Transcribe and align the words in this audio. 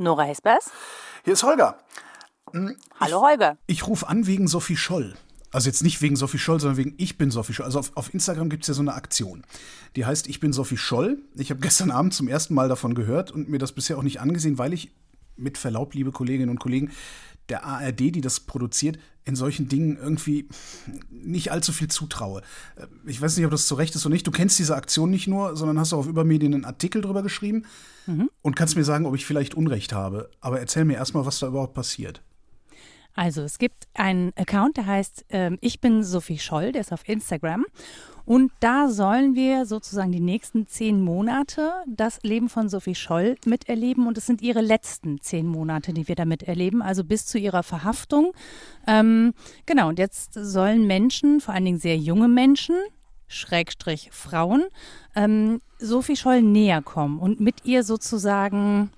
Nora 0.00 0.22
Hespers. 0.22 0.70
Hier 1.24 1.34
ist 1.34 1.42
Holger. 1.42 1.78
Hallo 2.98 3.20
Holger. 3.20 3.58
Ich 3.66 3.86
rufe 3.86 4.08
an 4.08 4.26
wegen 4.26 4.48
Sophie 4.48 4.76
Scholl. 4.76 5.14
Also 5.52 5.68
jetzt 5.68 5.82
nicht 5.82 6.00
wegen 6.00 6.16
Sophie 6.16 6.38
Scholl, 6.38 6.58
sondern 6.58 6.78
wegen 6.78 6.94
Ich 6.96 7.18
bin 7.18 7.30
Sophie 7.30 7.52
Scholl. 7.52 7.66
Also 7.66 7.78
auf, 7.78 7.92
auf 7.96 8.14
Instagram 8.14 8.48
gibt 8.48 8.64
es 8.64 8.68
ja 8.68 8.74
so 8.74 8.80
eine 8.80 8.94
Aktion. 8.94 9.44
Die 9.96 10.06
heißt 10.06 10.26
Ich 10.28 10.40
bin 10.40 10.54
Sophie 10.54 10.78
Scholl. 10.78 11.18
Ich 11.36 11.50
habe 11.50 11.60
gestern 11.60 11.90
Abend 11.90 12.14
zum 12.14 12.28
ersten 12.28 12.54
Mal 12.54 12.68
davon 12.68 12.94
gehört 12.94 13.30
und 13.30 13.50
mir 13.50 13.58
das 13.58 13.72
bisher 13.72 13.98
auch 13.98 14.02
nicht 14.02 14.20
angesehen, 14.20 14.56
weil 14.56 14.72
ich 14.72 14.90
mit 15.36 15.58
Verlaub, 15.58 15.92
liebe 15.92 16.12
Kolleginnen 16.12 16.50
und 16.50 16.60
Kollegen, 16.60 16.92
der 17.50 17.64
ARD, 17.64 18.00
die 18.00 18.20
das 18.20 18.40
produziert, 18.40 18.98
in 19.24 19.36
solchen 19.36 19.68
Dingen 19.68 19.96
irgendwie 19.96 20.48
nicht 21.10 21.52
allzu 21.52 21.72
viel 21.72 21.88
zutraue. 21.88 22.42
Ich 23.06 23.20
weiß 23.20 23.36
nicht, 23.36 23.44
ob 23.44 23.52
das 23.52 23.66
zu 23.66 23.74
Recht 23.74 23.94
ist 23.94 24.06
oder 24.06 24.14
nicht. 24.14 24.26
Du 24.26 24.30
kennst 24.30 24.58
diese 24.58 24.74
Aktion 24.74 25.10
nicht 25.10 25.26
nur, 25.26 25.56
sondern 25.56 25.78
hast 25.78 25.92
auch 25.92 25.98
auf 25.98 26.06
Übermedien 26.06 26.54
einen 26.54 26.64
Artikel 26.64 27.02
drüber 27.02 27.22
geschrieben 27.22 27.64
mhm. 28.06 28.30
und 28.42 28.56
kannst 28.56 28.76
mir 28.76 28.84
sagen, 28.84 29.06
ob 29.06 29.14
ich 29.14 29.26
vielleicht 29.26 29.54
Unrecht 29.54 29.92
habe. 29.92 30.30
Aber 30.40 30.58
erzähl 30.58 30.84
mir 30.84 30.94
erstmal, 30.94 31.26
was 31.26 31.38
da 31.38 31.48
überhaupt 31.48 31.74
passiert. 31.74 32.22
Also 33.14 33.42
es 33.42 33.58
gibt 33.58 33.88
einen 33.94 34.32
Account, 34.36 34.76
der 34.76 34.86
heißt 34.86 35.26
ähm, 35.30 35.58
Ich 35.60 35.80
bin 35.80 36.02
Sophie 36.02 36.38
Scholl, 36.38 36.72
der 36.72 36.82
ist 36.82 36.92
auf 36.92 37.08
Instagram. 37.08 37.66
Und 38.24 38.52
da 38.60 38.88
sollen 38.88 39.34
wir 39.34 39.66
sozusagen 39.66 40.12
die 40.12 40.20
nächsten 40.20 40.66
zehn 40.68 41.00
Monate 41.00 41.72
das 41.88 42.22
Leben 42.22 42.48
von 42.48 42.68
Sophie 42.68 42.94
Scholl 42.94 43.34
miterleben. 43.44 44.06
Und 44.06 44.16
es 44.18 44.26
sind 44.26 44.40
ihre 44.40 44.60
letzten 44.60 45.20
zehn 45.20 45.46
Monate, 45.46 45.92
die 45.92 46.06
wir 46.06 46.14
da 46.14 46.24
miterleben, 46.24 46.80
also 46.80 47.02
bis 47.02 47.26
zu 47.26 47.38
ihrer 47.38 47.62
Verhaftung. 47.62 48.32
Ähm, 48.86 49.34
genau, 49.66 49.88
und 49.88 49.98
jetzt 49.98 50.34
sollen 50.34 50.86
Menschen, 50.86 51.40
vor 51.40 51.54
allen 51.54 51.64
Dingen 51.64 51.80
sehr 51.80 51.96
junge 51.96 52.28
Menschen, 52.28 52.76
Schrägstrich 53.26 54.10
Frauen, 54.12 54.64
ähm, 55.14 55.60
Sophie 55.78 56.16
Scholl 56.16 56.42
näher 56.42 56.82
kommen 56.82 57.18
und 57.18 57.40
mit 57.40 57.64
ihr 57.64 57.84
sozusagen 57.84 58.90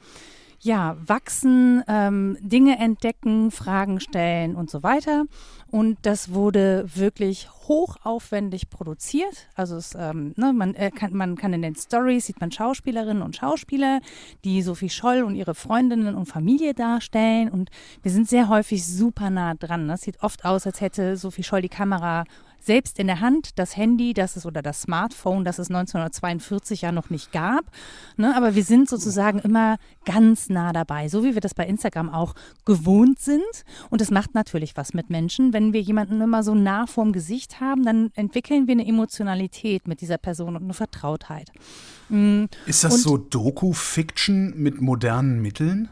ja, 0.65 0.97
wachsen, 1.05 1.83
ähm, 1.89 2.37
Dinge 2.41 2.79
entdecken, 2.79 3.51
Fragen 3.51 3.99
stellen 3.99 4.55
und 4.55 4.71
so 4.71 4.85
weiter. 4.85 5.25
Und 5.73 5.99
das 6.03 6.33
wurde 6.33 6.85
wirklich 6.95 7.49
hochaufwendig 7.67 8.71
produziert. 8.71 9.49
Also 9.57 9.77
es, 9.77 9.97
ähm, 9.99 10.35
ne, 10.37 10.53
man, 10.53 10.75
äh, 10.75 10.91
kann, 10.91 11.15
man 11.15 11.37
kann 11.37 11.53
in 11.53 11.63
den 11.63 11.75
Stories 11.75 12.27
sieht 12.27 12.41
man 12.41 12.53
Schauspielerinnen 12.53 13.23
und 13.23 13.35
Schauspieler, 13.35 14.01
die 14.45 14.63
Sophie 14.63 14.91
Scholl 14.91 15.23
und 15.23 15.35
ihre 15.35 15.55
Freundinnen 15.55 16.15
und 16.15 16.27
Familie 16.27 16.75
darstellen. 16.75 17.49
Und 17.49 17.71
wir 18.03 18.13
sind 18.13 18.29
sehr 18.29 18.49
häufig 18.49 18.87
super 18.87 19.31
nah 19.31 19.55
dran. 19.55 19.91
Es 19.91 20.03
sieht 20.03 20.23
oft 20.23 20.45
aus, 20.45 20.65
als 20.67 20.81
hätte 20.81 21.17
Sophie 21.17 21.43
Scholl 21.43 21.63
die 21.63 21.69
Kamera 21.69 22.25
selbst 22.65 22.99
in 22.99 23.07
der 23.07 23.21
Hand 23.21 23.59
das 23.59 23.77
Handy, 23.77 24.15
das 24.15 24.37
es 24.37 24.47
oder 24.47 24.63
das 24.63 24.83
Smartphone, 24.83 25.45
das 25.45 25.59
es 25.59 25.69
1942 25.69 26.83
ja 26.83 26.93
noch 26.93 27.11
nicht 27.11 27.33
gab. 27.33 27.65
Ne? 28.17 28.37
Aber 28.37 28.55
wir 28.55 28.65
sind 28.65 28.89
sozusagen 28.89 29.39
immer 29.41 29.79
ganz 30.05 30.49
nah 30.49 30.73
dabei, 30.73 31.09
so 31.09 31.25
wie 31.25 31.35
wir 31.35 31.41
das 31.41 31.55
bei 31.55 31.67
Instagram 31.67 32.11
auch 32.11 32.35
gewohnt 32.65 33.19
sind. 33.19 33.43
Und 33.91 34.01
es 34.01 34.11
macht 34.11 34.35
natürlich 34.35 34.77
was 34.77 34.95
mit 34.95 35.11
Menschen. 35.11 35.53
Wenn 35.53 35.73
wir 35.73 35.81
jemanden 35.81 36.21
immer 36.21 36.43
so 36.43 36.55
nah 36.55 36.87
vorm 36.87 37.13
Gesicht 37.13 37.61
haben, 37.61 37.85
dann 37.85 38.11
entwickeln 38.15 38.67
wir 38.67 38.73
eine 38.73 38.87
Emotionalität 38.87 39.89
mit 39.89 40.01
dieser 40.01 40.19
Person 40.19 40.57
und 40.57 40.63
eine 40.63 40.75
Vertrautheit. 40.75 41.51
Mm. 42.09 42.45
Ist 42.67 42.85
das 42.85 42.95
und 42.95 43.01
so 43.01 43.17
Doku-Fiction 43.17 44.55
mit 44.57 44.81
modernen 44.81 45.41
Mitteln? 45.41 45.89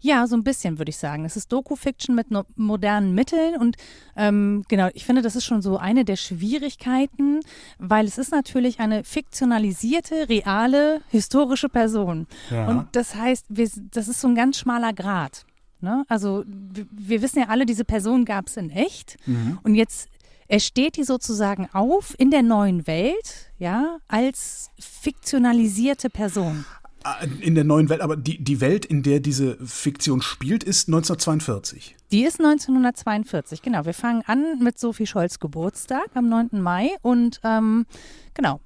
Ja, 0.00 0.26
so 0.26 0.36
ein 0.36 0.44
bisschen 0.44 0.78
würde 0.78 0.90
ich 0.90 0.96
sagen. 0.96 1.24
Es 1.24 1.36
ist 1.36 1.52
Doku-Fiction 1.52 2.14
mit 2.14 2.30
no 2.30 2.44
modernen 2.56 3.14
Mitteln 3.14 3.56
und 3.56 3.76
ähm, 4.16 4.64
genau, 4.68 4.88
ich 4.94 5.04
finde, 5.04 5.22
das 5.22 5.36
ist 5.36 5.44
schon 5.44 5.62
so 5.62 5.76
eine 5.76 6.04
der 6.04 6.16
Schwierigkeiten, 6.16 7.40
weil 7.78 8.06
es 8.06 8.18
ist 8.18 8.32
natürlich 8.32 8.80
eine 8.80 9.04
fiktionalisierte, 9.04 10.28
reale, 10.28 11.00
historische 11.10 11.68
Person. 11.68 12.26
Ja. 12.50 12.68
Und 12.68 12.88
das 12.92 13.14
heißt, 13.14 13.46
wir, 13.48 13.68
das 13.92 14.08
ist 14.08 14.20
so 14.20 14.28
ein 14.28 14.34
ganz 14.34 14.58
schmaler 14.58 14.92
Grad. 14.92 15.44
Ne? 15.80 16.04
Also 16.08 16.44
wir, 16.46 17.22
wissen 17.22 17.40
ja 17.40 17.48
alle, 17.48 17.66
diese 17.66 17.84
Person 17.84 18.24
gab 18.24 18.46
es 18.46 18.56
in 18.56 18.70
echt 18.70 19.16
mhm. 19.26 19.58
und 19.64 19.74
jetzt 19.74 20.08
ersteht 20.46 20.96
die 20.96 21.04
sozusagen 21.04 21.68
auf 21.72 22.14
in 22.18 22.30
der 22.30 22.42
neuen 22.42 22.86
Welt, 22.86 23.52
ja, 23.58 23.98
als 24.06 24.70
fiktionalisierte 24.78 26.10
Person. 26.10 26.64
Äh, 27.04 27.26
in 27.40 27.54
der 27.54 27.64
neuen 27.64 27.88
Welt, 27.88 28.00
aber 28.00 28.16
die, 28.16 28.42
die 28.42 28.60
Welt, 28.60 28.84
in 28.84 29.02
der 29.02 29.20
diese 29.20 29.56
Fiktion 29.64 30.22
spielt, 30.22 30.64
ist 30.64 30.88
1942. 30.88 31.96
Die 32.10 32.24
ist 32.24 32.40
1942, 32.40 33.62
genau. 33.62 33.84
Wir 33.84 33.94
fangen 33.94 34.22
an 34.26 34.58
mit 34.60 34.78
Sophie 34.78 35.06
Scholz 35.06 35.38
Geburtstag 35.38 36.10
am 36.14 36.28
9. 36.28 36.60
Mai 36.60 36.90
und 37.02 37.40
ähm, 37.42 37.86
genau, 38.34 38.60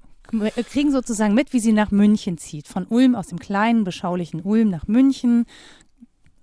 kriegen 0.69 0.91
sozusagen 0.91 1.33
mit, 1.33 1.53
wie 1.53 1.59
sie 1.59 1.73
nach 1.73 1.91
München 1.91 2.37
zieht. 2.37 2.67
Von 2.67 2.85
Ulm, 2.87 3.15
aus 3.15 3.27
dem 3.27 3.39
kleinen, 3.39 3.83
beschaulichen 3.83 4.41
Ulm 4.41 4.69
nach 4.69 4.87
München 4.87 5.45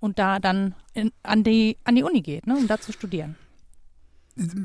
und 0.00 0.19
da 0.19 0.38
dann 0.38 0.75
in, 0.94 1.12
an, 1.22 1.44
die, 1.44 1.77
an 1.84 1.94
die 1.94 2.03
Uni 2.03 2.22
geht, 2.22 2.47
ne, 2.47 2.56
um 2.56 2.66
da 2.66 2.81
zu 2.81 2.93
studieren. 2.93 3.37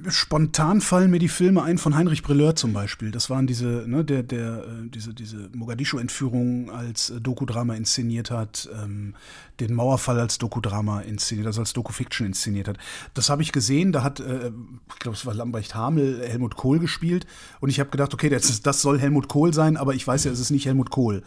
Spontan 0.08 0.82
fallen 0.82 1.12
mir 1.12 1.20
die 1.20 1.28
Filme 1.28 1.62
ein 1.62 1.78
von 1.78 1.96
Heinrich 1.96 2.24
Brilleur 2.24 2.56
zum 2.56 2.74
Beispiel. 2.74 3.12
Das 3.12 3.30
waren 3.30 3.46
diese, 3.46 3.86
ne, 3.88 4.04
der, 4.04 4.24
der, 4.24 4.64
äh, 4.64 4.90
diese, 4.90 5.14
diese 5.14 5.50
Mogadischu-Entführung 5.54 6.72
als 6.72 7.12
äh, 7.12 7.22
Dokudrama 7.22 7.76
inszeniert 7.76 8.32
hat, 8.32 8.68
ähm, 8.82 9.14
den 9.60 9.76
Mauerfall 9.76 10.20
als 10.20 10.40
Dokudrama 10.40 11.02
inszeniert, 11.02 11.46
also 11.46 11.62
als 11.62 11.74
Dokufiction 11.74 12.26
inszeniert 12.26 12.68
hat. 12.68 12.80
Das 13.14 13.30
habe 13.30 13.44
ich 13.44 13.52
gesehen, 13.52 13.92
da 13.92 14.02
hat, 14.02 14.20
äh, 14.20 14.52
ich 14.92 15.00
glaube, 15.00 15.16
es 15.16 15.28
war 15.28 15.36
Lambrecht 15.36 15.76
Hamel, 15.76 16.28
Helmut 16.28 16.56
Kohl 16.56 16.80
gespielt 16.80 17.28
und 17.60 17.70
ich 17.70 17.80
habe 17.80 17.92
gedacht, 17.92 18.16
okay, 18.16 18.30
das, 18.30 18.64
das 18.64 18.82
soll 18.82 19.00
Helmut 19.00 19.28
Kohl 19.28 19.54
sein, 19.54 19.78
aber 19.78 19.94
ich 19.94 20.08
weiß 20.08 20.24
ja, 20.24 20.32
es 20.32 20.40
ist 20.40 20.50
nicht 20.50 20.66
Helmut 20.66 20.90
Kohl. 20.90 21.22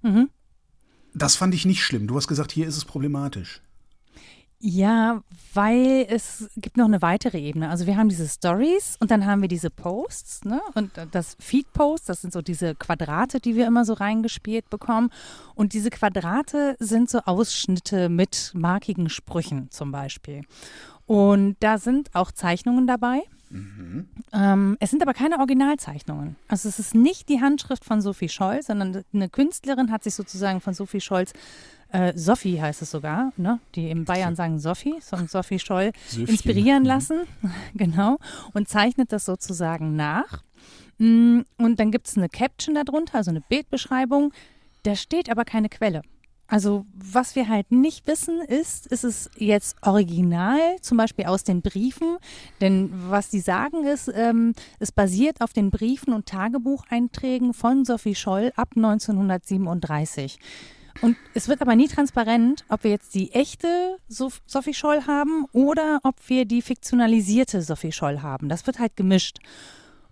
Mhm. 0.00 0.30
Das 1.12 1.36
fand 1.36 1.52
ich 1.52 1.66
nicht 1.66 1.84
schlimm. 1.84 2.06
Du 2.06 2.16
hast 2.16 2.28
gesagt, 2.28 2.50
hier 2.50 2.66
ist 2.66 2.78
es 2.78 2.86
problematisch. 2.86 3.60
Ja, 4.66 5.20
weil 5.52 6.06
es 6.08 6.48
gibt 6.56 6.78
noch 6.78 6.86
eine 6.86 7.02
weitere 7.02 7.38
Ebene. 7.38 7.68
Also 7.68 7.86
wir 7.86 7.98
haben 7.98 8.08
diese 8.08 8.26
Stories 8.26 8.96
und 8.98 9.10
dann 9.10 9.26
haben 9.26 9.42
wir 9.42 9.48
diese 9.48 9.68
Posts, 9.68 10.46
ne? 10.46 10.58
Und 10.74 10.90
das 11.10 11.36
Feed-Post, 11.38 12.08
das 12.08 12.22
sind 12.22 12.32
so 12.32 12.40
diese 12.40 12.74
Quadrate, 12.74 13.40
die 13.40 13.56
wir 13.56 13.66
immer 13.66 13.84
so 13.84 13.92
reingespielt 13.92 14.70
bekommen. 14.70 15.10
Und 15.54 15.74
diese 15.74 15.90
Quadrate 15.90 16.76
sind 16.78 17.10
so 17.10 17.18
Ausschnitte 17.26 18.08
mit 18.08 18.52
markigen 18.54 19.10
Sprüchen 19.10 19.70
zum 19.70 19.92
Beispiel. 19.92 20.44
Und 21.04 21.56
da 21.60 21.76
sind 21.76 22.08
auch 22.14 22.32
Zeichnungen 22.32 22.86
dabei. 22.86 23.20
Mhm. 23.50 24.08
Ähm, 24.32 24.78
es 24.80 24.90
sind 24.90 25.02
aber 25.02 25.12
keine 25.12 25.40
Originalzeichnungen. 25.40 26.36
Also 26.48 26.70
es 26.70 26.78
ist 26.78 26.94
nicht 26.94 27.28
die 27.28 27.42
Handschrift 27.42 27.84
von 27.84 28.00
Sophie 28.00 28.30
Scholz, 28.30 28.68
sondern 28.68 29.04
eine 29.12 29.28
Künstlerin 29.28 29.92
hat 29.92 30.04
sich 30.04 30.14
sozusagen 30.14 30.62
von 30.62 30.72
Sophie 30.72 31.02
Scholz 31.02 31.34
äh, 31.94 32.12
Sophie 32.16 32.60
heißt 32.60 32.82
es 32.82 32.90
sogar, 32.90 33.32
ne? 33.36 33.60
die 33.76 33.88
in 33.88 34.04
Bayern 34.04 34.34
sagen 34.34 34.58
Sophie, 34.58 34.96
sondern 35.00 35.28
Sophie 35.28 35.60
Scholl, 35.60 35.92
Söfchen. 36.08 36.26
inspirieren 36.26 36.82
mhm. 36.82 36.88
lassen, 36.88 37.20
genau, 37.74 38.18
und 38.52 38.68
zeichnet 38.68 39.12
das 39.12 39.24
sozusagen 39.24 39.94
nach. 39.94 40.42
Mm, 40.98 41.42
und 41.56 41.78
dann 41.78 41.92
gibt 41.92 42.08
es 42.08 42.16
eine 42.16 42.28
Caption 42.28 42.74
darunter, 42.74 43.18
also 43.18 43.30
eine 43.30 43.42
Bildbeschreibung. 43.42 44.32
Da 44.82 44.96
steht 44.96 45.30
aber 45.30 45.44
keine 45.44 45.68
Quelle. 45.68 46.02
Also 46.48 46.84
was 46.94 47.36
wir 47.36 47.48
halt 47.48 47.70
nicht 47.70 48.06
wissen 48.08 48.40
ist, 48.40 48.88
ist 48.88 49.04
es 49.04 49.30
jetzt 49.36 49.76
original, 49.82 50.58
zum 50.82 50.98
Beispiel 50.98 51.26
aus 51.26 51.44
den 51.44 51.62
Briefen, 51.62 52.16
denn 52.60 52.90
was 53.08 53.30
sie 53.30 53.40
sagen 53.40 53.84
ist, 53.84 54.12
ähm, 54.12 54.52
es 54.80 54.90
basiert 54.90 55.40
auf 55.40 55.52
den 55.52 55.70
Briefen 55.70 56.12
und 56.12 56.26
Tagebucheinträgen 56.26 57.54
von 57.54 57.84
Sophie 57.84 58.16
Scholl 58.16 58.52
ab 58.56 58.70
1937. 58.74 60.38
Und 61.00 61.16
es 61.34 61.48
wird 61.48 61.60
aber 61.60 61.74
nie 61.76 61.88
transparent, 61.88 62.64
ob 62.68 62.84
wir 62.84 62.90
jetzt 62.90 63.14
die 63.14 63.32
echte 63.32 63.96
Sophie 64.08 64.74
Scholl 64.74 65.06
haben 65.06 65.46
oder 65.52 66.00
ob 66.02 66.16
wir 66.28 66.44
die 66.44 66.62
fiktionalisierte 66.62 67.62
Sophie 67.62 67.92
Scholl 67.92 68.22
haben. 68.22 68.48
Das 68.48 68.66
wird 68.66 68.78
halt 68.78 68.96
gemischt. 68.96 69.38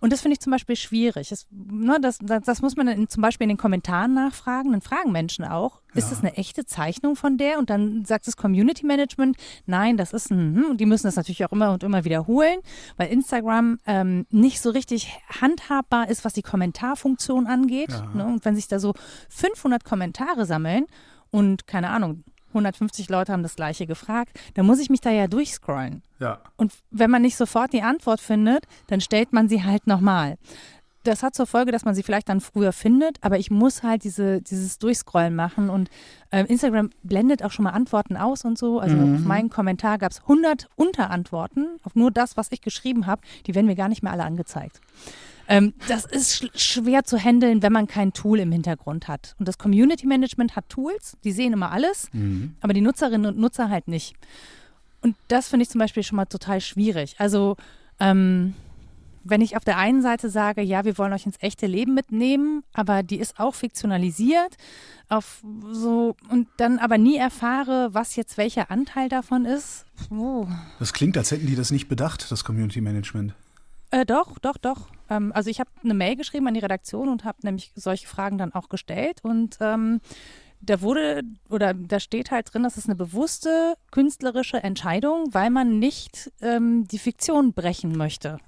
Und 0.02 0.12
das 0.12 0.20
finde 0.20 0.32
ich 0.32 0.40
zum 0.40 0.50
Beispiel 0.50 0.74
schwierig. 0.74 1.28
Das, 1.28 1.46
ne, 1.52 1.96
das, 2.02 2.18
das, 2.20 2.42
das, 2.42 2.60
muss 2.60 2.74
man 2.74 2.88
in, 2.88 3.08
zum 3.08 3.22
Beispiel 3.22 3.44
in 3.44 3.50
den 3.50 3.56
Kommentaren 3.56 4.12
nachfragen. 4.14 4.72
Dann 4.72 4.80
fragen 4.80 5.12
Menschen 5.12 5.44
auch, 5.44 5.80
ja. 5.94 5.98
ist 5.98 6.10
das 6.10 6.18
eine 6.18 6.36
echte 6.36 6.66
Zeichnung 6.66 7.14
von 7.14 7.38
der? 7.38 7.60
Und 7.60 7.70
dann 7.70 8.04
sagt 8.04 8.26
das 8.26 8.36
Community 8.36 8.84
Management, 8.84 9.36
nein, 9.64 9.96
das 9.96 10.12
ist 10.12 10.32
ein, 10.32 10.56
hm, 10.56 10.70
und 10.70 10.80
die 10.80 10.86
müssen 10.86 11.06
das 11.06 11.14
natürlich 11.14 11.44
auch 11.44 11.52
immer 11.52 11.72
und 11.72 11.84
immer 11.84 12.04
wiederholen, 12.04 12.58
weil 12.96 13.12
Instagram 13.12 13.78
ähm, 13.86 14.26
nicht 14.30 14.60
so 14.60 14.70
richtig 14.70 15.20
handhabbar 15.40 16.08
ist, 16.08 16.24
was 16.24 16.32
die 16.32 16.42
Kommentarfunktion 16.42 17.46
angeht. 17.46 17.92
Ja. 17.92 18.10
Ne? 18.12 18.26
Und 18.26 18.44
wenn 18.44 18.56
sich 18.56 18.66
da 18.66 18.80
so 18.80 18.94
500 19.28 19.84
Kommentare 19.84 20.46
sammeln 20.46 20.86
und 21.30 21.68
keine 21.68 21.90
Ahnung, 21.90 22.24
150 22.52 23.08
Leute 23.08 23.32
haben 23.32 23.42
das 23.42 23.56
gleiche 23.56 23.86
gefragt, 23.86 24.38
dann 24.54 24.66
muss 24.66 24.78
ich 24.78 24.90
mich 24.90 25.00
da 25.00 25.10
ja 25.10 25.26
durchscrollen. 25.26 26.02
Ja. 26.18 26.40
Und 26.56 26.72
wenn 26.90 27.10
man 27.10 27.22
nicht 27.22 27.36
sofort 27.36 27.72
die 27.72 27.82
Antwort 27.82 28.20
findet, 28.20 28.66
dann 28.86 29.00
stellt 29.00 29.32
man 29.32 29.48
sie 29.48 29.64
halt 29.64 29.86
nochmal. 29.86 30.38
Das 31.04 31.24
hat 31.24 31.34
zur 31.34 31.46
Folge, 31.46 31.72
dass 31.72 31.84
man 31.84 31.96
sie 31.96 32.04
vielleicht 32.04 32.28
dann 32.28 32.40
früher 32.40 32.72
findet, 32.72 33.18
aber 33.22 33.36
ich 33.36 33.50
muss 33.50 33.82
halt 33.82 34.04
diese, 34.04 34.40
dieses 34.40 34.78
Durchscrollen 34.78 35.34
machen 35.34 35.68
und 35.68 35.90
äh, 36.30 36.44
Instagram 36.44 36.90
blendet 37.02 37.42
auch 37.42 37.50
schon 37.50 37.64
mal 37.64 37.70
Antworten 37.70 38.16
aus 38.16 38.44
und 38.44 38.56
so. 38.56 38.78
Also 38.78 38.96
mhm. 38.96 39.16
auf 39.16 39.20
meinen 39.22 39.50
Kommentar 39.50 39.98
gab 39.98 40.12
es 40.12 40.20
100 40.20 40.68
Unterantworten 40.76 41.80
auf 41.82 41.96
nur 41.96 42.12
das, 42.12 42.36
was 42.36 42.52
ich 42.52 42.60
geschrieben 42.60 43.06
habe. 43.06 43.22
Die 43.46 43.54
werden 43.56 43.66
mir 43.66 43.74
gar 43.74 43.88
nicht 43.88 44.04
mehr 44.04 44.12
alle 44.12 44.24
angezeigt. 44.24 44.80
Ähm, 45.48 45.74
das 45.88 46.04
ist 46.04 46.34
sch 46.34 46.50
schwer 46.54 47.04
zu 47.04 47.18
handeln, 47.18 47.62
wenn 47.62 47.72
man 47.72 47.86
kein 47.86 48.12
Tool 48.12 48.38
im 48.38 48.52
Hintergrund 48.52 49.08
hat. 49.08 49.34
Und 49.38 49.48
das 49.48 49.58
Community 49.58 50.06
Management 50.06 50.56
hat 50.56 50.68
Tools, 50.68 51.16
die 51.24 51.32
sehen 51.32 51.52
immer 51.52 51.72
alles, 51.72 52.08
mhm. 52.12 52.54
aber 52.60 52.72
die 52.72 52.80
Nutzerinnen 52.80 53.26
und 53.26 53.38
Nutzer 53.38 53.68
halt 53.68 53.88
nicht. 53.88 54.14
Und 55.00 55.16
das 55.28 55.48
finde 55.48 55.64
ich 55.64 55.70
zum 55.70 55.80
Beispiel 55.80 56.02
schon 56.02 56.16
mal 56.16 56.26
total 56.26 56.60
schwierig. 56.60 57.16
Also 57.18 57.56
ähm, 57.98 58.54
wenn 59.24 59.40
ich 59.40 59.56
auf 59.56 59.64
der 59.64 59.78
einen 59.78 60.02
Seite 60.02 60.30
sage, 60.30 60.62
ja, 60.62 60.84
wir 60.84 60.98
wollen 60.98 61.12
euch 61.12 61.26
ins 61.26 61.36
echte 61.40 61.66
Leben 61.66 61.94
mitnehmen, 61.94 62.64
aber 62.72 63.02
die 63.02 63.18
ist 63.18 63.38
auch 63.38 63.54
fiktionalisiert, 63.54 64.56
auf 65.08 65.42
so 65.70 66.16
und 66.28 66.48
dann 66.56 66.78
aber 66.78 66.98
nie 66.98 67.16
erfahre, 67.16 67.90
was 67.92 68.16
jetzt 68.16 68.36
welcher 68.38 68.70
Anteil 68.70 69.08
davon 69.08 69.44
ist. 69.44 69.84
Oh. 70.10 70.46
Das 70.78 70.92
klingt, 70.92 71.16
als 71.16 71.30
hätten 71.30 71.46
die 71.46 71.54
das 71.54 71.70
nicht 71.70 71.88
bedacht, 71.88 72.30
das 72.30 72.44
Community 72.44 72.80
Management. 72.80 73.34
Äh, 73.92 74.06
doch, 74.06 74.38
doch, 74.38 74.56
doch. 74.56 74.88
Ähm, 75.10 75.32
also 75.34 75.50
ich 75.50 75.60
habe 75.60 75.70
eine 75.84 75.94
Mail 75.94 76.16
geschrieben 76.16 76.48
an 76.48 76.54
die 76.54 76.60
Redaktion 76.60 77.08
und 77.08 77.24
habe 77.24 77.38
nämlich 77.42 77.72
solche 77.76 78.08
Fragen 78.08 78.38
dann 78.38 78.52
auch 78.52 78.68
gestellt 78.68 79.20
und 79.22 79.58
ähm, 79.60 80.00
da 80.62 80.80
wurde 80.80 81.22
oder 81.50 81.74
da 81.74 82.00
steht 82.00 82.30
halt 82.30 82.52
drin, 82.52 82.62
dass 82.62 82.76
es 82.76 82.86
eine 82.86 82.94
bewusste 82.94 83.74
künstlerische 83.90 84.62
Entscheidung, 84.62 85.26
weil 85.32 85.50
man 85.50 85.78
nicht 85.78 86.32
ähm, 86.40 86.86
die 86.88 86.98
Fiktion 86.98 87.52
brechen 87.52 87.96
möchte 87.96 88.38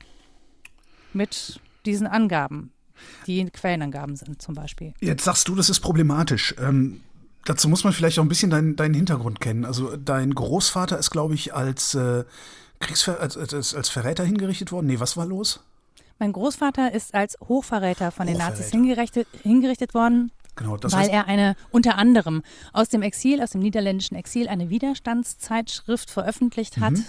mit 1.12 1.60
diesen 1.84 2.06
Angaben, 2.06 2.72
die 3.26 3.44
Quellenangaben 3.44 4.16
sind 4.16 4.40
zum 4.40 4.54
Beispiel. 4.54 4.94
Jetzt 5.00 5.24
sagst 5.24 5.48
du, 5.48 5.54
das 5.54 5.68
ist 5.68 5.80
problematisch. 5.80 6.54
Ähm, 6.58 7.02
dazu 7.44 7.68
muss 7.68 7.84
man 7.84 7.92
vielleicht 7.92 8.18
auch 8.18 8.22
ein 8.22 8.28
bisschen 8.28 8.50
deinen, 8.50 8.76
deinen 8.76 8.94
Hintergrund 8.94 9.40
kennen. 9.40 9.64
Also 9.64 9.96
dein 9.96 10.34
Großvater 10.34 10.98
ist, 10.98 11.10
glaube 11.10 11.34
ich, 11.34 11.52
als, 11.52 11.94
äh, 11.94 12.24
Kriegsver 12.80 13.20
als, 13.20 13.36
als, 13.36 13.74
als 13.74 13.88
Verräter 13.88 14.24
hingerichtet 14.24 14.72
worden. 14.72 14.86
Nee, 14.86 15.00
was 15.00 15.16
war 15.16 15.26
los? 15.26 15.60
Mein 16.18 16.32
Großvater 16.32 16.92
ist 16.92 17.14
als 17.14 17.36
Hochverräter 17.48 18.10
von 18.10 18.26
den 18.26 18.38
Nazis 18.38 18.70
hingerichtet, 18.70 19.26
hingerichtet 19.42 19.94
worden. 19.94 20.30
Genau, 20.56 20.76
das 20.76 20.92
weil 20.92 21.08
er 21.08 21.26
eine 21.26 21.56
unter 21.70 21.98
anderem 21.98 22.42
aus 22.72 22.88
dem 22.88 23.02
Exil, 23.02 23.42
aus 23.42 23.50
dem 23.50 23.60
niederländischen 23.60 24.16
Exil, 24.16 24.48
eine 24.48 24.70
Widerstandszeitschrift 24.70 26.10
veröffentlicht 26.10 26.78
hat, 26.78 26.92
mhm. 26.92 27.04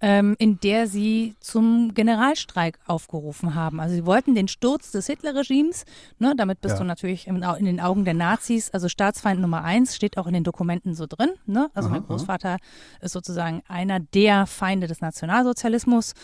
ähm, 0.00 0.36
in 0.38 0.60
der 0.60 0.86
sie 0.86 1.36
zum 1.40 1.92
Generalstreik 1.94 2.78
aufgerufen 2.86 3.54
haben. 3.54 3.80
Also 3.80 3.94
sie 3.94 4.06
wollten 4.06 4.34
den 4.34 4.48
Sturz 4.48 4.92
des 4.92 5.06
Hitlerregimes. 5.06 5.84
Ne, 6.18 6.34
damit 6.36 6.60
bist 6.60 6.76
ja. 6.76 6.78
du 6.78 6.84
natürlich 6.84 7.26
in, 7.26 7.42
in, 7.42 7.64
den 7.64 7.80
Augen 7.80 8.04
der 8.04 8.14
Nazis, 8.14 8.70
also 8.70 8.88
Staatsfeind 8.88 9.40
Nummer 9.40 9.62
eins, 9.62 9.94
steht 9.94 10.16
auch 10.16 10.26
in 10.26 10.34
den 10.34 10.44
Dokumenten 10.44 10.94
so 10.94 11.06
drin. 11.06 11.30
Ne? 11.46 11.70
Also 11.74 11.88
aha, 11.88 11.96
mein 11.96 12.06
Großvater 12.06 12.50
aha. 12.50 12.56
ist 13.00 13.12
sozusagen 13.12 13.62
einer 13.68 14.00
der 14.00 14.46
Feinde 14.46 14.86
des 14.86 15.00
Nationalsozialismus. 15.00 16.14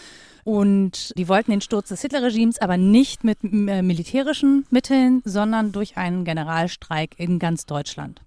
Und 0.44 1.12
die 1.16 1.28
wollten 1.28 1.52
den 1.52 1.60
Sturz 1.60 1.88
des 1.88 2.00
Hitlerregimes, 2.02 2.58
aber 2.58 2.76
nicht 2.76 3.22
mit 3.22 3.38
äh, 3.44 3.82
militärischen 3.82 4.66
Mitteln, 4.70 5.22
sondern 5.24 5.72
durch 5.72 5.96
einen 5.96 6.24
Generalstreik 6.24 7.14
in 7.18 7.38
ganz 7.38 7.66
Deutschland. 7.66 8.22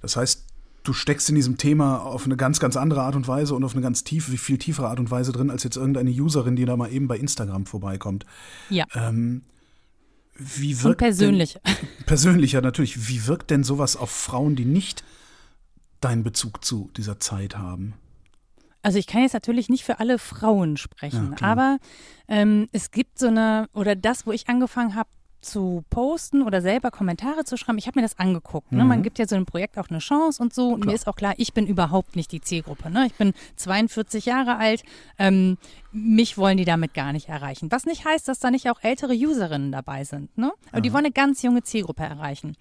Das 0.00 0.16
heißt, 0.16 0.46
du 0.84 0.92
steckst 0.92 1.28
in 1.28 1.34
diesem 1.34 1.58
Thema 1.58 1.98
auf 1.98 2.24
eine 2.24 2.36
ganz, 2.36 2.60
ganz 2.60 2.76
andere 2.76 3.02
Art 3.02 3.16
und 3.16 3.26
Weise 3.26 3.54
und 3.54 3.64
auf 3.64 3.72
eine 3.72 3.82
ganz 3.82 4.04
tiefe, 4.04 4.36
viel 4.36 4.58
tiefere 4.58 4.88
Art 4.88 5.00
und 5.00 5.10
Weise 5.10 5.32
drin, 5.32 5.50
als 5.50 5.64
jetzt 5.64 5.76
irgendeine 5.76 6.10
Userin, 6.10 6.56
die 6.56 6.64
da 6.64 6.76
mal 6.76 6.92
eben 6.92 7.08
bei 7.08 7.18
Instagram 7.18 7.66
vorbeikommt. 7.66 8.24
Ja. 8.70 8.84
Ähm, 8.94 9.42
wie 10.38 10.76
wirkt 10.82 10.86
und 10.86 10.96
persönlich. 10.98 11.54
Denn, 11.54 11.74
persönlicher 12.06 12.60
natürlich. 12.60 13.08
Wie 13.08 13.26
wirkt 13.26 13.50
denn 13.50 13.64
sowas 13.64 13.96
auf 13.96 14.10
Frauen, 14.10 14.54
die 14.54 14.66
nicht 14.66 15.02
deinen 16.00 16.22
Bezug 16.22 16.64
zu 16.64 16.90
dieser 16.96 17.18
Zeit 17.18 17.56
haben? 17.56 17.94
Also 18.86 19.00
ich 19.00 19.08
kann 19.08 19.22
jetzt 19.22 19.32
natürlich 19.32 19.68
nicht 19.68 19.82
für 19.82 19.98
alle 19.98 20.16
Frauen 20.16 20.76
sprechen, 20.76 21.34
ja, 21.40 21.44
aber 21.44 21.78
ähm, 22.28 22.68
es 22.70 22.92
gibt 22.92 23.18
so 23.18 23.26
eine, 23.26 23.68
oder 23.72 23.96
das, 23.96 24.28
wo 24.28 24.30
ich 24.30 24.48
angefangen 24.48 24.94
habe, 24.94 25.08
zu 25.40 25.82
posten 25.90 26.42
oder 26.42 26.62
selber 26.62 26.92
Kommentare 26.92 27.42
zu 27.42 27.56
schreiben. 27.56 27.78
Ich 27.78 27.88
habe 27.88 27.98
mir 27.98 28.06
das 28.06 28.16
angeguckt. 28.20 28.70
Ne? 28.70 28.84
Mhm. 28.84 28.88
Man 28.88 29.02
gibt 29.02 29.18
ja 29.18 29.26
so 29.26 29.34
einem 29.34 29.44
Projekt 29.44 29.76
auch 29.76 29.90
eine 29.90 29.98
Chance 29.98 30.40
und 30.40 30.54
so. 30.54 30.68
Und 30.68 30.82
klar. 30.82 30.92
mir 30.92 30.94
ist 30.94 31.08
auch 31.08 31.16
klar, 31.16 31.34
ich 31.36 31.52
bin 31.52 31.66
überhaupt 31.66 32.14
nicht 32.14 32.30
die 32.30 32.40
Zielgruppe. 32.40 32.88
Ne? 32.88 33.06
Ich 33.06 33.14
bin 33.14 33.32
42 33.56 34.24
Jahre 34.24 34.56
alt. 34.56 34.84
Ähm, 35.18 35.58
mich 35.96 36.36
wollen 36.36 36.58
die 36.58 36.66
damit 36.66 36.92
gar 36.92 37.12
nicht 37.12 37.28
erreichen. 37.28 37.72
Was 37.72 37.86
nicht 37.86 38.04
heißt, 38.04 38.28
dass 38.28 38.38
da 38.38 38.50
nicht 38.50 38.68
auch 38.68 38.82
ältere 38.82 39.14
Userinnen 39.14 39.72
dabei 39.72 40.04
sind. 40.04 40.36
Ne? 40.36 40.52
Aber 40.66 40.74
Aha. 40.76 40.80
die 40.80 40.92
wollen 40.92 41.06
eine 41.06 41.12
ganz 41.12 41.42
junge 41.42 41.62
Zielgruppe 41.62 42.02
erreichen. 42.02 42.54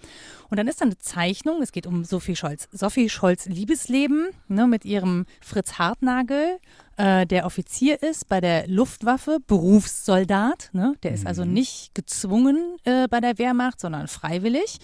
Und 0.49 0.57
dann 0.57 0.67
ist 0.67 0.79
da 0.79 0.85
eine 0.85 0.97
Zeichnung. 0.97 1.61
Es 1.61 1.73
geht 1.73 1.85
um 1.85 2.05
Sophie 2.05 2.35
Scholz. 2.35 2.69
Sophie 2.71 3.09
Scholz 3.09 3.45
Liebesleben 3.47 4.29
ne, 4.47 4.67
mit 4.67 4.85
ihrem 4.85 5.25
Fritz 5.41 5.73
Hartnagel 5.73 6.59
äh, 6.95 7.25
der 7.25 7.45
Offizier 7.45 8.01
ist 8.01 8.29
bei 8.29 8.39
der 8.39 8.67
Luftwaffe, 8.67 9.39
Berufssoldat. 9.45 10.69
Ne? 10.71 10.95
Der 11.03 11.11
ist 11.11 11.27
also 11.27 11.43
mhm. 11.43 11.53
nicht 11.53 11.93
gezwungen 11.93 12.77
äh, 12.85 13.07
bei 13.09 13.19
der 13.19 13.37
Wehrmacht, 13.37 13.81
sondern 13.81 14.07
freiwillig. 14.07 14.79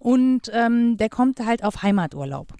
Und 0.00 0.50
ähm, 0.52 0.96
der 0.96 1.08
kommt 1.08 1.44
halt 1.44 1.62
auf 1.62 1.82
Heimaturlaub. 1.82 2.54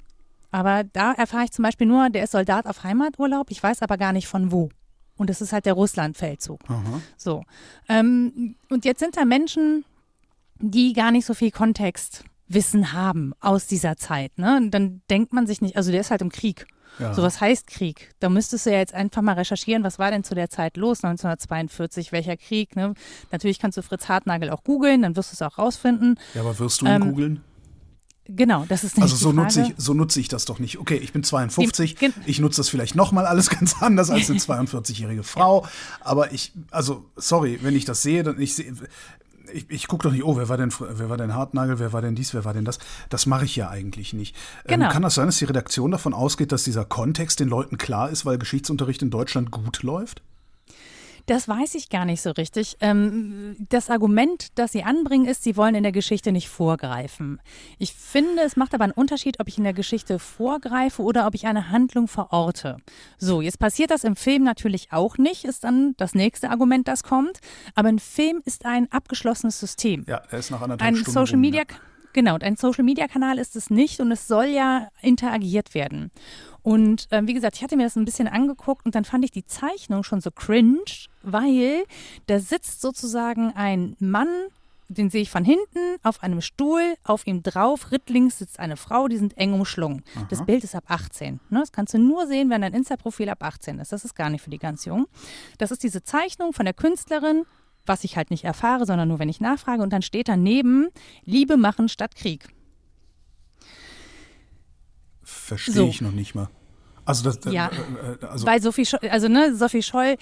Aber 0.50 0.84
da 0.84 1.12
erfahre 1.12 1.44
ich 1.44 1.50
zum 1.50 1.64
Beispiel 1.64 1.86
nur, 1.86 2.08
der 2.08 2.24
ist 2.24 2.32
Soldat 2.32 2.66
auf 2.66 2.84
Heimaturlaub. 2.84 3.50
Ich 3.50 3.62
weiß 3.62 3.82
aber 3.82 3.96
gar 3.96 4.12
nicht 4.12 4.28
von 4.28 4.52
wo. 4.52 4.70
Und 5.18 5.28
das 5.28 5.42
ist 5.42 5.52
halt 5.52 5.66
der 5.66 5.74
Russlandfeldzug. 5.74 6.60
So. 7.16 7.44
Ähm, 7.88 8.54
und 8.70 8.84
jetzt 8.84 9.00
sind 9.00 9.16
da 9.16 9.24
Menschen, 9.24 9.84
die 10.60 10.92
gar 10.92 11.10
nicht 11.10 11.26
so 11.26 11.34
viel 11.34 11.50
Kontextwissen 11.50 12.92
haben 12.92 13.34
aus 13.40 13.66
dieser 13.66 13.96
Zeit. 13.96 14.38
Ne? 14.38 14.56
Und 14.56 14.70
dann 14.70 15.02
denkt 15.10 15.32
man 15.32 15.46
sich 15.46 15.60
nicht, 15.60 15.76
also 15.76 15.90
der 15.90 16.00
ist 16.00 16.10
halt 16.10 16.22
im 16.22 16.30
Krieg. 16.30 16.66
Ja. 16.98 17.14
So 17.14 17.22
was 17.22 17.40
heißt 17.40 17.68
Krieg? 17.68 18.10
Da 18.18 18.28
müsstest 18.28 18.66
du 18.66 18.70
ja 18.70 18.78
jetzt 18.78 18.94
einfach 18.94 19.22
mal 19.22 19.34
recherchieren, 19.34 19.84
was 19.84 19.98
war 19.98 20.10
denn 20.10 20.24
zu 20.24 20.34
der 20.34 20.50
Zeit 20.50 20.76
los, 20.76 21.04
1942, 21.04 22.12
welcher 22.12 22.36
Krieg? 22.36 22.74
Ne? 22.74 22.94
Natürlich 23.30 23.58
kannst 23.58 23.78
du 23.78 23.82
Fritz 23.82 24.08
Hartnagel 24.08 24.50
auch 24.50 24.64
googeln, 24.64 25.02
dann 25.02 25.14
wirst 25.14 25.32
du 25.32 25.34
es 25.34 25.42
auch 25.42 25.58
rausfinden. 25.58 26.18
Ja, 26.34 26.40
aber 26.40 26.58
wirst 26.58 26.80
du 26.80 26.86
ihn 26.86 26.92
ähm, 26.92 27.10
googeln? 27.10 27.44
Genau, 28.28 28.66
das 28.68 28.84
ist 28.84 28.96
nicht 28.96 29.02
Also 29.02 29.16
so 29.16 29.32
nutze 29.32 29.62
ich 29.62 29.74
so 29.78 29.94
nutze 29.94 30.20
ich 30.20 30.28
das 30.28 30.44
doch 30.44 30.58
nicht. 30.58 30.78
Okay, 30.78 30.96
ich 30.96 31.12
bin 31.12 31.24
52, 31.24 31.94
Die, 31.94 32.12
ich 32.26 32.38
nutze 32.40 32.58
das 32.58 32.68
vielleicht 32.68 32.94
noch 32.94 33.10
mal 33.10 33.26
alles 33.26 33.48
ganz 33.58 33.82
anders 33.82 34.10
als 34.10 34.28
eine 34.28 34.38
42-jährige 34.38 35.22
Frau, 35.22 35.66
aber 36.00 36.32
ich 36.32 36.52
also 36.70 37.06
sorry, 37.16 37.58
wenn 37.62 37.74
ich 37.74 37.86
das 37.86 38.02
sehe, 38.02 38.22
dann 38.22 38.40
ich 38.40 38.54
sehe 38.54 38.74
ich, 39.52 39.70
ich 39.70 39.88
gucke 39.88 40.04
doch 40.04 40.12
nicht, 40.12 40.24
oh, 40.24 40.36
wer 40.36 40.48
war 40.48 40.56
denn, 40.56 40.72
wer 40.78 41.08
war 41.08 41.16
denn 41.16 41.34
Hartnagel, 41.34 41.78
wer 41.78 41.92
war 41.92 42.02
denn 42.02 42.14
dies, 42.14 42.34
wer 42.34 42.44
war 42.44 42.52
denn 42.52 42.64
das? 42.64 42.78
Das 43.08 43.24
mache 43.26 43.46
ich 43.46 43.56
ja 43.56 43.70
eigentlich 43.70 44.12
nicht. 44.12 44.36
Ähm, 44.64 44.74
genau. 44.74 44.86
Ähm, 44.86 44.92
kann 44.92 45.02
das 45.02 45.14
sein, 45.14 45.26
dass 45.26 45.38
die 45.38 45.46
Redaktion 45.46 45.90
davon 45.90 46.14
ausgeht, 46.14 46.52
dass 46.52 46.64
dieser 46.64 46.84
Kontext 46.84 47.40
den 47.40 47.48
Leuten 47.48 47.78
klar 47.78 48.10
ist, 48.10 48.26
weil 48.26 48.38
Geschichtsunterricht 48.38 49.02
in 49.02 49.10
Deutschland 49.10 49.50
gut 49.50 49.82
läuft? 49.82 50.22
Das 51.28 51.46
weiß 51.46 51.74
ich 51.74 51.90
gar 51.90 52.06
nicht 52.06 52.22
so 52.22 52.30
richtig. 52.30 52.78
Ähm, 52.80 53.54
das 53.68 53.90
Argument, 53.90 54.48
das 54.54 54.72
Sie 54.72 54.82
anbringen, 54.82 55.26
ist, 55.26 55.42
Sie 55.42 55.58
wollen 55.58 55.74
in 55.74 55.82
der 55.82 55.92
Geschichte 55.92 56.32
nicht 56.32 56.48
vorgreifen. 56.48 57.38
Ich 57.78 57.92
finde, 57.92 58.42
es 58.44 58.56
macht 58.56 58.74
aber 58.74 58.84
einen 58.84 58.94
Unterschied, 58.94 59.38
ob 59.38 59.46
ich 59.46 59.58
in 59.58 59.64
der 59.64 59.74
Geschichte 59.74 60.18
vorgreife 60.18 61.02
oder 61.02 61.26
ob 61.26 61.34
ich 61.34 61.46
eine 61.46 61.68
Handlung 61.70 62.08
verorte. 62.08 62.78
So, 63.18 63.42
jetzt 63.42 63.58
passiert 63.58 63.90
das 63.90 64.04
im 64.04 64.16
Film 64.16 64.42
natürlich 64.42 64.90
auch 64.90 65.18
nicht, 65.18 65.44
ist 65.44 65.64
dann 65.64 65.92
das 65.98 66.14
nächste 66.14 66.48
Argument, 66.48 66.88
das 66.88 67.02
kommt. 67.02 67.40
Aber 67.74 67.90
ein 67.90 67.98
Film 67.98 68.40
ist 68.46 68.64
ein 68.64 68.90
abgeschlossenes 68.90 69.60
System. 69.60 70.06
Ja, 70.08 70.22
er 70.30 70.38
ist 70.38 70.50
nach 70.50 70.62
anderthalb 70.62 70.88
ein 70.88 70.96
Stunden 70.96 71.12
Social 71.12 71.36
Media. 71.36 71.64
ja. 71.68 71.76
Genau, 72.14 72.34
und 72.34 72.42
ein 72.42 72.56
Social-Media-Kanal 72.56 73.38
ist 73.38 73.54
es 73.54 73.70
nicht 73.70 74.00
und 74.00 74.10
es 74.10 74.26
soll 74.26 74.46
ja 74.46 74.88
interagiert 75.02 75.74
werden. 75.74 76.10
Und 76.68 77.10
äh, 77.12 77.26
wie 77.26 77.32
gesagt, 77.32 77.56
ich 77.56 77.62
hatte 77.62 77.78
mir 77.78 77.84
das 77.84 77.96
ein 77.96 78.04
bisschen 78.04 78.28
angeguckt 78.28 78.84
und 78.84 78.94
dann 78.94 79.06
fand 79.06 79.24
ich 79.24 79.30
die 79.30 79.46
Zeichnung 79.46 80.02
schon 80.02 80.20
so 80.20 80.30
cringe, 80.30 80.82
weil 81.22 81.84
da 82.26 82.40
sitzt 82.40 82.82
sozusagen 82.82 83.54
ein 83.54 83.96
Mann, 84.00 84.28
den 84.88 85.08
sehe 85.08 85.22
ich 85.22 85.30
von 85.30 85.46
hinten, 85.46 85.96
auf 86.02 86.22
einem 86.22 86.42
Stuhl, 86.42 86.82
auf 87.04 87.26
ihm 87.26 87.42
drauf, 87.42 87.90
rittlings 87.90 88.36
sitzt 88.36 88.60
eine 88.60 88.76
Frau, 88.76 89.08
die 89.08 89.16
sind 89.16 89.38
eng 89.38 89.54
umschlungen. 89.54 90.04
Aha. 90.14 90.26
Das 90.28 90.44
Bild 90.44 90.62
ist 90.62 90.74
ab 90.74 90.84
18. 90.88 91.40
Ne? 91.48 91.60
Das 91.60 91.72
kannst 91.72 91.94
du 91.94 91.98
nur 91.98 92.26
sehen, 92.26 92.50
wenn 92.50 92.60
dein 92.60 92.74
Insta-Profil 92.74 93.30
ab 93.30 93.42
18 93.42 93.78
ist. 93.78 93.90
Das 93.90 94.04
ist 94.04 94.14
gar 94.14 94.28
nicht 94.28 94.44
für 94.44 94.50
die 94.50 94.58
ganz 94.58 94.84
Jungen. 94.84 95.06
Das 95.56 95.70
ist 95.70 95.82
diese 95.82 96.02
Zeichnung 96.02 96.52
von 96.52 96.66
der 96.66 96.74
Künstlerin, 96.74 97.46
was 97.86 98.04
ich 98.04 98.18
halt 98.18 98.30
nicht 98.30 98.44
erfahre, 98.44 98.84
sondern 98.84 99.08
nur 99.08 99.18
wenn 99.18 99.30
ich 99.30 99.40
nachfrage. 99.40 99.82
Und 99.82 99.90
dann 99.94 100.02
steht 100.02 100.28
daneben, 100.28 100.88
Liebe 101.24 101.56
machen 101.56 101.88
statt 101.88 102.14
Krieg. 102.14 102.46
Verstehe 105.22 105.74
so. 105.74 105.88
ich 105.88 106.02
noch 106.02 106.12
nicht 106.12 106.34
mal. 106.34 106.50
Also 107.08 107.30
das, 107.30 107.38
ja, 107.50 107.68
äh, 107.68 108.24
äh, 108.24 108.26
also 108.26 108.44
bei 108.44 108.60
Sophie 108.60 108.84
Scholl, 108.84 109.00
also 109.08 109.28
ne, 109.28 109.54
Sophie 109.54 109.82
Scholl, 109.82 110.16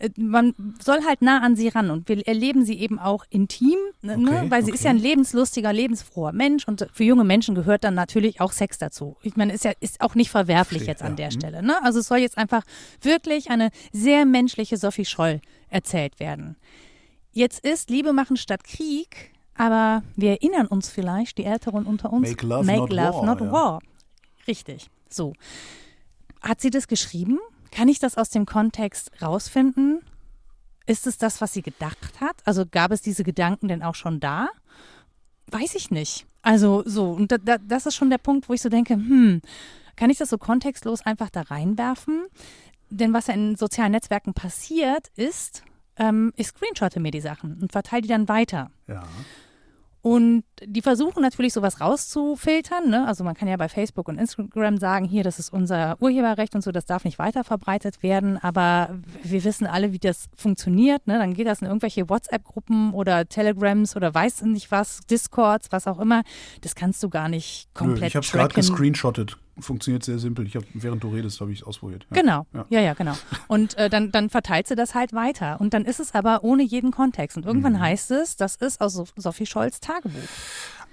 äh, 0.00 0.10
man 0.16 0.54
soll 0.82 1.04
halt 1.06 1.22
nah 1.22 1.40
an 1.40 1.54
sie 1.54 1.68
ran 1.68 1.88
und 1.92 2.08
wir 2.08 2.26
erleben 2.26 2.64
sie 2.64 2.80
eben 2.80 2.98
auch 2.98 3.24
intim, 3.30 3.78
ne, 4.00 4.18
ne 4.18 4.30
okay, 4.30 4.50
weil 4.50 4.64
sie 4.64 4.72
okay. 4.72 4.78
ist 4.78 4.82
ja 4.82 4.90
ein 4.90 4.98
lebenslustiger, 4.98 5.72
lebensfroher 5.72 6.32
Mensch 6.32 6.66
und 6.66 6.88
für 6.92 7.04
junge 7.04 7.22
Menschen 7.22 7.54
gehört 7.54 7.84
dann 7.84 7.94
natürlich 7.94 8.40
auch 8.40 8.50
Sex 8.50 8.78
dazu. 8.78 9.16
Ich 9.22 9.36
meine, 9.36 9.52
ist 9.52 9.64
ja 9.64 9.70
ist 9.78 10.00
auch 10.00 10.16
nicht 10.16 10.30
verwerflich 10.30 10.82
Versteht, 10.82 11.00
jetzt 11.00 11.02
an 11.02 11.12
ja. 11.12 11.16
der 11.16 11.26
mhm. 11.26 11.30
Stelle. 11.30 11.62
Ne? 11.62 11.76
Also 11.84 12.00
es 12.00 12.08
soll 12.08 12.18
jetzt 12.18 12.36
einfach 12.36 12.64
wirklich 13.02 13.50
eine 13.50 13.70
sehr 13.92 14.26
menschliche 14.26 14.76
Sophie 14.76 15.04
Scholl 15.04 15.40
erzählt 15.68 16.18
werden. 16.18 16.56
Jetzt 17.30 17.64
ist 17.64 17.88
Liebe 17.88 18.12
machen 18.12 18.36
statt 18.36 18.64
Krieg, 18.64 19.30
aber 19.54 20.02
wir 20.16 20.30
erinnern 20.30 20.66
uns 20.66 20.88
vielleicht, 20.88 21.38
die 21.38 21.44
Älteren 21.44 21.86
unter 21.86 22.12
uns, 22.12 22.28
Make 22.28 22.44
Love, 22.44 22.64
Make 22.64 22.78
not, 22.80 22.90
love 22.90 23.14
war, 23.14 23.26
not 23.26 23.40
ja. 23.40 23.52
War. 23.52 23.82
Richtig, 24.48 24.90
so. 25.08 25.34
Hat 26.42 26.60
sie 26.60 26.70
das 26.70 26.88
geschrieben? 26.88 27.38
Kann 27.70 27.88
ich 27.88 27.98
das 27.98 28.16
aus 28.18 28.30
dem 28.30 28.46
Kontext 28.46 29.10
rausfinden? 29.22 30.02
Ist 30.86 31.06
es 31.06 31.16
das, 31.16 31.40
was 31.40 31.52
sie 31.52 31.62
gedacht 31.62 32.20
hat? 32.20 32.36
Also 32.44 32.64
gab 32.66 32.90
es 32.90 33.00
diese 33.00 33.24
Gedanken 33.24 33.68
denn 33.68 33.82
auch 33.82 33.94
schon 33.94 34.20
da? 34.20 34.48
Weiß 35.46 35.74
ich 35.74 35.90
nicht. 35.90 36.26
Also 36.42 36.82
so, 36.84 37.12
und 37.12 37.30
da, 37.30 37.38
da, 37.38 37.58
das 37.58 37.86
ist 37.86 37.94
schon 37.94 38.10
der 38.10 38.18
Punkt, 38.18 38.48
wo 38.48 38.52
ich 38.52 38.60
so 38.60 38.68
denke, 38.68 38.94
hm, 38.94 39.40
kann 39.96 40.10
ich 40.10 40.18
das 40.18 40.30
so 40.30 40.38
kontextlos 40.38 41.02
einfach 41.02 41.30
da 41.30 41.42
reinwerfen? 41.42 42.24
Denn 42.90 43.12
was 43.12 43.28
ja 43.28 43.34
in 43.34 43.56
sozialen 43.56 43.92
Netzwerken 43.92 44.34
passiert, 44.34 45.08
ist, 45.16 45.62
ähm, 45.96 46.32
ich 46.36 46.48
screenshotte 46.48 47.00
mir 47.00 47.10
die 47.10 47.20
Sachen 47.20 47.58
und 47.60 47.72
verteile 47.72 48.02
die 48.02 48.08
dann 48.08 48.28
weiter. 48.28 48.70
Ja. 48.88 49.04
Und 50.02 50.42
die 50.60 50.82
versuchen 50.82 51.22
natürlich 51.22 51.52
sowas 51.52 51.80
rauszufiltern. 51.80 52.90
Ne? 52.90 53.06
Also 53.06 53.22
man 53.22 53.34
kann 53.34 53.46
ja 53.46 53.56
bei 53.56 53.68
Facebook 53.68 54.08
und 54.08 54.18
Instagram 54.18 54.76
sagen, 54.78 55.04
hier, 55.04 55.22
das 55.22 55.38
ist 55.38 55.52
unser 55.52 55.96
Urheberrecht 56.00 56.56
und 56.56 56.62
so, 56.62 56.72
das 56.72 56.86
darf 56.86 57.04
nicht 57.04 57.20
weiter 57.20 57.44
verbreitet 57.44 58.02
werden. 58.02 58.36
Aber 58.36 58.98
wir 59.22 59.44
wissen 59.44 59.64
alle, 59.64 59.92
wie 59.92 60.00
das 60.00 60.28
funktioniert. 60.36 61.06
Ne? 61.06 61.18
Dann 61.18 61.34
geht 61.34 61.46
das 61.46 61.62
in 61.62 61.68
irgendwelche 61.68 62.08
WhatsApp-Gruppen 62.08 62.92
oder 62.94 63.28
Telegrams 63.28 63.94
oder 63.94 64.12
weiß 64.12 64.42
nicht 64.42 64.72
was, 64.72 65.00
Discords, 65.08 65.70
was 65.70 65.86
auch 65.86 66.00
immer. 66.00 66.22
Das 66.62 66.74
kannst 66.74 67.00
du 67.04 67.08
gar 67.08 67.28
nicht 67.28 67.68
komplett 67.72 68.00
Nö, 68.00 68.06
Ich 68.06 68.16
habe 68.16 68.26
es 68.26 68.32
gerade 68.32 68.54
gescreenshottet 68.54 69.38
funktioniert 69.58 70.04
sehr 70.04 70.18
simpel. 70.18 70.46
Ich 70.46 70.56
habe, 70.56 70.66
während 70.74 71.02
du 71.02 71.08
redest, 71.08 71.40
habe 71.40 71.52
ich 71.52 71.60
es 71.60 71.66
ausprobiert. 71.66 72.06
Ja. 72.10 72.20
Genau, 72.20 72.46
ja. 72.52 72.66
ja, 72.70 72.80
ja, 72.80 72.94
genau. 72.94 73.14
Und 73.48 73.76
äh, 73.76 73.90
dann, 73.90 74.10
dann 74.10 74.30
verteilt 74.30 74.66
sie 74.66 74.74
das 74.74 74.94
halt 74.94 75.12
weiter. 75.12 75.60
Und 75.60 75.74
dann 75.74 75.84
ist 75.84 76.00
es 76.00 76.14
aber 76.14 76.44
ohne 76.44 76.62
jeden 76.62 76.90
Kontext. 76.90 77.36
Und 77.36 77.44
irgendwann 77.44 77.74
mhm. 77.74 77.80
heißt 77.80 78.10
es, 78.12 78.36
das 78.36 78.56
ist 78.56 78.80
aus 78.80 79.02
Sophie 79.16 79.46
Scholz 79.46 79.80
Tagebuch. 79.80 80.28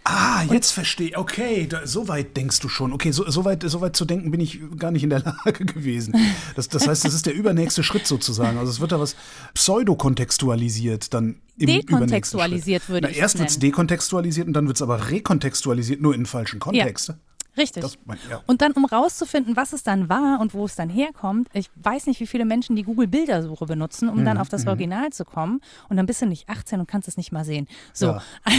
Ah, 0.03 0.43
jetzt 0.49 0.71
verstehe. 0.71 1.11
Okay, 1.15 1.67
da, 1.67 1.85
so 1.85 2.07
weit 2.07 2.35
denkst 2.35 2.59
du 2.61 2.69
schon. 2.69 2.93
Okay, 2.93 3.11
so, 3.11 3.29
so, 3.29 3.45
weit, 3.45 3.63
so 3.63 3.81
weit 3.81 3.95
zu 3.95 4.05
denken 4.05 4.31
bin 4.31 4.39
ich 4.39 4.59
gar 4.77 4.91
nicht 4.91 5.03
in 5.03 5.09
der 5.09 5.19
Lage 5.45 5.65
gewesen. 5.65 6.15
Das, 6.55 6.67
das 6.69 6.87
heißt, 6.87 7.05
das 7.05 7.13
ist 7.13 7.25
der 7.25 7.33
übernächste 7.33 7.83
Schritt 7.83 8.07
sozusagen. 8.07 8.57
Also 8.57 8.71
es 8.71 8.79
wird 8.79 8.91
da 8.91 8.99
was 8.99 9.15
pseudokontextualisiert 9.53 11.13
dann 11.13 11.41
im 11.57 11.67
Dekontextualisiert 11.67 12.87
würde 12.87 13.09
ich 13.09 13.17
Na, 13.17 13.21
Erst 13.21 13.37
wird 13.37 13.49
es 13.49 13.59
dekontextualisiert 13.59 14.47
und 14.47 14.53
dann 14.53 14.67
wird 14.67 14.77
es 14.77 14.81
aber 14.81 15.09
rekontextualisiert, 15.09 16.01
nur 16.01 16.15
in 16.15 16.25
falschen 16.25 16.59
Kontext. 16.59 17.09
Ja. 17.09 17.15
Richtig. 17.57 17.83
Das, 17.83 17.97
ja. 18.29 18.41
Und 18.47 18.61
dann, 18.61 18.71
um 18.73 18.85
rauszufinden, 18.85 19.55
was 19.55 19.73
es 19.73 19.83
dann 19.83 20.09
war 20.09 20.39
und 20.39 20.53
wo 20.53 20.65
es 20.65 20.75
dann 20.75 20.89
herkommt, 20.89 21.49
ich 21.53 21.69
weiß 21.75 22.07
nicht, 22.07 22.19
wie 22.19 22.27
viele 22.27 22.45
Menschen 22.45 22.75
die 22.75 22.83
Google-Bildersuche 22.83 23.65
benutzen, 23.65 24.09
um 24.09 24.19
mhm. 24.19 24.25
dann 24.25 24.37
auf 24.37 24.49
das 24.49 24.63
mhm. 24.63 24.69
Original 24.69 25.09
zu 25.11 25.25
kommen. 25.25 25.61
Und 25.89 25.97
dann 25.97 26.05
bist 26.05 26.21
du 26.21 26.25
nicht 26.25 26.47
18 26.47 26.79
und 26.79 26.87
kannst 26.87 27.07
es 27.07 27.17
nicht 27.17 27.31
mal 27.31 27.43
sehen. 27.43 27.67
So. 27.93 28.07
Ja. 28.07 28.21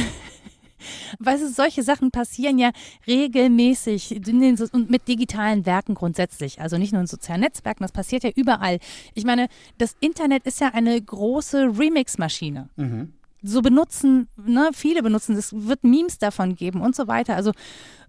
Weißt 1.18 1.42
du, 1.42 1.48
solche 1.48 1.82
Sachen 1.82 2.10
passieren 2.10 2.58
ja 2.58 2.70
regelmäßig 3.06 4.20
und 4.72 4.90
mit 4.90 5.08
digitalen 5.08 5.66
Werken 5.66 5.94
grundsätzlich. 5.94 6.60
Also 6.60 6.78
nicht 6.78 6.92
nur 6.92 7.00
in 7.00 7.06
sozialen 7.06 7.42
Netzwerken, 7.42 7.84
das 7.84 7.92
passiert 7.92 8.24
ja 8.24 8.30
überall. 8.34 8.78
Ich 9.14 9.24
meine, 9.24 9.48
das 9.78 9.96
Internet 10.00 10.46
ist 10.46 10.60
ja 10.60 10.68
eine 10.68 11.00
große 11.00 11.78
Remix-Maschine. 11.78 12.68
Mhm. 12.76 13.12
So 13.42 13.62
benutzen, 13.62 14.28
ne, 14.36 14.70
viele 14.74 15.02
benutzen, 15.02 15.34
es 15.36 15.52
wird 15.54 15.82
Memes 15.82 16.18
davon 16.18 16.56
geben 16.56 16.80
und 16.82 16.94
so 16.94 17.08
weiter. 17.08 17.36
Also 17.36 17.52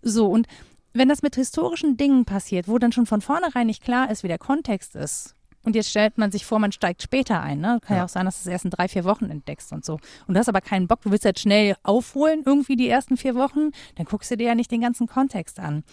so 0.01 0.27
und 0.27 0.47
wenn 0.93 1.10
das 1.10 1.21
mit 1.21 1.36
historischen 1.36 1.98
Dingen 1.98 2.25
passiert, 2.25 2.67
wo 2.67 2.77
dann 2.77 2.91
schon 2.91 3.05
von 3.05 3.21
vornherein 3.21 3.67
nicht 3.67 3.83
klar 3.83 4.10
ist, 4.10 4.24
wie 4.24 4.27
der 4.27 4.38
Kontext 4.38 4.95
ist, 4.95 5.36
und 5.63 5.75
jetzt 5.75 5.89
stellt 5.89 6.17
man 6.17 6.31
sich 6.31 6.45
vor, 6.45 6.60
man 6.60 6.71
steigt 6.71 7.03
später 7.03 7.41
ein. 7.41 7.60
Ne? 7.60 7.79
Kann 7.86 7.95
ja. 7.95 8.01
ja 8.01 8.05
auch 8.05 8.10
sein, 8.10 8.25
dass 8.25 8.41
du 8.41 8.50
es 8.50 8.51
erst 8.51 8.65
in 8.65 8.71
drei, 8.71 8.88
vier 8.88 9.03
Wochen 9.03 9.29
entdeckst 9.29 9.71
und 9.71 9.86
so. 9.86 10.00
Und 10.27 10.33
du 10.33 10.39
hast 10.39 10.50
aber 10.50 10.62
keinen 10.62 10.88
Bock, 10.88 11.01
du 11.01 11.12
willst 11.12 11.24
jetzt 11.24 11.41
schnell 11.41 11.75
aufholen, 11.83 12.41
irgendwie 12.45 12.75
die 12.75 12.89
ersten 12.89 13.15
vier 13.15 13.36
Wochen, 13.36 13.71
dann 13.95 14.05
guckst 14.05 14.31
du 14.31 14.38
dir 14.38 14.48
ja 14.48 14.55
nicht 14.55 14.71
den 14.71 14.81
ganzen 14.81 15.07
Kontext 15.07 15.60
an. 15.60 15.83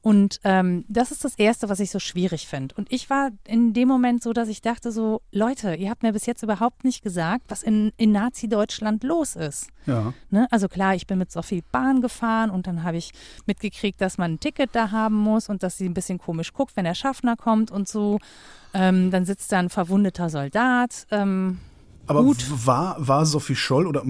Und 0.00 0.40
ähm, 0.44 0.84
das 0.88 1.10
ist 1.10 1.24
das 1.24 1.34
Erste, 1.34 1.68
was 1.68 1.80
ich 1.80 1.90
so 1.90 1.98
schwierig 1.98 2.46
finde. 2.46 2.74
Und 2.76 2.92
ich 2.92 3.10
war 3.10 3.30
in 3.46 3.72
dem 3.72 3.88
Moment 3.88 4.22
so, 4.22 4.32
dass 4.32 4.48
ich 4.48 4.62
dachte 4.62 4.92
so, 4.92 5.22
Leute, 5.32 5.74
ihr 5.74 5.90
habt 5.90 6.02
mir 6.02 6.12
bis 6.12 6.26
jetzt 6.26 6.42
überhaupt 6.42 6.84
nicht 6.84 7.02
gesagt, 7.02 7.44
was 7.48 7.62
in, 7.62 7.92
in 7.96 8.12
Nazi-Deutschland 8.12 9.02
los 9.04 9.36
ist. 9.36 9.68
Ja. 9.86 10.12
Ne? 10.30 10.46
Also 10.50 10.68
klar, 10.68 10.94
ich 10.94 11.06
bin 11.06 11.18
mit 11.18 11.32
Sophie 11.32 11.64
Bahn 11.72 12.00
gefahren 12.00 12.50
und 12.50 12.66
dann 12.66 12.82
habe 12.82 12.96
ich 12.96 13.12
mitgekriegt, 13.46 14.00
dass 14.00 14.18
man 14.18 14.34
ein 14.34 14.40
Ticket 14.40 14.70
da 14.72 14.90
haben 14.90 15.16
muss 15.16 15.48
und 15.48 15.62
dass 15.62 15.78
sie 15.78 15.88
ein 15.88 15.94
bisschen 15.94 16.18
komisch 16.18 16.52
guckt, 16.52 16.76
wenn 16.76 16.84
der 16.84 16.94
Schaffner 16.94 17.36
kommt 17.36 17.70
und 17.70 17.88
so. 17.88 18.18
Ähm, 18.74 19.10
dann 19.10 19.24
sitzt 19.24 19.50
da 19.50 19.58
ein 19.58 19.70
verwundeter 19.70 20.28
Soldat. 20.28 21.06
Ähm, 21.10 21.58
aber 22.08 22.22
gut. 22.22 22.66
war, 22.66 22.96
war 22.98 23.26
Sophie 23.26 23.56
Scholl 23.56 23.86
oder 23.86 24.02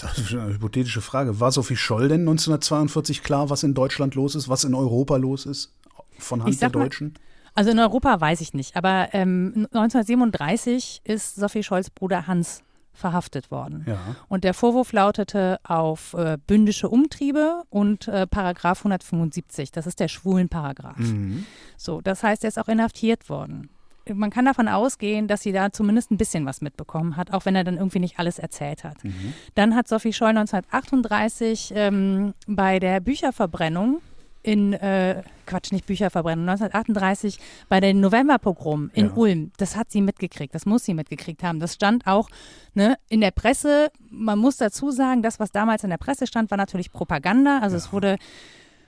das 0.00 0.18
ist 0.18 0.32
eine 0.32 0.54
hypothetische 0.54 1.00
Frage, 1.00 1.40
war 1.40 1.52
Sophie 1.52 1.76
Scholl 1.76 2.08
denn 2.08 2.20
1942 2.20 3.22
klar, 3.22 3.50
was 3.50 3.62
in 3.62 3.74
Deutschland 3.74 4.14
los 4.14 4.34
ist, 4.34 4.48
was 4.48 4.64
in 4.64 4.74
Europa 4.74 5.16
los 5.16 5.46
ist? 5.46 5.72
Von 6.18 6.42
Hand 6.44 6.60
der 6.60 6.70
Deutschen? 6.70 7.12
Mal, 7.14 7.20
also 7.54 7.70
in 7.70 7.78
Europa 7.78 8.20
weiß 8.20 8.40
ich 8.40 8.54
nicht, 8.54 8.76
aber 8.76 9.08
ähm, 9.12 9.66
1937 9.72 11.02
ist 11.04 11.36
Sophie 11.36 11.62
Scholls 11.62 11.90
Bruder 11.90 12.26
Hans 12.26 12.62
verhaftet 12.92 13.50
worden. 13.50 13.84
Ja. 13.86 13.98
Und 14.28 14.44
der 14.44 14.54
Vorwurf 14.54 14.92
lautete 14.92 15.58
auf 15.64 16.14
äh, 16.14 16.38
bündische 16.46 16.88
Umtriebe 16.88 17.64
und 17.68 18.08
äh, 18.08 18.26
Paragraph 18.26 18.78
175, 18.78 19.72
das 19.72 19.86
ist 19.86 19.98
der 19.98 20.08
Schwulenparagraph. 20.08 20.98
Mhm. 20.98 21.44
So, 21.76 22.00
das 22.00 22.22
heißt, 22.22 22.44
er 22.44 22.48
ist 22.48 22.58
auch 22.58 22.68
inhaftiert 22.68 23.28
worden 23.28 23.68
man 24.12 24.30
kann 24.30 24.44
davon 24.44 24.68
ausgehen, 24.68 25.28
dass 25.28 25.42
sie 25.42 25.52
da 25.52 25.72
zumindest 25.72 26.10
ein 26.10 26.16
bisschen 26.16 26.46
was 26.46 26.60
mitbekommen 26.60 27.16
hat, 27.16 27.32
auch 27.32 27.44
wenn 27.44 27.56
er 27.56 27.64
dann 27.64 27.76
irgendwie 27.76 28.00
nicht 28.00 28.18
alles 28.18 28.38
erzählt 28.38 28.84
hat. 28.84 29.02
Mhm. 29.04 29.34
Dann 29.54 29.74
hat 29.74 29.88
Sophie 29.88 30.12
Scholl 30.12 30.30
1938 30.30 31.72
ähm, 31.74 32.34
bei 32.46 32.78
der 32.78 33.00
Bücherverbrennung 33.00 34.00
in, 34.42 34.74
äh, 34.74 35.22
Quatsch, 35.46 35.72
nicht 35.72 35.86
Bücherverbrennung, 35.86 36.46
1938 36.48 37.38
bei 37.68 37.80
den 37.80 38.00
Novemberpogrom 38.00 38.90
in 38.92 39.06
ja. 39.06 39.12
Ulm, 39.14 39.52
das 39.56 39.74
hat 39.74 39.90
sie 39.90 40.02
mitgekriegt, 40.02 40.54
das 40.54 40.66
muss 40.66 40.84
sie 40.84 40.92
mitgekriegt 40.92 41.42
haben. 41.42 41.60
Das 41.60 41.74
stand 41.74 42.06
auch 42.06 42.28
ne, 42.74 42.96
in 43.08 43.22
der 43.22 43.30
Presse, 43.30 43.90
man 44.10 44.38
muss 44.38 44.58
dazu 44.58 44.90
sagen, 44.90 45.22
das, 45.22 45.40
was 45.40 45.50
damals 45.50 45.82
in 45.82 45.90
der 45.90 45.96
Presse 45.96 46.26
stand, 46.26 46.50
war 46.50 46.58
natürlich 46.58 46.92
Propaganda, 46.92 47.60
also 47.60 47.76
ja. 47.76 47.78
es 47.78 47.92
wurde 47.92 48.18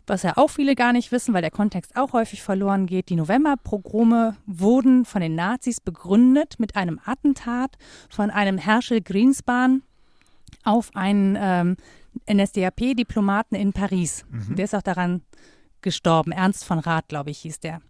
was 0.06 0.22
ja 0.22 0.36
auch 0.36 0.50
viele 0.50 0.74
gar 0.74 0.92
nicht 0.92 1.12
wissen, 1.12 1.34
weil 1.34 1.42
der 1.42 1.50
Kontext 1.50 1.96
auch 1.96 2.12
häufig 2.12 2.42
verloren 2.42 2.86
geht. 2.86 3.08
Die 3.08 3.16
Novemberpogrome 3.16 4.36
wurden 4.46 5.04
von 5.04 5.20
den 5.20 5.34
Nazis 5.34 5.80
begründet 5.80 6.58
mit 6.58 6.76
einem 6.76 7.00
Attentat 7.04 7.76
von 8.08 8.30
einem 8.30 8.58
Herschel 8.58 9.00
Greenspan 9.00 9.82
auf 10.64 10.90
einen 10.94 11.36
ähm, 11.38 11.76
NSDAP-Diplomaten 12.30 13.54
in 13.54 13.72
Paris. 13.72 14.24
Mhm. 14.30 14.56
Der 14.56 14.64
ist 14.64 14.74
auch 14.74 14.82
daran 14.82 15.22
gestorben. 15.82 16.32
Ernst 16.32 16.64
von 16.64 16.78
Rath, 16.78 17.08
glaube 17.08 17.30
ich, 17.30 17.38
hieß 17.38 17.60
der. 17.60 17.80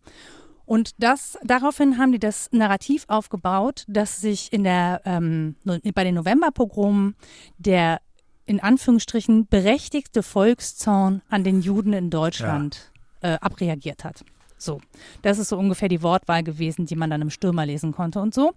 Und 0.67 0.91
das, 0.99 1.39
daraufhin 1.45 1.97
haben 1.97 2.11
die 2.11 2.19
das 2.19 2.49
Narrativ 2.51 3.05
aufgebaut, 3.07 3.85
dass 3.87 4.21
sich 4.21 4.53
in 4.53 4.65
der, 4.65 5.01
ähm, 5.05 5.55
bei 5.95 6.03
den 6.03 6.17
Novemberpogromen 6.17 7.15
der 7.57 8.01
in 8.47 8.61
Anführungsstrichen 8.61 9.47
berechtigte 9.47 10.23
Volkszorn 10.23 11.23
an 11.29 11.45
den 11.45 11.61
Juden 11.61 11.93
in 11.93 12.11
Deutschland 12.11 12.93
ja. 13.23 13.35
äh, 13.35 13.39
abreagiert 13.41 14.05
hat. 14.05 14.25
So, 14.59 14.81
das 15.23 15.39
ist 15.39 15.51
so 15.51 15.59
ungefähr 15.59 15.89
die 15.89 16.03
Wortwahl 16.03 16.43
gewesen, 16.43 16.87
die 16.87 16.97
man 16.97 17.11
dann 17.11 17.23
im 17.23 17.31
Stürmer 17.31 17.67
lesen 17.67 17.93
konnte 17.93 18.21
und 18.21 18.33
so. 18.33 18.55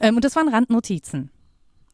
Ähm, 0.00 0.16
und 0.16 0.24
das 0.24 0.34
waren 0.34 0.48
Randnotizen. 0.48 1.30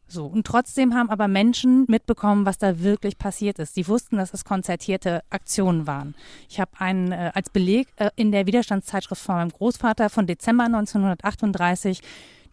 So, 0.07 0.25
und 0.25 0.45
trotzdem 0.45 0.93
haben 0.93 1.09
aber 1.09 1.27
Menschen 1.27 1.85
mitbekommen, 1.87 2.45
was 2.45 2.57
da 2.57 2.81
wirklich 2.81 3.17
passiert 3.17 3.57
ist. 3.57 3.75
Die 3.77 3.87
wussten, 3.87 4.17
dass 4.17 4.33
es 4.33 4.45
konzertierte 4.45 5.23
Aktionen 5.29 5.87
waren. 5.87 6.13
Ich 6.49 6.59
habe 6.59 6.71
einen 6.77 7.11
äh, 7.11 7.31
als 7.33 7.49
Beleg 7.49 7.87
äh, 7.95 8.09
in 8.15 8.31
der 8.31 8.45
Widerstandszeitschrift 8.45 9.21
von 9.21 9.35
meinem 9.35 9.49
Großvater 9.49 10.09
von 10.09 10.27
Dezember 10.27 10.65
1938 10.65 12.01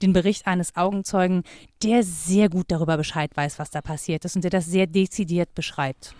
den 0.02 0.12
Bericht 0.12 0.46
eines 0.46 0.76
Augenzeugen, 0.76 1.42
der 1.82 2.02
sehr 2.02 2.48
gut 2.48 2.66
darüber 2.68 2.96
Bescheid 2.96 3.30
weiß, 3.34 3.58
was 3.58 3.70
da 3.70 3.80
passiert 3.80 4.24
ist 4.24 4.36
und 4.36 4.42
der 4.42 4.50
das 4.50 4.66
sehr 4.66 4.86
dezidiert 4.86 5.54
beschreibt. 5.54 6.14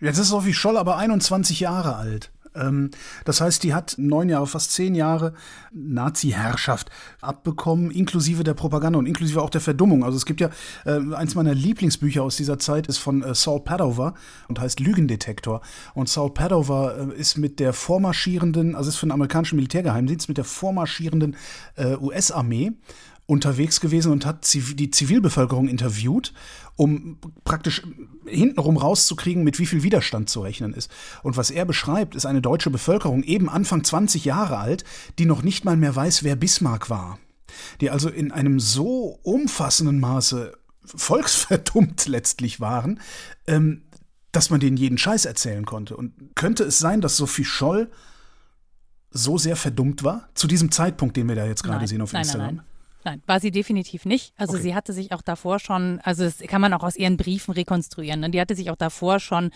Jetzt 0.00 0.18
ist 0.18 0.28
Sophie 0.28 0.52
Scholl 0.52 0.76
aber 0.76 0.96
21 0.96 1.60
Jahre 1.60 1.96
alt. 1.96 2.30
Ähm, 2.58 2.90
das 3.24 3.40
heißt, 3.40 3.62
die 3.62 3.74
hat 3.74 3.94
neun 3.98 4.28
Jahre, 4.28 4.46
fast 4.46 4.72
zehn 4.72 4.94
Jahre 4.94 5.34
Nazi-Herrschaft 5.72 6.90
abbekommen, 7.20 7.90
inklusive 7.90 8.44
der 8.44 8.54
Propaganda 8.54 8.98
und 8.98 9.06
inklusive 9.06 9.42
auch 9.42 9.50
der 9.50 9.60
Verdummung. 9.60 10.04
Also 10.04 10.16
es 10.16 10.26
gibt 10.26 10.40
ja, 10.40 10.50
äh, 10.84 11.00
eins 11.14 11.34
meiner 11.34 11.54
Lieblingsbücher 11.54 12.22
aus 12.22 12.36
dieser 12.36 12.58
Zeit 12.58 12.86
ist 12.86 12.98
von 12.98 13.22
äh, 13.22 13.34
Saul 13.34 13.60
Padover 13.60 14.14
und 14.48 14.60
heißt 14.60 14.80
Lügendetektor. 14.80 15.60
Und 15.94 16.08
Saul 16.08 16.32
Padover 16.32 17.10
äh, 17.12 17.20
ist 17.20 17.36
mit 17.38 17.60
der 17.60 17.72
vormarschierenden, 17.72 18.74
also 18.74 18.88
ist 18.88 18.96
für 18.96 19.06
den 19.06 19.12
amerikanischen 19.12 19.56
Militärgeheimdienst, 19.56 20.28
mit 20.28 20.38
der 20.38 20.44
vormarschierenden 20.44 21.36
US-Armee 22.00 22.72
unterwegs 23.26 23.80
gewesen 23.80 24.12
und 24.12 24.24
hat 24.24 24.46
die 24.54 24.90
Zivilbevölkerung 24.90 25.68
interviewt, 25.68 26.32
um 26.76 27.18
praktisch 27.44 27.82
hintenrum 28.24 28.76
rauszukriegen, 28.76 29.42
mit 29.42 29.58
wie 29.58 29.66
viel 29.66 29.82
Widerstand 29.82 30.30
zu 30.30 30.40
rechnen 30.40 30.72
ist. 30.72 30.90
Und 31.22 31.36
was 31.36 31.50
er 31.50 31.64
beschreibt, 31.64 32.14
ist 32.14 32.26
eine 32.26 32.40
deutsche 32.40 32.70
Bevölkerung, 32.70 33.24
eben 33.24 33.48
Anfang 33.48 33.82
20 33.82 34.24
Jahre 34.24 34.58
alt, 34.58 34.84
die 35.18 35.26
noch 35.26 35.42
nicht 35.42 35.64
mal 35.64 35.76
mehr 35.76 35.94
weiß, 35.94 36.22
wer 36.22 36.36
Bismarck 36.36 36.88
war. 36.88 37.18
Die 37.80 37.90
also 37.90 38.08
in 38.08 38.30
einem 38.30 38.60
so 38.60 39.18
umfassenden 39.22 39.98
Maße 39.98 40.52
volksverdummt 40.84 42.06
letztlich 42.06 42.60
waren, 42.60 43.00
ähm, 43.48 43.82
dass 44.30 44.50
man 44.50 44.60
denen 44.60 44.76
jeden 44.76 44.98
Scheiß 44.98 45.24
erzählen 45.24 45.64
konnte. 45.64 45.96
Und 45.96 46.12
könnte 46.36 46.64
es 46.64 46.78
sein, 46.78 47.00
dass 47.00 47.16
Sophie 47.16 47.44
Scholl 47.44 47.90
so 49.10 49.38
sehr 49.38 49.56
verdummt 49.56 50.04
war, 50.04 50.28
zu 50.34 50.46
diesem 50.46 50.70
Zeitpunkt, 50.70 51.16
den 51.16 51.28
wir 51.28 51.34
da 51.34 51.46
jetzt 51.46 51.64
gerade 51.64 51.86
sehen 51.88 52.02
auf 52.02 52.12
nein, 52.12 52.22
Instagram? 52.22 52.46
Nein, 52.46 52.56
nein. 52.56 52.75
Nein, 53.06 53.22
war 53.26 53.40
sie 53.40 53.50
definitiv 53.50 54.04
nicht. 54.04 54.34
Also 54.36 54.54
Okay. 54.54 54.62
sie 54.62 54.74
hatte 54.74 54.92
sich 54.92 55.12
auch 55.12 55.22
davor 55.22 55.58
schon, 55.60 56.00
also 56.02 56.24
das 56.24 56.40
kann 56.40 56.60
man 56.60 56.72
auch 56.74 56.82
aus 56.82 56.96
ihren 56.96 57.16
Briefen 57.16 57.52
rekonstruieren. 57.52 58.20
Ne? 58.20 58.30
Die 58.30 58.40
hatte 58.40 58.54
sich 58.54 58.70
auch 58.70 58.76
davor 58.76 59.20
schon 59.20 59.50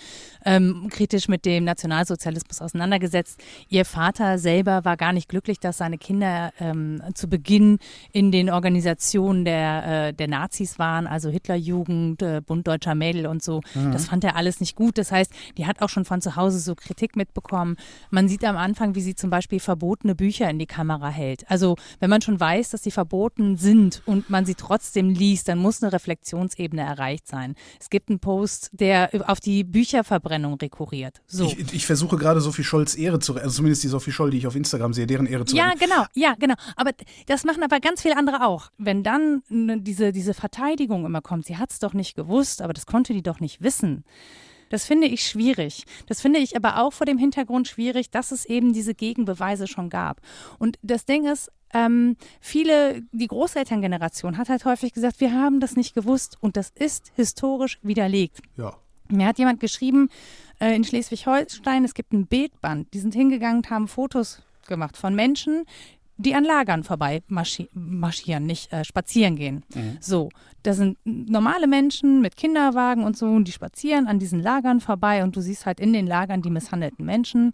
ähm, 0.46 0.88
kritisch 0.90 1.28
mit 1.28 1.44
dem 1.44 1.64
Nationalsozialismus 1.64 2.60
auseinandergesetzt. 2.62 3.40
Ihr 3.68 3.84
Vater 3.84 4.38
selber 4.38 4.84
war 4.84 4.96
gar 4.96 5.12
nicht 5.12 5.28
glücklich, 5.28 5.58
dass 5.60 5.78
seine 5.78 5.98
Kinder 5.98 6.52
ähm, 6.60 7.02
zu 7.14 7.28
Beginn 7.28 7.78
in 8.12 8.30
den 8.32 8.48
Organisationen 8.50 9.44
der, 9.44 10.08
äh, 10.08 10.12
der 10.14 10.28
Nazis 10.28 10.78
waren, 10.78 11.06
also 11.06 11.28
Hitlerjugend, 11.28 12.22
äh, 12.22 12.40
Bund 12.40 12.66
Deutscher 12.66 12.94
Mädel 12.94 13.26
und 13.26 13.42
so. 13.42 13.60
Das 13.92 14.06
fand 14.06 14.22
er 14.24 14.36
alles 14.36 14.60
nicht 14.60 14.76
gut. 14.76 14.96
Das 14.96 15.10
heißt, 15.10 15.32
die 15.58 15.66
hat 15.66 15.82
auch 15.82 15.88
schon 15.88 16.04
von 16.04 16.20
zu 16.20 16.36
Hause 16.36 16.60
so 16.60 16.74
Kritik 16.76 17.16
mitbekommen. 17.16 17.76
Man 18.10 18.28
sieht 18.28 18.44
am 18.44 18.56
Anfang, 18.56 18.94
wie 18.94 19.00
sie 19.00 19.16
zum 19.16 19.28
Beispiel 19.30 19.58
verbotene 19.58 20.14
Bücher 20.14 20.48
in 20.48 20.58
die 20.60 20.66
Kamera 20.66 21.08
hält. 21.08 21.50
Also 21.50 21.76
wenn 21.98 22.10
man 22.10 22.22
schon 22.22 22.38
weiß, 22.38 22.70
dass 22.70 22.84
sie 22.84 22.92
verboten 23.40 23.56
sind 23.56 24.02
und 24.06 24.30
man 24.30 24.44
sie 24.44 24.54
trotzdem 24.54 25.10
liest, 25.10 25.48
dann 25.48 25.58
muss 25.58 25.82
eine 25.82 25.92
Reflexionsebene 25.92 26.82
erreicht 26.82 27.26
sein. 27.26 27.54
Es 27.80 27.90
gibt 27.90 28.08
einen 28.10 28.20
Post, 28.20 28.70
der 28.72 29.10
auf 29.26 29.40
die 29.40 29.64
Bücherverbrennung 29.64 30.54
rekurriert. 30.54 31.22
So. 31.26 31.46
Ich, 31.46 31.72
ich 31.72 31.86
versuche 31.86 32.16
gerade 32.16 32.40
Sophie 32.40 32.64
Scholls 32.64 32.94
Ehre 32.94 33.18
zu, 33.18 33.34
also 33.36 33.50
zumindest 33.50 33.82
die 33.82 33.88
Sophie 33.88 34.12
Scholl, 34.12 34.30
die 34.30 34.38
ich 34.38 34.46
auf 34.46 34.56
Instagram 34.56 34.92
sehe, 34.92 35.06
deren 35.06 35.26
Ehre 35.26 35.44
zu 35.44 35.56
Ja, 35.56 35.66
retten. 35.70 35.80
genau, 35.80 36.04
ja, 36.14 36.34
genau. 36.38 36.54
Aber 36.76 36.92
das 37.26 37.44
machen 37.44 37.62
aber 37.62 37.80
ganz 37.80 38.02
viele 38.02 38.16
andere 38.16 38.46
auch. 38.46 38.70
Wenn 38.78 39.02
dann 39.02 39.42
ne, 39.48 39.80
diese, 39.80 40.12
diese 40.12 40.34
Verteidigung 40.34 41.04
immer 41.06 41.22
kommt, 41.22 41.46
sie 41.46 41.56
hat 41.56 41.70
es 41.70 41.78
doch 41.78 41.94
nicht 41.94 42.14
gewusst, 42.14 42.62
aber 42.62 42.72
das 42.72 42.86
konnte 42.86 43.12
die 43.12 43.22
doch 43.22 43.40
nicht 43.40 43.62
wissen. 43.62 44.04
Das 44.70 44.86
finde 44.86 45.06
ich 45.06 45.26
schwierig. 45.26 45.84
Das 46.06 46.22
finde 46.22 46.38
ich 46.38 46.56
aber 46.56 46.78
auch 46.78 46.92
vor 46.92 47.04
dem 47.04 47.18
Hintergrund 47.18 47.68
schwierig, 47.68 48.10
dass 48.10 48.32
es 48.32 48.46
eben 48.46 48.72
diese 48.72 48.94
Gegenbeweise 48.94 49.66
schon 49.66 49.90
gab. 49.90 50.22
Und 50.58 50.78
das 50.82 51.04
Ding 51.04 51.26
ist, 51.26 51.52
ähm, 51.74 52.16
viele, 52.40 53.02
die 53.12 53.26
Großelterngeneration 53.26 54.38
hat 54.38 54.48
halt 54.48 54.64
häufig 54.64 54.92
gesagt, 54.92 55.20
wir 55.20 55.32
haben 55.32 55.60
das 55.60 55.76
nicht 55.76 55.94
gewusst 55.94 56.38
und 56.40 56.56
das 56.56 56.70
ist 56.70 57.12
historisch 57.14 57.78
widerlegt. 57.82 58.40
Ja. 58.56 58.74
Mir 59.08 59.26
hat 59.26 59.38
jemand 59.38 59.60
geschrieben, 59.60 60.08
äh, 60.60 60.74
in 60.74 60.84
Schleswig-Holstein, 60.84 61.84
es 61.84 61.94
gibt 61.94 62.12
ein 62.12 62.26
Bildband. 62.26 62.92
Die 62.94 63.00
sind 63.00 63.14
hingegangen 63.14 63.58
und 63.58 63.70
haben 63.70 63.88
Fotos 63.88 64.42
gemacht 64.66 64.96
von 64.96 65.14
Menschen, 65.14 65.64
die 66.20 66.34
an 66.34 66.44
Lagern 66.44 66.84
vorbei 66.84 67.22
marschi 67.28 67.68
marschieren, 67.72 68.44
nicht 68.44 68.72
äh, 68.72 68.84
spazieren 68.84 69.36
gehen. 69.36 69.64
So, 70.00 70.28
das 70.62 70.76
sind 70.76 70.98
normale 71.04 71.66
Menschen 71.66 72.20
mit 72.20 72.36
Kinderwagen 72.36 73.04
und 73.04 73.16
so, 73.16 73.26
und 73.26 73.48
die 73.48 73.52
spazieren 73.52 74.06
an 74.06 74.18
diesen 74.18 74.40
Lagern 74.40 74.80
vorbei 74.80 75.22
und 75.22 75.34
du 75.34 75.40
siehst 75.40 75.66
halt 75.66 75.80
in 75.80 75.92
den 75.92 76.06
Lagern 76.06 76.42
die 76.42 76.50
misshandelten 76.50 77.04
Menschen. 77.04 77.52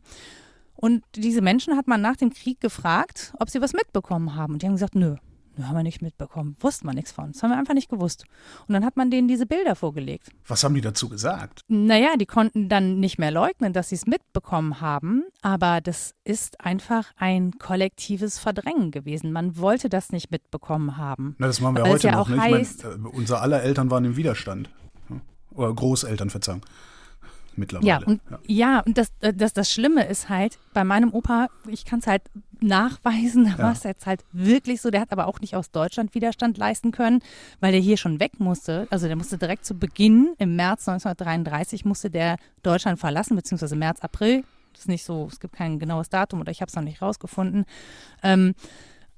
Und 0.75 1.05
diese 1.15 1.41
Menschen 1.41 1.77
hat 1.77 1.87
man 1.87 2.01
nach 2.01 2.17
dem 2.17 2.31
Krieg 2.31 2.61
gefragt, 2.61 3.33
ob 3.39 3.49
sie 3.49 3.61
was 3.61 3.73
mitbekommen 3.73 4.35
haben. 4.35 4.55
Und 4.55 4.63
die 4.63 4.67
haben 4.67 4.75
gesagt, 4.75 4.95
nö, 4.95 5.17
haben 5.65 5.75
wir 5.77 5.83
nicht 5.83 6.03
mitbekommen. 6.03 6.57
Wussten 6.61 6.87
wir 6.87 6.95
nichts 6.95 7.13
von. 7.13 7.33
Das 7.33 7.43
haben 7.43 7.51
wir 7.51 7.59
einfach 7.59 7.75
nicht 7.75 7.89
gewusst. 7.89 8.25
Und 8.69 8.73
dann 8.75 8.85
hat 8.85 8.97
man 8.97 9.11
denen 9.11 9.29
diese 9.29 9.47
Bilder 9.47 9.75
vorgelegt. 9.77 10.31
Was 10.47 10.63
haben 10.65 10.75
die 10.75 10.81
dazu 10.81 11.09
gesagt? 11.09 11.61
Naja, 11.69 12.17
die 12.19 12.27
konnten 12.27 12.69
dann 12.69 13.01
nicht 13.01 13.19
mehr 13.19 13.31
leugnen, 13.31 13.73
dass 13.73 13.89
sie 13.89 13.95
es 13.95 14.07
mitbekommen 14.07 14.81
haben, 14.81 15.25
aber 15.43 15.81
das 15.81 16.15
ist 16.25 16.61
einfach 16.61 17.13
ein 17.17 17.53
kollektives 17.59 18.39
Verdrängen 18.39 18.91
gewesen. 18.91 19.33
Man 19.33 19.57
wollte 19.59 19.89
das 19.89 20.11
nicht 20.13 20.31
mitbekommen 20.31 20.97
haben. 20.97 21.35
Na, 21.39 21.47
das 21.47 21.61
machen 21.61 21.77
wir 21.77 21.85
es 21.85 21.91
heute 21.91 22.07
ja 22.09 22.13
noch. 22.15 22.21
auch 22.21 22.29
Ne? 22.29 22.37
Ich 22.37 22.43
heißt- 22.43 22.85
mein, 22.85 23.05
äh, 23.07 23.17
unser 23.17 23.43
aller 23.43 23.63
Eltern 23.63 23.91
waren 23.91 24.05
im 24.05 24.17
Widerstand. 24.17 24.69
Ja. 25.09 25.17
Oder 25.55 25.73
Großeltern, 25.75 26.31
Verzeihung. 26.31 26.63
Mittlerweile. 27.59 27.89
Ja, 27.89 28.01
und, 28.05 28.21
ja. 28.47 28.81
und 28.81 28.99
das, 28.99 29.09
äh, 29.21 29.33
das, 29.33 29.55
das 29.55 29.73
Schlimme 29.73 30.07
ist 30.07 30.29
halt, 30.29 30.59
bei 30.75 30.85
meinem 30.85 31.15
Opa, 31.15 31.49
ich 31.67 31.87
kann 31.87 32.01
es 32.01 32.07
halt 32.07 32.21
nachweisen, 32.63 33.45
da 33.45 33.59
war 33.63 33.73
es 33.73 33.83
jetzt 33.83 34.07
halt 34.07 34.25
wirklich 34.33 34.81
so, 34.81 34.91
der 34.91 35.01
hat 35.01 35.13
aber 35.13 35.27
auch 35.27 35.41
nicht 35.41 35.57
aus 35.57 35.71
Deutschland 35.71 36.15
Widerstand 36.15 36.59
leisten 36.59 36.93
können, 36.93 37.21
weil 37.61 37.73
der 37.73 37.81
hier 37.81 37.97
schon 37.97 38.21
weg 38.21 38.39
musste. 38.39 38.87
Also 38.91 39.07
der 39.07 39.17
musste 39.17 39.39
direkt 39.39 39.65
zu 39.65 39.75
Beginn, 39.75 40.35
im 40.39 40.57
März 40.57 40.89
1933, 40.89 41.85
musste 41.85 42.11
der 42.11 42.37
Deutschland 42.63 42.99
verlassen, 42.99 43.37
beziehungsweise 43.37 43.77
März, 43.77 44.01
April. 44.01 44.45
Das 44.73 44.83
ist 44.83 44.89
nicht 44.89 45.05
so, 45.05 45.29
es 45.31 45.41
gibt 45.41 45.55
kein 45.55 45.79
genaues 45.79 46.09
Datum 46.09 46.41
oder 46.41 46.51
ich 46.51 46.61
habe 46.61 46.69
es 46.69 46.77
noch 46.77 46.83
nicht 46.83 47.01
rausgefunden. 47.01 47.65
Ähm, 48.23 48.55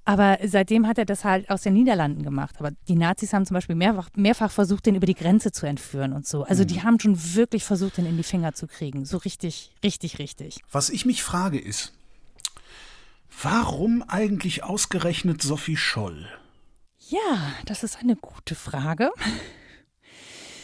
aber 0.09 0.38
seitdem 0.42 0.87
hat 0.87 0.96
er 0.96 1.05
das 1.05 1.22
halt 1.24 1.51
aus 1.51 1.61
den 1.61 1.74
Niederlanden 1.74 2.22
gemacht. 2.22 2.55
Aber 2.61 2.70
die 2.88 2.94
Nazis 2.94 3.35
haben 3.35 3.44
zum 3.44 3.57
Beispiel 3.57 3.77
mehrfach, 3.77 4.09
mehrfach 4.16 4.51
versucht, 4.51 4.87
den 4.87 4.94
über 4.94 5.05
die 5.05 5.14
Grenze 5.14 5.53
zu 5.53 5.66
entführen 5.66 6.14
und 6.14 6.27
so. 6.27 6.44
Also 6.44 6.64
die 6.64 6.83
haben 6.83 6.98
schon 6.98 7.35
wirklich 7.35 7.62
versucht, 7.62 7.98
den 7.98 8.07
in 8.07 8.16
die 8.16 8.22
Finger 8.22 8.55
zu 8.55 8.68
kriegen. 8.68 9.05
So 9.05 9.18
richtig, 9.18 9.74
richtig, 9.85 10.18
richtig. 10.18 10.62
Was 10.72 10.88
ich 10.88 11.05
mich 11.05 11.22
frage 11.22 11.59
ist, 11.59 11.92
warum 13.42 14.03
eigentlich 14.07 14.64
ausgerechnet 14.64 15.42
Sophie 15.42 15.77
Scholl? 15.77 16.27
Ja, 17.09 17.53
das 17.66 17.83
ist 17.85 17.98
eine 18.01 18.16
gute 18.16 18.55
Frage. 18.55 19.11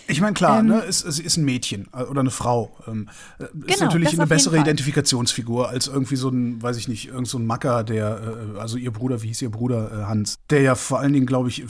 Ich 0.07 0.21
meine, 0.21 0.35
klar, 0.35 0.61
Ähm, 0.61 0.67
ne, 0.67 0.83
es, 0.87 1.03
es 1.03 1.19
ist 1.19 1.39
ein 1.39 1.47
Mädchen 1.47 1.89
äh, 1.95 2.03
oder 2.03 2.21
eine 2.21 2.31
Frau. 2.31 2.77
Ähm, 2.87 3.09
äh, 3.39 3.45
ist 3.45 3.79
Genau, 3.79 3.85
natürlich 3.87 4.11
das 4.11 4.19
eine 4.21 4.27
bessere. 4.27 4.59
Identifikationsfigur 4.59 5.71
als 5.71 5.87
irgendwie 5.87 6.17
so 6.17 6.29
ein, 6.29 6.63
weiß 6.63 6.77
ich 6.77 6.89
nicht, 6.89 7.09
irgend 7.09 7.27
so 7.27 7.39
ein 7.39 7.47
Macker, 7.47 7.85
der, 7.85 8.55
äh, 8.55 8.59
also 8.61 8.77
ihr 8.77 8.91
Bruder, 8.93 9.23
wie 9.23 9.29
hieß 9.29 9.41
ihr 9.41 9.51
Bruder, 9.51 9.91
äh, 9.91 10.05
Hans, 10.05 10.37
der 10.51 10.61
ja 10.61 10.75
vor 10.75 10.99
allen 10.99 11.15
Dingen, 11.15 11.25
glaube 11.25 11.49
ich, 11.49 11.65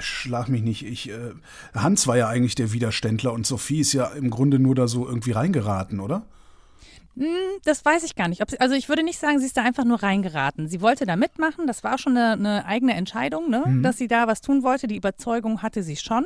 schlag 0.00 0.48
mich 0.48 0.62
nicht, 0.62 0.84
ich, 0.84 1.10
äh, 1.10 1.30
Hans 1.72 2.08
war 2.08 2.16
ja 2.16 2.26
eigentlich 2.26 2.56
der 2.56 2.72
Widerständler 2.72 3.32
und 3.32 3.46
Sophie 3.46 3.78
ist 3.78 3.92
ja 3.92 4.06
im 4.06 4.30
Grunde 4.30 4.58
nur 4.58 4.74
da 4.74 4.88
so 4.88 5.06
irgendwie 5.06 5.30
reingeraten, 5.30 6.00
oder? 6.00 6.24
Das 7.64 7.84
weiß 7.84 8.04
ich 8.04 8.14
gar 8.14 8.28
nicht. 8.28 8.42
Sie, 8.48 8.60
also 8.60 8.74
ich 8.74 8.88
würde 8.88 9.02
nicht 9.02 9.18
sagen, 9.18 9.38
sie 9.40 9.46
ist 9.46 9.56
da 9.56 9.62
einfach 9.62 9.84
nur 9.84 10.02
reingeraten. 10.02 10.68
Sie 10.68 10.80
wollte 10.80 11.06
da 11.06 11.16
mitmachen. 11.16 11.66
Das 11.66 11.84
war 11.84 11.98
schon 11.98 12.16
eine, 12.16 12.32
eine 12.32 12.64
eigene 12.64 12.94
Entscheidung, 12.94 13.50
ne? 13.50 13.62
dass 13.82 13.98
sie 13.98 14.08
da 14.08 14.26
was 14.26 14.40
tun 14.40 14.62
wollte. 14.62 14.86
Die 14.86 14.96
Überzeugung 14.96 15.62
hatte 15.62 15.82
sie 15.82 15.96
schon. 15.96 16.24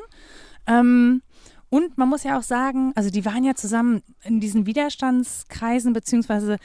Ähm, 0.67 1.23
und 1.71 1.99
man 1.99 2.09
muss 2.09 2.23
ja 2.25 2.39
auch 2.39 2.43
sagen, 2.43 2.93
also 2.95 3.11
die 3.11 3.25
waren 3.25 3.45
ja 3.45 3.55
zusammen 3.55 4.03
in 4.23 4.41
diesen 4.41 4.67
Widerstandskreisen, 4.67 5.93
beziehungsweise 5.93 6.59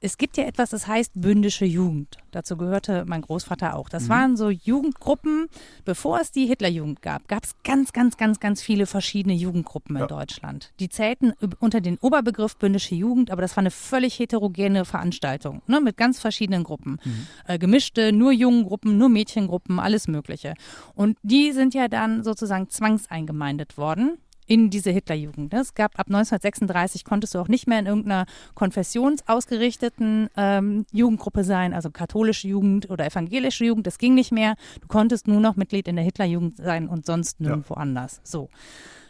es 0.00 0.18
gibt 0.18 0.36
ja 0.36 0.44
etwas, 0.44 0.70
das 0.70 0.86
heißt 0.86 1.12
bündische 1.14 1.64
Jugend. 1.64 2.18
Dazu 2.30 2.56
gehörte 2.56 3.04
mein 3.06 3.22
Großvater 3.22 3.74
auch. 3.74 3.88
Das 3.88 4.08
waren 4.10 4.36
so 4.36 4.50
Jugendgruppen, 4.50 5.46
bevor 5.86 6.20
es 6.20 6.32
die 6.32 6.46
Hitlerjugend 6.46 7.00
gab, 7.00 7.26
gab 7.28 7.44
es 7.44 7.54
ganz, 7.64 7.92
ganz, 7.94 8.18
ganz, 8.18 8.38
ganz 8.38 8.60
viele 8.60 8.86
verschiedene 8.86 9.34
Jugendgruppen 9.34 9.96
in 9.96 10.00
Ja. 10.02 10.06
Deutschland. 10.06 10.72
Die 10.80 10.90
zählten 10.90 11.32
unter 11.60 11.80
den 11.80 11.96
Oberbegriff 11.98 12.56
bündische 12.56 12.94
Jugend, 12.94 13.30
aber 13.30 13.40
das 13.40 13.56
war 13.56 13.62
eine 13.62 13.70
völlig 13.70 14.18
heterogene 14.18 14.84
Veranstaltung, 14.84 15.62
ne, 15.66 15.80
mit 15.80 15.96
ganz 15.96 16.20
verschiedenen 16.20 16.62
Gruppen. 16.62 16.98
Äh, 17.46 17.58
gemischte, 17.58 18.12
nur 18.12 18.32
Jungengruppen, 18.32 18.98
nur 18.98 19.08
Mädchengruppen, 19.08 19.80
alles 19.80 20.08
Mögliche. 20.08 20.54
Und 20.94 21.16
die 21.22 21.52
sind 21.52 21.72
ja 21.72 21.88
dann 21.88 22.22
sozusagen 22.22 22.68
zwangseingemeindet 22.68 23.78
worden 23.78 24.18
in 24.46 24.70
diese 24.70 24.90
Hitlerjugend. 24.90 25.52
Es 25.54 25.74
gab 25.74 25.98
ab 25.98 26.06
1936 26.06 27.04
konntest 27.04 27.34
du 27.34 27.38
auch 27.38 27.48
nicht 27.48 27.66
mehr 27.66 27.78
in 27.78 27.86
irgendeiner 27.86 28.26
konfessionsausgerichteten 28.54 30.28
ähm, 30.36 30.86
Jugendgruppe 30.92 31.44
sein, 31.44 31.74
also 31.74 31.90
katholische 31.90 32.48
Jugend 32.48 32.88
oder 32.90 33.06
evangelische 33.06 33.64
Jugend. 33.64 33.86
Das 33.86 33.98
ging 33.98 34.14
nicht 34.14 34.32
mehr. 34.32 34.54
Du 34.80 34.88
konntest 34.88 35.26
nur 35.28 35.40
noch 35.40 35.56
Mitglied 35.56 35.88
in 35.88 35.96
der 35.96 36.04
Hitlerjugend 36.04 36.56
sein 36.56 36.88
und 36.88 37.06
sonst 37.06 37.40
nirgendwo 37.40 37.74
anders. 37.74 38.20
So. 38.22 38.48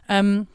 Ähm, 0.09 0.47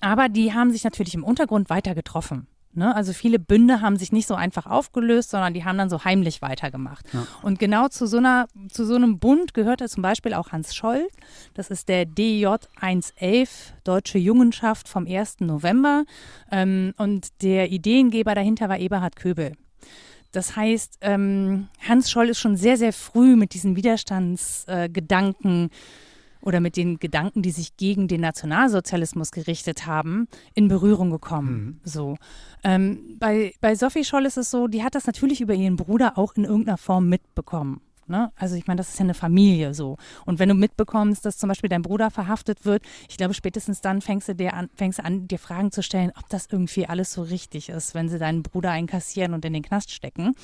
aber 0.00 0.28
die 0.28 0.54
haben 0.54 0.70
sich 0.70 0.84
natürlich 0.84 1.14
im 1.14 1.24
Untergrund 1.24 1.68
weiter 1.68 1.94
getroffen. 1.94 2.46
Ne? 2.72 2.94
Also 2.94 3.12
viele 3.12 3.40
Bünde 3.40 3.80
haben 3.80 3.96
sich 3.96 4.12
nicht 4.12 4.28
so 4.28 4.34
einfach 4.34 4.66
aufgelöst, 4.66 5.30
sondern 5.30 5.54
die 5.54 5.64
haben 5.64 5.76
dann 5.76 5.90
so 5.90 6.04
heimlich 6.04 6.40
weitergemacht. 6.40 7.04
Und 7.42 7.58
genau 7.58 7.88
zu 7.88 8.06
so, 8.06 8.18
einer, 8.18 8.46
zu 8.70 8.84
so 8.84 8.94
einem 8.94 9.18
Bund 9.18 9.54
gehörte 9.54 9.88
zum 9.88 10.02
Beispiel 10.02 10.34
auch 10.34 10.52
Hans 10.52 10.74
Scholl. 10.74 11.08
Das 11.54 11.70
ist 11.70 11.88
der 11.88 12.06
DJ 12.06 12.46
111, 12.80 13.74
Deutsche 13.82 14.18
Jungenschaft 14.18 14.88
vom 14.88 15.06
1. 15.06 15.40
November. 15.40 16.04
Ähm, 16.52 16.94
und 16.96 17.42
der 17.42 17.72
Ideengeber 17.72 18.36
dahinter 18.36 18.68
war 18.68 18.78
Eberhard 18.78 19.16
Köbel. 19.16 19.56
Das 20.32 20.54
heißt, 20.54 20.98
ähm, 21.00 21.68
Hans 21.80 22.08
Scholl 22.10 22.28
ist 22.28 22.38
schon 22.38 22.56
sehr, 22.56 22.76
sehr 22.76 22.92
früh 22.92 23.34
mit 23.34 23.52
diesen 23.52 23.74
Widerstandsgedanken 23.74 25.66
äh, 25.66 25.70
oder 26.42 26.60
mit 26.60 26.76
den 26.76 26.98
Gedanken, 26.98 27.42
die 27.42 27.50
sich 27.50 27.76
gegen 27.76 28.08
den 28.08 28.20
Nationalsozialismus 28.20 29.30
gerichtet 29.30 29.86
haben, 29.86 30.28
in 30.54 30.68
Berührung 30.68 31.10
gekommen. 31.10 31.80
So. 31.84 32.16
Ähm, 32.64 33.16
bei, 33.18 33.54
bei 33.60 33.74
Sophie 33.74 34.04
Scholl 34.04 34.26
ist 34.26 34.36
es 34.36 34.50
so, 34.50 34.66
die 34.66 34.82
hat 34.82 34.94
das 34.94 35.06
natürlich 35.06 35.40
über 35.40 35.54
ihren 35.54 35.76
Bruder 35.76 36.18
auch 36.18 36.34
in 36.34 36.44
irgendeiner 36.44 36.78
Form 36.78 37.08
mitbekommen. 37.08 37.80
Ne? 38.10 38.32
Also 38.34 38.56
ich 38.56 38.66
meine, 38.66 38.78
das 38.78 38.88
ist 38.88 38.98
ja 38.98 39.04
eine 39.04 39.14
Familie 39.14 39.72
so. 39.72 39.96
Und 40.26 40.40
wenn 40.40 40.48
du 40.48 40.54
mitbekommst, 40.56 41.24
dass 41.24 41.38
zum 41.38 41.48
Beispiel 41.48 41.70
dein 41.70 41.82
Bruder 41.82 42.10
verhaftet 42.10 42.64
wird, 42.64 42.82
ich 43.08 43.16
glaube, 43.16 43.34
spätestens 43.34 43.80
dann 43.80 44.00
fängst 44.00 44.28
du, 44.28 44.34
dir 44.34 44.54
an, 44.54 44.68
fängst 44.74 44.98
du 44.98 45.04
an, 45.04 45.28
dir 45.28 45.38
Fragen 45.38 45.70
zu 45.70 45.82
stellen, 45.82 46.10
ob 46.18 46.28
das 46.28 46.48
irgendwie 46.50 46.86
alles 46.86 47.12
so 47.12 47.22
richtig 47.22 47.68
ist, 47.68 47.94
wenn 47.94 48.08
sie 48.08 48.18
deinen 48.18 48.42
Bruder 48.42 48.72
einkassieren 48.72 49.32
und 49.32 49.44
in 49.44 49.52
den 49.52 49.62
Knast 49.62 49.92
stecken. 49.92 50.34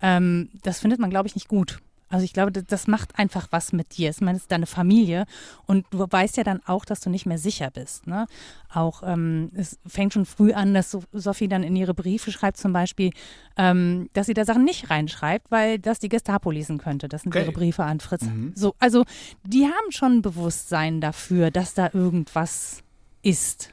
Ähm, 0.00 0.50
das 0.62 0.78
findet 0.78 1.00
man, 1.00 1.10
glaube 1.10 1.26
ich, 1.26 1.34
nicht 1.34 1.48
gut. 1.48 1.80
Also 2.10 2.24
ich 2.24 2.32
glaube, 2.32 2.50
das 2.50 2.88
macht 2.88 3.18
einfach 3.18 3.48
was 3.50 3.72
mit 3.72 3.96
dir. 3.96 4.10
Ich 4.10 4.20
meine, 4.20 4.36
es 4.36 4.42
ist 4.42 4.52
deine 4.52 4.66
Familie 4.66 5.26
und 5.66 5.86
du 5.90 6.06
weißt 6.10 6.36
ja 6.36 6.44
dann 6.44 6.60
auch, 6.66 6.84
dass 6.84 7.00
du 7.00 7.08
nicht 7.08 7.24
mehr 7.24 7.38
sicher 7.38 7.70
bist. 7.70 8.08
Ne? 8.08 8.26
Auch 8.72 9.02
ähm, 9.04 9.50
es 9.54 9.78
fängt 9.86 10.12
schon 10.12 10.26
früh 10.26 10.52
an, 10.52 10.74
dass 10.74 10.96
Sophie 11.12 11.48
dann 11.48 11.62
in 11.62 11.76
ihre 11.76 11.94
Briefe 11.94 12.32
schreibt 12.32 12.56
zum 12.56 12.72
Beispiel, 12.72 13.12
ähm, 13.56 14.10
dass 14.12 14.26
sie 14.26 14.34
da 14.34 14.44
Sachen 14.44 14.64
nicht 14.64 14.90
reinschreibt, 14.90 15.50
weil 15.50 15.78
das 15.78 16.00
die 16.00 16.08
Gestapo 16.08 16.50
lesen 16.50 16.78
könnte. 16.78 17.08
Das 17.08 17.22
sind 17.22 17.34
okay. 17.34 17.44
ihre 17.44 17.52
Briefe 17.52 17.84
an 17.84 18.00
Fritz. 18.00 18.22
Mhm. 18.22 18.52
So, 18.56 18.74
also 18.80 19.04
die 19.44 19.66
haben 19.66 19.90
schon 19.90 20.18
ein 20.18 20.22
Bewusstsein 20.22 21.00
dafür, 21.00 21.52
dass 21.52 21.74
da 21.74 21.90
irgendwas 21.92 22.82
ist 23.22 23.72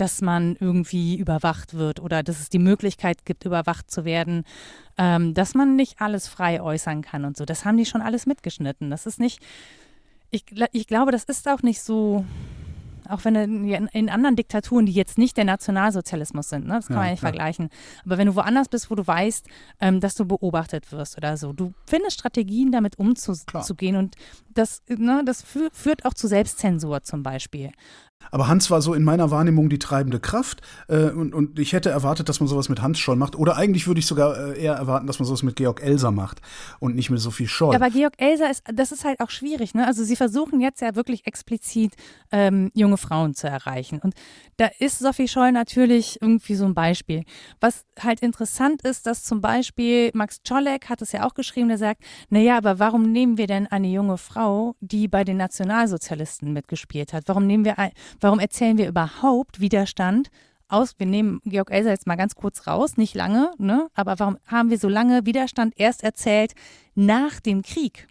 dass 0.00 0.22
man 0.22 0.56
irgendwie 0.58 1.16
überwacht 1.16 1.74
wird 1.74 2.00
oder 2.00 2.22
dass 2.22 2.40
es 2.40 2.48
die 2.48 2.58
Möglichkeit 2.58 3.24
gibt, 3.24 3.44
überwacht 3.44 3.90
zu 3.90 4.04
werden, 4.04 4.44
ähm, 4.96 5.34
dass 5.34 5.54
man 5.54 5.76
nicht 5.76 6.00
alles 6.00 6.26
frei 6.26 6.62
äußern 6.62 7.02
kann 7.02 7.24
und 7.24 7.36
so. 7.36 7.44
Das 7.44 7.64
haben 7.64 7.76
die 7.76 7.86
schon 7.86 8.00
alles 8.00 8.26
mitgeschnitten. 8.26 8.90
Das 8.90 9.06
ist 9.06 9.20
nicht, 9.20 9.42
ich, 10.30 10.44
ich 10.72 10.86
glaube, 10.86 11.12
das 11.12 11.24
ist 11.24 11.48
auch 11.48 11.62
nicht 11.62 11.82
so 11.82 12.24
auch 13.10 13.24
wenn 13.24 13.34
in, 13.34 13.88
in, 13.88 14.08
anderen 14.08 14.36
Diktaturen, 14.36 14.86
die 14.86 14.92
jetzt 14.92 15.18
nicht 15.18 15.36
der 15.36 15.44
Nationalsozialismus 15.44 16.48
sind, 16.48 16.66
ne, 16.66 16.74
das 16.74 16.86
kann 16.86 16.96
ja, 16.96 17.02
man 17.02 17.10
nicht 17.10 17.20
klar. 17.20 17.32
vergleichen. 17.32 17.68
Aber 18.04 18.18
wenn 18.18 18.28
du 18.28 18.36
woanders 18.36 18.68
bist, 18.68 18.90
wo 18.90 18.94
du 18.94 19.04
weißt, 19.04 19.46
ähm, 19.80 20.00
dass 20.00 20.14
du 20.14 20.24
beobachtet 20.24 20.92
wirst 20.92 21.16
oder 21.16 21.36
so, 21.36 21.52
du 21.52 21.72
findest 21.86 22.18
Strategien, 22.18 22.70
damit 22.70 22.98
umzugehen 22.98 23.96
und 23.96 24.14
das, 24.54 24.82
ne, 24.88 25.22
das 25.24 25.42
führt 25.42 26.04
auch 26.04 26.14
zu 26.14 26.28
Selbstzensur 26.28 27.02
zum 27.02 27.22
Beispiel. 27.22 27.72
Aber 28.30 28.48
Hans 28.48 28.70
war 28.70 28.80
so 28.80 28.94
in 28.94 29.02
meiner 29.02 29.30
Wahrnehmung 29.30 29.68
die 29.68 29.78
treibende 29.78 30.20
Kraft 30.20 30.60
äh, 30.88 31.10
und, 31.10 31.34
und 31.34 31.58
ich 31.58 31.72
hätte 31.72 31.90
erwartet, 31.90 32.28
dass 32.28 32.40
man 32.40 32.48
sowas 32.48 32.68
mit 32.68 32.82
Hans 32.82 32.98
Scholl 32.98 33.16
macht. 33.16 33.36
Oder 33.36 33.56
eigentlich 33.56 33.86
würde 33.86 34.00
ich 34.00 34.06
sogar 34.06 34.36
äh, 34.36 34.62
eher 34.62 34.74
erwarten, 34.74 35.06
dass 35.06 35.18
man 35.18 35.26
sowas 35.26 35.42
mit 35.42 35.56
Georg 35.56 35.82
Elser 35.82 36.10
macht 36.10 36.40
und 36.78 36.94
nicht 36.94 37.10
mit 37.10 37.20
Sophie 37.20 37.48
Scholl. 37.48 37.74
Aber 37.74 37.90
Georg 37.90 38.14
Elser 38.18 38.50
ist, 38.50 38.62
das 38.72 38.92
ist 38.92 39.04
halt 39.04 39.20
auch 39.20 39.30
schwierig. 39.30 39.74
Ne? 39.74 39.86
Also 39.86 40.04
sie 40.04 40.16
versuchen 40.16 40.60
jetzt 40.60 40.80
ja 40.80 40.94
wirklich 40.94 41.26
explizit 41.26 41.94
ähm, 42.30 42.70
junge 42.74 42.96
Frauen 42.96 43.34
zu 43.34 43.48
erreichen. 43.48 44.00
Und 44.02 44.14
da 44.58 44.68
ist 44.78 44.98
Sophie 44.98 45.28
Scholl 45.28 45.52
natürlich 45.52 46.20
irgendwie 46.20 46.54
so 46.54 46.66
ein 46.66 46.74
Beispiel. 46.74 47.24
Was 47.60 47.84
halt 47.98 48.20
interessant 48.20 48.82
ist, 48.82 49.06
dass 49.06 49.24
zum 49.24 49.40
Beispiel 49.40 50.10
Max 50.14 50.42
Czolek 50.42 50.88
hat 50.88 51.02
es 51.02 51.12
ja 51.12 51.26
auch 51.26 51.34
geschrieben, 51.34 51.68
der 51.68 51.78
sagt, 51.78 52.02
naja, 52.28 52.56
aber 52.56 52.78
warum 52.78 53.10
nehmen 53.10 53.38
wir 53.38 53.46
denn 53.46 53.66
eine 53.66 53.88
junge 53.88 54.18
Frau, 54.18 54.76
die 54.80 55.08
bei 55.08 55.24
den 55.24 55.38
Nationalsozialisten 55.38 56.52
mitgespielt 56.52 57.12
hat? 57.12 57.24
Warum 57.26 57.46
nehmen 57.46 57.64
wir 57.64 57.78
ein, 57.78 57.92
Warum 58.20 58.38
erzählen 58.38 58.78
wir 58.78 58.88
überhaupt 58.88 59.60
Widerstand 59.60 60.30
aus? 60.68 60.94
Wir 60.98 61.06
nehmen 61.06 61.40
Georg 61.44 61.70
Elser 61.70 61.90
jetzt 61.90 62.06
mal 62.06 62.16
ganz 62.16 62.34
kurz 62.34 62.66
raus, 62.66 62.96
nicht 62.96 63.14
lange, 63.14 63.52
ne? 63.58 63.88
aber 63.94 64.18
warum 64.18 64.38
haben 64.46 64.70
wir 64.70 64.78
so 64.78 64.88
lange 64.88 65.26
Widerstand 65.26 65.74
erst 65.76 66.02
erzählt 66.02 66.54
nach 66.94 67.40
dem 67.40 67.62
Krieg? 67.62 68.08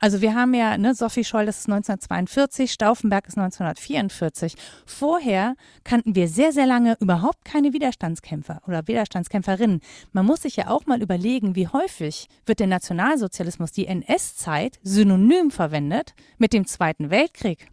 Also 0.00 0.20
wir 0.20 0.34
haben 0.34 0.54
ja, 0.54 0.76
ne, 0.78 0.94
Sophie 0.94 1.24
Scholl, 1.24 1.46
das 1.46 1.58
ist 1.58 1.68
1942, 1.68 2.72
Stauffenberg 2.72 3.26
ist 3.26 3.38
1944. 3.38 4.54
Vorher 4.84 5.54
kannten 5.84 6.14
wir 6.14 6.28
sehr, 6.28 6.52
sehr 6.52 6.66
lange 6.66 6.96
überhaupt 7.00 7.44
keine 7.44 7.72
Widerstandskämpfer 7.72 8.62
oder 8.66 8.86
Widerstandskämpferinnen. 8.86 9.80
Man 10.12 10.26
muss 10.26 10.42
sich 10.42 10.56
ja 10.56 10.68
auch 10.68 10.86
mal 10.86 11.02
überlegen, 11.02 11.54
wie 11.56 11.68
häufig 11.68 12.28
wird 12.44 12.60
der 12.60 12.66
Nationalsozialismus, 12.66 13.72
die 13.72 13.86
NS-Zeit, 13.86 14.78
synonym 14.82 15.50
verwendet 15.50 16.14
mit 16.38 16.52
dem 16.52 16.66
Zweiten 16.66 17.10
Weltkrieg. 17.10 17.68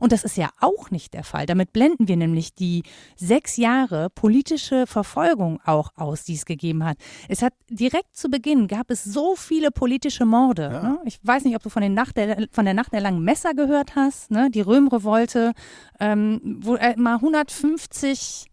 Und 0.00 0.12
das 0.12 0.24
ist 0.24 0.36
ja 0.36 0.50
auch 0.60 0.90
nicht 0.90 1.14
der 1.14 1.24
Fall. 1.24 1.46
Damit 1.46 1.72
blenden 1.72 2.08
wir 2.08 2.16
nämlich 2.16 2.54
die 2.54 2.82
sechs 3.16 3.56
Jahre 3.56 4.10
politische 4.10 4.86
Verfolgung 4.86 5.60
auch 5.64 5.90
aus, 5.96 6.24
die 6.24 6.34
es 6.34 6.44
gegeben 6.44 6.84
hat. 6.84 6.98
Es 7.28 7.42
hat 7.42 7.52
direkt 7.70 8.16
zu 8.16 8.28
Beginn 8.28 8.68
gab 8.68 8.90
es 8.90 9.04
so 9.04 9.34
viele 9.36 9.70
politische 9.70 10.24
Morde. 10.24 10.70
Ja. 10.72 10.82
Ne? 10.82 11.00
Ich 11.04 11.18
weiß 11.22 11.44
nicht, 11.44 11.56
ob 11.56 11.62
du 11.62 11.68
von, 11.68 11.82
den 11.82 11.94
Nacht 11.94 12.16
der, 12.16 12.46
von 12.50 12.64
der 12.64 12.74
Nacht 12.74 12.92
der 12.92 13.00
langen 13.00 13.22
Messer 13.22 13.54
gehört 13.54 13.96
hast, 13.96 14.30
ne? 14.30 14.50
die 14.50 14.60
Röhmrevolte, 14.60 15.52
ähm, 16.00 16.40
wo 16.60 16.76
äh, 16.76 16.96
mal 16.96 17.14
150 17.14 18.46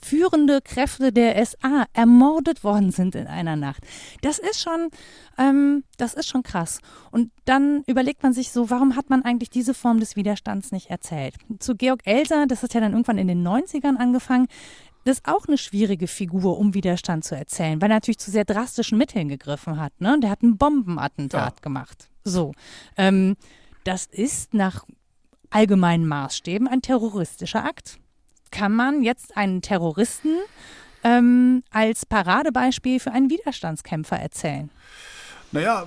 führende 0.00 0.60
Kräfte 0.60 1.12
der 1.12 1.44
SA 1.44 1.86
ermordet 1.92 2.64
worden 2.64 2.90
sind 2.90 3.14
in 3.14 3.26
einer 3.26 3.56
Nacht. 3.56 3.82
Das 4.22 4.38
ist 4.38 4.60
schon, 4.60 4.88
ähm, 5.38 5.84
das 5.96 6.14
ist 6.14 6.28
schon 6.28 6.42
krass. 6.42 6.80
Und 7.10 7.30
dann 7.44 7.82
überlegt 7.86 8.22
man 8.22 8.32
sich 8.32 8.50
so, 8.50 8.70
warum 8.70 8.96
hat 8.96 9.10
man 9.10 9.24
eigentlich 9.24 9.50
diese 9.50 9.74
Form 9.74 10.00
des 10.00 10.16
Widerstands 10.16 10.72
nicht 10.72 10.90
erzählt? 10.90 11.34
Zu 11.58 11.74
Georg 11.74 12.06
Elser, 12.06 12.46
das 12.46 12.62
hat 12.62 12.74
ja 12.74 12.80
dann 12.80 12.92
irgendwann 12.92 13.18
in 13.18 13.28
den 13.28 13.46
90ern 13.46 13.96
angefangen, 13.96 14.48
das 15.04 15.18
ist 15.18 15.28
auch 15.28 15.46
eine 15.46 15.56
schwierige 15.56 16.06
Figur, 16.06 16.58
um 16.58 16.74
Widerstand 16.74 17.24
zu 17.24 17.34
erzählen, 17.34 17.80
weil 17.80 17.90
er 17.90 17.96
natürlich 17.96 18.18
zu 18.18 18.30
sehr 18.30 18.44
drastischen 18.44 18.98
Mitteln 18.98 19.28
gegriffen 19.28 19.80
hat. 19.80 19.98
Ne? 20.00 20.18
Der 20.20 20.28
hat 20.28 20.42
ein 20.42 20.58
Bombenattentat 20.58 21.54
ja. 21.56 21.62
gemacht. 21.62 22.10
So. 22.24 22.52
Ähm, 22.96 23.36
das 23.84 24.04
ist 24.06 24.52
nach 24.52 24.84
allgemeinen 25.50 26.06
Maßstäben 26.06 26.68
ein 26.68 26.82
terroristischer 26.82 27.64
Akt 27.64 27.98
kann 28.50 28.74
man 28.74 29.02
jetzt 29.02 29.36
einen 29.36 29.62
Terroristen 29.62 30.36
ähm, 31.04 31.62
als 31.70 32.06
Paradebeispiel 32.06 33.00
für 33.00 33.12
einen 33.12 33.30
Widerstandskämpfer 33.30 34.16
erzählen? 34.16 34.70
Naja, 35.52 35.86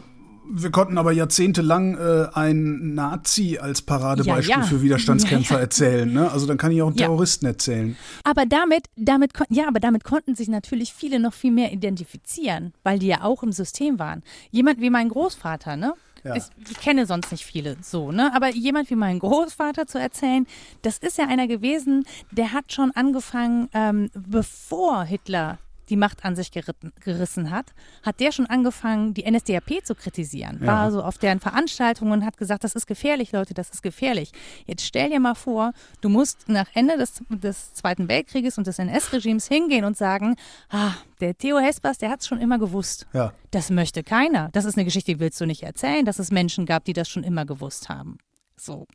wir 0.53 0.71
konnten 0.71 0.97
aber 0.97 1.11
jahrzehntelang 1.11 1.97
äh, 1.97 2.27
einen 2.33 2.95
Nazi 2.95 3.59
als 3.61 3.81
Paradebeispiel 3.81 4.49
ja, 4.49 4.61
ja. 4.61 4.65
für 4.65 4.81
Widerstandskämpfer 4.81 5.55
ja, 5.55 5.61
erzählen. 5.61 6.11
Ne? 6.11 6.31
Also 6.31 6.47
dann 6.47 6.57
kann 6.57 6.71
ich 6.71 6.81
auch 6.81 6.87
einen 6.87 6.97
Terroristen 6.97 7.45
erzählen. 7.45 7.95
Aber 8.23 8.45
damit, 8.45 8.87
damit, 8.95 9.31
ja, 9.49 9.67
aber 9.67 9.79
damit 9.79 10.03
konnten 10.03 10.35
sich 10.35 10.47
natürlich 10.47 10.93
viele 10.93 11.19
noch 11.19 11.33
viel 11.33 11.51
mehr 11.51 11.71
identifizieren, 11.71 12.73
weil 12.83 12.99
die 12.99 13.07
ja 13.07 13.23
auch 13.23 13.43
im 13.43 13.51
System 13.51 13.99
waren. 13.99 14.23
Jemand 14.49 14.81
wie 14.81 14.89
mein 14.89 15.09
Großvater, 15.09 15.75
ne? 15.77 15.93
Ja. 16.23 16.35
Ich, 16.35 16.43
ich, 16.69 16.77
kenne 16.77 17.05
sonst 17.05 17.31
nicht 17.31 17.45
viele 17.45 17.77
so, 17.81 18.11
ne? 18.11 18.31
Aber 18.35 18.49
jemand 18.49 18.89
wie 18.89 18.95
mein 18.95 19.19
Großvater 19.19 19.87
zu 19.87 19.99
erzählen, 19.99 20.45
das 20.81 20.97
ist 20.97 21.17
ja 21.17 21.27
einer 21.27 21.47
gewesen, 21.47 22.05
der 22.31 22.53
hat 22.53 22.71
schon 22.71 22.91
angefangen, 22.91 23.69
ähm, 23.73 24.09
bevor 24.13 25.03
Hitler 25.03 25.57
die 25.91 25.97
Macht 25.97 26.23
an 26.23 26.35
sich 26.35 26.51
geritten, 26.51 26.93
gerissen 27.01 27.51
hat, 27.51 27.73
hat 28.01 28.19
der 28.21 28.31
schon 28.31 28.45
angefangen, 28.47 29.13
die 29.13 29.29
NSDAP 29.29 29.85
zu 29.85 29.93
kritisieren. 29.93 30.59
Ja. 30.61 30.67
War 30.67 30.91
so 30.91 31.03
auf 31.03 31.17
deren 31.17 31.41
Veranstaltungen 31.41 32.13
und 32.13 32.25
hat 32.25 32.37
gesagt, 32.37 32.63
das 32.63 32.73
ist 32.75 32.87
gefährlich, 32.87 33.33
Leute, 33.33 33.53
das 33.53 33.69
ist 33.69 33.83
gefährlich. 33.83 34.31
Jetzt 34.65 34.85
stell 34.85 35.09
dir 35.09 35.19
mal 35.19 35.35
vor, 35.35 35.73
du 35.99 36.07
musst 36.07 36.47
nach 36.47 36.67
Ende 36.73 36.97
des, 36.97 37.21
des 37.29 37.73
Zweiten 37.73 38.07
Weltkrieges 38.07 38.57
und 38.57 38.67
des 38.67 38.79
NS-Regimes 38.79 39.47
hingehen 39.47 39.83
und 39.83 39.97
sagen, 39.97 40.35
ah, 40.69 40.93
der 41.19 41.37
Theo 41.37 41.59
Hespers, 41.59 41.97
der 41.97 42.09
hat 42.09 42.21
es 42.21 42.27
schon 42.27 42.39
immer 42.39 42.57
gewusst. 42.57 43.05
Ja. 43.13 43.33
Das 43.51 43.69
möchte 43.69 44.01
keiner. 44.01 44.49
Das 44.53 44.63
ist 44.63 44.77
eine 44.77 44.85
Geschichte, 44.85 45.11
die 45.11 45.19
willst 45.19 45.39
du 45.41 45.45
nicht 45.45 45.63
erzählen, 45.63 46.05
dass 46.05 46.19
es 46.19 46.31
Menschen 46.31 46.65
gab, 46.65 46.85
die 46.85 46.93
das 46.93 47.09
schon 47.09 47.25
immer 47.25 47.45
gewusst 47.45 47.89
haben. 47.89 48.17
So. 48.55 48.87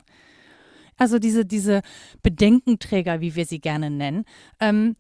Also 0.97 1.19
diese, 1.19 1.45
diese 1.45 1.83
Bedenkenträger, 2.23 3.21
wie 3.21 3.35
wir 3.35 3.45
sie 3.45 3.61
gerne 3.61 3.91
nennen. 3.91 4.25
Ähm, 4.61 4.97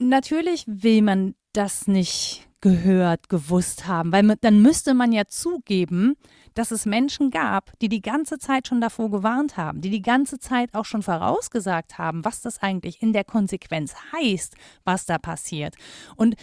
natürlich 0.00 0.64
will 0.66 1.02
man 1.02 1.34
das 1.52 1.86
nicht 1.86 2.48
gehört, 2.60 3.28
gewusst 3.28 3.86
haben, 3.86 4.12
weil 4.12 4.36
dann 4.40 4.60
müsste 4.60 4.92
man 4.94 5.12
ja 5.12 5.26
zugeben, 5.26 6.16
dass 6.54 6.70
es 6.70 6.84
Menschen 6.84 7.30
gab, 7.30 7.78
die 7.78 7.88
die 7.88 8.02
ganze 8.02 8.38
Zeit 8.38 8.68
schon 8.68 8.80
davor 8.80 9.10
gewarnt 9.10 9.56
haben, 9.56 9.80
die 9.80 9.90
die 9.90 10.02
ganze 10.02 10.38
Zeit 10.38 10.74
auch 10.74 10.84
schon 10.84 11.02
vorausgesagt 11.02 11.96
haben, 11.96 12.24
was 12.24 12.42
das 12.42 12.58
eigentlich 12.58 13.02
in 13.02 13.12
der 13.12 13.24
Konsequenz 13.24 13.94
heißt, 14.12 14.56
was 14.84 15.06
da 15.06 15.18
passiert. 15.18 15.76
Und 16.16 16.34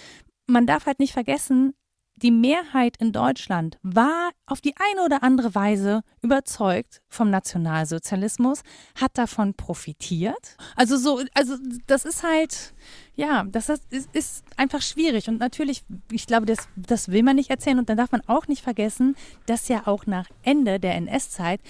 man 0.47 0.65
darf 0.65 0.85
halt 0.85 0.99
nicht 0.99 1.13
vergessen, 1.13 1.73
die 2.17 2.31
Mehrheit 2.31 2.97
in 2.97 3.11
Deutschland 3.11 3.77
war 3.83 4.31
auf 4.47 4.59
die 4.59 4.73
eine 4.91 5.05
oder 5.05 5.23
andere 5.23 5.53
Weise 5.53 6.01
überzeugt 6.21 7.01
vom 7.07 7.29
Nationalsozialismus, 7.29 8.63
hat 8.99 9.17
davon 9.17 9.53
profitiert. 9.53 10.57
Also 10.75 10.97
so, 10.97 11.21
also 11.35 11.55
das 11.85 12.05
ist 12.05 12.23
halt, 12.23 12.73
ja, 13.15 13.43
das 13.47 13.69
ist, 13.69 13.85
ist 14.13 14.43
einfach 14.57 14.81
schwierig. 14.81 15.29
Und 15.29 15.39
natürlich, 15.39 15.83
ich 16.11 16.25
glaube, 16.25 16.47
das, 16.47 16.67
das 16.75 17.09
will 17.09 17.21
man 17.21 17.35
nicht 17.35 17.51
erzählen. 17.51 17.77
Und 17.77 17.89
dann 17.89 17.97
darf 17.97 18.11
man 18.11 18.21
auch 18.25 18.47
nicht 18.47 18.63
vergessen, 18.63 19.15
dass 19.45 19.67
ja 19.67 19.85
auch 19.85 20.07
nach 20.07 20.27
Ende 20.41 20.79
der 20.79 20.95
NS-Zeit 20.95 21.61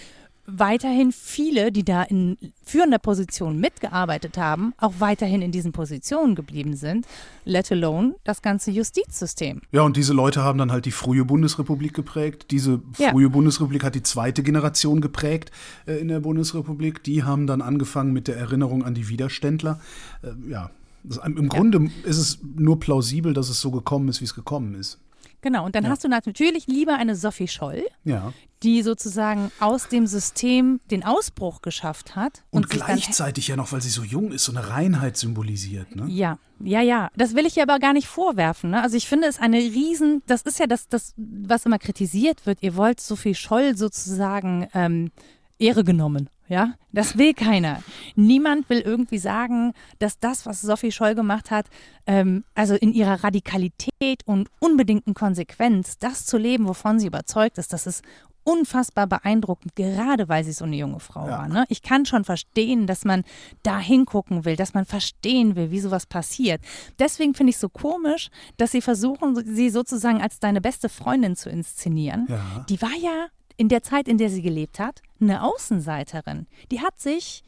weiterhin 0.47 1.11
viele, 1.11 1.71
die 1.71 1.83
da 1.83 2.03
in 2.03 2.37
führender 2.63 2.99
Position 2.99 3.59
mitgearbeitet 3.59 4.37
haben, 4.37 4.73
auch 4.77 4.93
weiterhin 4.99 5.41
in 5.41 5.51
diesen 5.51 5.73
Positionen 5.73 6.35
geblieben 6.35 6.75
sind, 6.75 7.05
let 7.43 7.71
alone 7.71 8.15
das 8.23 8.41
ganze 8.41 8.71
Justizsystem. 8.71 9.61
Ja, 9.71 9.81
und 9.81 9.97
diese 9.97 10.13
Leute 10.13 10.41
haben 10.43 10.57
dann 10.57 10.71
halt 10.71 10.85
die 10.85 10.91
frühe 10.91 11.25
Bundesrepublik 11.25 11.93
geprägt. 11.93 12.47
Diese 12.51 12.81
frühe 12.93 13.23
ja. 13.23 13.29
Bundesrepublik 13.29 13.83
hat 13.83 13.95
die 13.95 14.03
zweite 14.03 14.41
Generation 14.41 15.01
geprägt 15.01 15.51
äh, 15.85 15.97
in 15.97 16.07
der 16.07 16.21
Bundesrepublik. 16.21 17.03
Die 17.03 17.23
haben 17.23 17.45
dann 17.45 17.61
angefangen 17.61 18.13
mit 18.13 18.27
der 18.27 18.37
Erinnerung 18.37 18.85
an 18.85 18.93
die 18.93 19.09
Widerständler. 19.09 19.81
Äh, 20.23 20.49
ja, 20.49 20.71
das, 21.03 21.17
im 21.17 21.49
Grunde 21.49 21.79
ja. 21.79 22.09
ist 22.09 22.17
es 22.17 22.39
nur 22.55 22.79
plausibel, 22.79 23.33
dass 23.33 23.49
es 23.49 23.59
so 23.59 23.71
gekommen 23.71 24.07
ist, 24.07 24.21
wie 24.21 24.25
es 24.25 24.33
gekommen 24.33 24.75
ist. 24.75 24.99
Genau, 25.41 25.65
und 25.65 25.75
dann 25.75 25.83
Ja. 25.83 25.91
hast 25.91 26.03
du 26.03 26.07
natürlich 26.07 26.67
lieber 26.67 26.95
eine 26.95 27.15
Sophie 27.15 27.47
Scholl, 27.47 27.83
Ja. 28.03 28.33
die 28.63 28.81
sozusagen 28.81 29.51
aus 29.59 29.87
dem 29.87 30.07
System 30.07 30.79
den 30.89 31.03
Ausbruch 31.05 31.61
geschafft 31.61 32.15
hat. 32.15 32.43
Und, 32.49 32.71
dann 32.71 32.79
gleichzeitig 32.79 33.47
ja 33.47 33.55
noch, 33.55 33.71
weil 33.71 33.81
sie 33.81 33.89
so 33.89 34.03
jung 34.03 34.31
ist, 34.31 34.45
so 34.45 34.51
eine 34.51 34.69
Reinheit 34.69 35.15
symbolisiert. 35.15 35.95
Ne? 35.95 36.05
Ja, 36.09 36.39
ja, 36.59 36.81
ja. 36.81 37.09
Das 37.15 37.35
will 37.35 37.45
ich 37.45 37.55
ihr 37.57 37.63
aber 37.63 37.77
gar 37.77 37.93
nicht 37.93 38.07
vorwerfen. 38.07 38.71
Ne? 38.71 38.81
Also 38.81 38.97
ich 38.97 39.07
finde 39.07 39.27
es 39.27 39.39
eine 39.39 39.57
Riesen, 39.57 40.23
das 40.25 40.41
ist 40.41 40.57
ja 40.59 40.65
das, 40.65 40.87
das, 40.89 41.13
was 41.17 41.65
immer 41.67 41.77
kritisiert 41.77 42.45
wird. 42.47 42.63
Ihr 42.63 42.75
wollt 42.75 42.99
Sophie 42.99 43.35
Scholl 43.35 43.77
sozusagen 43.77 44.67
ähm, 44.73 45.11
Ehre 45.59 45.83
genommen. 45.83 46.29
Ja, 46.49 46.73
das 46.93 47.17
will 47.17 47.33
keiner. 47.33 47.83
Niemand 48.15 48.69
will 48.69 48.79
irgendwie 48.79 49.17
sagen, 49.17 49.73
dass 49.99 50.19
das, 50.19 50.45
was 50.45 50.61
Sophie 50.61 50.91
Scholl 50.91 51.13
gemacht 51.13 51.51
hat, 51.51 51.65
ähm, 52.05 52.43
also 52.55 52.75
in 52.75 52.93
ihrer 52.93 53.23
Radikalität 53.23 54.21
und 54.25 54.49
unbedingten 54.59 55.13
Konsequenz, 55.13 55.97
das 55.99 56.25
zu 56.25 56.37
leben, 56.37 56.67
wovon 56.67 56.99
sie 56.99 57.07
überzeugt 57.07 57.57
ist, 57.57 57.73
das 57.73 57.85
ist 57.85 58.01
unfassbar 58.43 59.07
beeindruckend, 59.07 59.75
gerade 59.75 60.29
weil 60.29 60.45
sie 60.45 60.53
so 60.53 60.63
eine 60.63 60.77
junge 60.77 61.01
Frau 61.01 61.25
Ja. 61.27 61.31
war. 61.39 61.47
Ne? 61.49 61.65
Ich 61.67 61.81
kann 61.81 62.05
schon 62.05 62.23
verstehen, 62.23 62.87
dass 62.87 63.03
man 63.03 63.25
da 63.61 63.77
hingucken 63.77 64.45
will, 64.45 64.55
dass 64.55 64.73
man 64.73 64.85
verstehen 64.85 65.57
will, 65.57 65.69
wie 65.69 65.81
sowas 65.81 66.05
passiert. 66.05 66.61
Deswegen 66.97 67.33
finde 67.33 67.49
ich 67.49 67.55
es 67.57 67.61
so 67.61 67.67
komisch, 67.67 68.29
dass 68.55 68.71
sie 68.71 68.79
versuchen, 68.81 69.35
sie 69.53 69.69
sozusagen 69.69 70.21
als 70.21 70.39
deine 70.39 70.61
beste 70.61 70.87
Freundin 70.87 71.35
zu 71.35 71.49
inszenieren. 71.49 72.25
Ja. 72.29 72.65
Die 72.69 72.81
war 72.81 72.95
ja 73.01 73.27
in 73.57 73.69
der 73.69 73.83
Zeit, 73.83 74.07
in 74.07 74.17
der 74.17 74.29
sie 74.29 74.41
gelebt 74.41 74.79
hat, 74.79 75.01
eine 75.19 75.43
Außenseiterin. 75.43 76.47
Die 76.71 76.81
hat 76.81 76.99
sich 76.99 77.43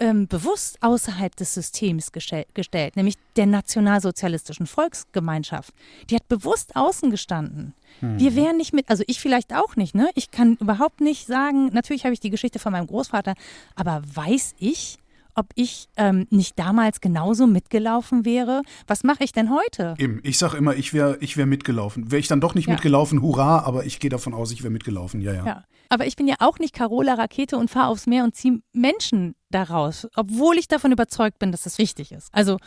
ähm, 0.00 0.26
bewusst 0.26 0.78
außerhalb 0.82 1.36
des 1.36 1.54
Systems 1.54 2.10
gestell 2.10 2.46
gestellt, 2.54 2.96
nämlich 2.96 3.16
der 3.36 3.46
nationalsozialistischen 3.46 4.66
Volksgemeinschaft. 4.66 5.74
Die 6.08 6.14
hat 6.16 6.26
bewusst 6.28 6.74
außen 6.74 7.10
gestanden. 7.10 7.74
Wir 8.00 8.34
wären 8.34 8.56
nicht 8.56 8.72
mit, 8.72 8.88
also 8.88 9.04
ich 9.06 9.20
vielleicht 9.20 9.54
auch 9.54 9.76
nicht, 9.76 9.94
ne? 9.94 10.08
Ich 10.14 10.30
kann 10.30 10.56
überhaupt 10.58 11.02
nicht 11.02 11.26
sagen, 11.26 11.66
natürlich 11.66 12.04
habe 12.04 12.14
ich 12.14 12.20
die 12.20 12.30
Geschichte 12.30 12.58
von 12.58 12.72
meinem 12.72 12.86
Großvater, 12.86 13.34
aber 13.74 14.02
weiß 14.14 14.54
ich, 14.58 14.98
ob 15.34 15.46
ich 15.54 15.88
ähm, 15.96 16.26
nicht 16.30 16.58
damals 16.58 17.00
genauso 17.00 17.46
mitgelaufen 17.46 18.24
wäre? 18.24 18.62
Was 18.86 19.04
mache 19.04 19.24
ich 19.24 19.32
denn 19.32 19.50
heute? 19.50 19.94
Eben, 19.98 20.20
ich 20.22 20.38
sag 20.38 20.54
immer, 20.54 20.74
ich 20.76 20.92
wäre 20.92 21.16
ich 21.20 21.36
wär 21.36 21.46
mitgelaufen. 21.46 22.10
Wäre 22.10 22.20
ich 22.20 22.28
dann 22.28 22.40
doch 22.40 22.54
nicht 22.54 22.66
Ja. 22.68 22.74
mitgelaufen, 22.74 23.22
hurra, 23.22 23.60
aber 23.60 23.84
ich 23.86 24.00
gehe 24.00 24.10
davon 24.10 24.34
aus, 24.34 24.52
ich 24.52 24.62
wäre 24.62 24.72
mitgelaufen, 24.72 25.20
ja, 25.20 25.32
ja. 25.32 25.46
Ja. 25.46 25.64
Aber 25.88 26.06
ich 26.06 26.14
bin 26.16 26.28
ja 26.28 26.36
auch 26.38 26.58
nicht 26.60 26.72
Carola 26.74 27.14
Rakete 27.14 27.56
und 27.56 27.68
fahre 27.70 27.88
aufs 27.88 28.06
Meer 28.06 28.22
und 28.24 28.34
ziehe 28.36 28.60
Menschen 28.72 29.34
daraus, 29.50 30.06
obwohl 30.14 30.56
ich 30.56 30.68
davon 30.68 30.92
überzeugt 30.92 31.38
bin, 31.40 31.50
dass 31.50 31.62
das 31.62 31.78
richtig 31.80 32.12
ist. 32.12 32.28
Also, 32.32 32.58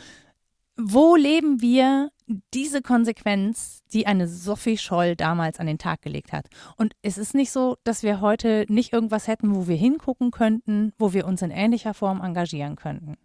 wo 0.76 1.16
leben 1.16 1.60
wir 1.60 2.10
diese 2.52 2.82
Konsequenz, 2.82 3.82
die 3.92 4.06
eine 4.06 4.26
Sophie 4.26 4.78
Scholl 4.78 5.14
damals 5.14 5.60
an 5.60 5.66
den 5.66 5.78
Tag 5.78 6.02
gelegt 6.02 6.32
hat? 6.32 6.46
Und 6.76 6.94
es 7.02 7.18
ist 7.18 7.34
nicht 7.34 7.50
so, 7.52 7.76
dass 7.84 8.02
wir 8.02 8.20
heute 8.20 8.66
nicht 8.68 8.92
irgendwas 8.92 9.28
hätten, 9.28 9.54
wo 9.54 9.68
wir 9.68 9.76
hingucken 9.76 10.30
könnten, 10.30 10.92
wo 10.98 11.12
wir 11.12 11.26
uns 11.26 11.42
in 11.42 11.50
ähnlicher 11.50 11.94
Form 11.94 12.20
engagieren 12.20 12.76
könnten. 12.76 13.16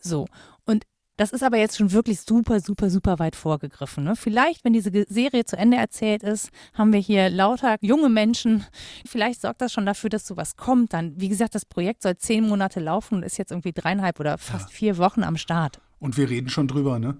So. 0.00 0.26
Und 0.64 0.84
das 1.16 1.32
ist 1.32 1.42
aber 1.42 1.58
jetzt 1.58 1.76
schon 1.76 1.90
wirklich 1.90 2.20
super, 2.20 2.60
super, 2.60 2.90
super 2.90 3.18
weit 3.18 3.34
vorgegriffen. 3.34 4.04
Ne? 4.04 4.14
Vielleicht, 4.14 4.64
wenn 4.64 4.72
diese 4.72 4.92
Serie 5.08 5.44
zu 5.44 5.56
Ende 5.56 5.76
erzählt 5.76 6.22
ist, 6.22 6.50
haben 6.74 6.92
wir 6.92 7.00
hier 7.00 7.28
lauter 7.28 7.76
junge 7.80 8.08
Menschen. 8.08 8.64
Vielleicht 9.04 9.40
sorgt 9.40 9.60
das 9.60 9.72
schon 9.72 9.84
dafür, 9.84 10.10
dass 10.10 10.26
sowas 10.26 10.56
kommt. 10.56 10.92
Dann, 10.92 11.20
wie 11.20 11.28
gesagt, 11.28 11.56
das 11.56 11.64
Projekt 11.64 12.02
soll 12.02 12.16
zehn 12.16 12.48
Monate 12.48 12.78
laufen 12.78 13.16
und 13.16 13.22
ist 13.24 13.36
jetzt 13.36 13.50
irgendwie 13.50 13.72
dreieinhalb 13.72 14.20
oder 14.20 14.38
fast 14.38 14.70
vier 14.70 14.96
Wochen 14.96 15.24
am 15.24 15.36
Start. 15.36 15.80
Und 16.00 16.16
wir 16.16 16.30
reden 16.30 16.48
schon 16.48 16.68
drüber, 16.68 16.98
ne? 16.98 17.16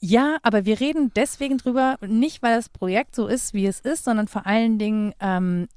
Ja, 0.00 0.38
aber 0.42 0.64
wir 0.64 0.80
reden 0.80 1.12
deswegen 1.14 1.58
drüber, 1.58 1.98
nicht 2.06 2.42
weil 2.42 2.56
das 2.56 2.70
Projekt 2.70 3.14
so 3.14 3.26
ist, 3.26 3.52
wie 3.52 3.66
es 3.66 3.80
ist, 3.80 4.04
sondern 4.04 4.28
vor 4.28 4.46
allen 4.46 4.78
Dingen, 4.78 5.12
ähm, 5.20 5.68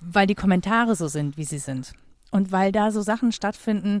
weil 0.00 0.26
die 0.26 0.34
Kommentare 0.34 0.96
so 0.96 1.08
sind, 1.08 1.36
wie 1.36 1.44
sie 1.44 1.58
sind. 1.58 1.92
Und 2.30 2.50
weil 2.50 2.72
da 2.72 2.90
so 2.90 3.02
Sachen 3.02 3.30
stattfinden, 3.30 4.00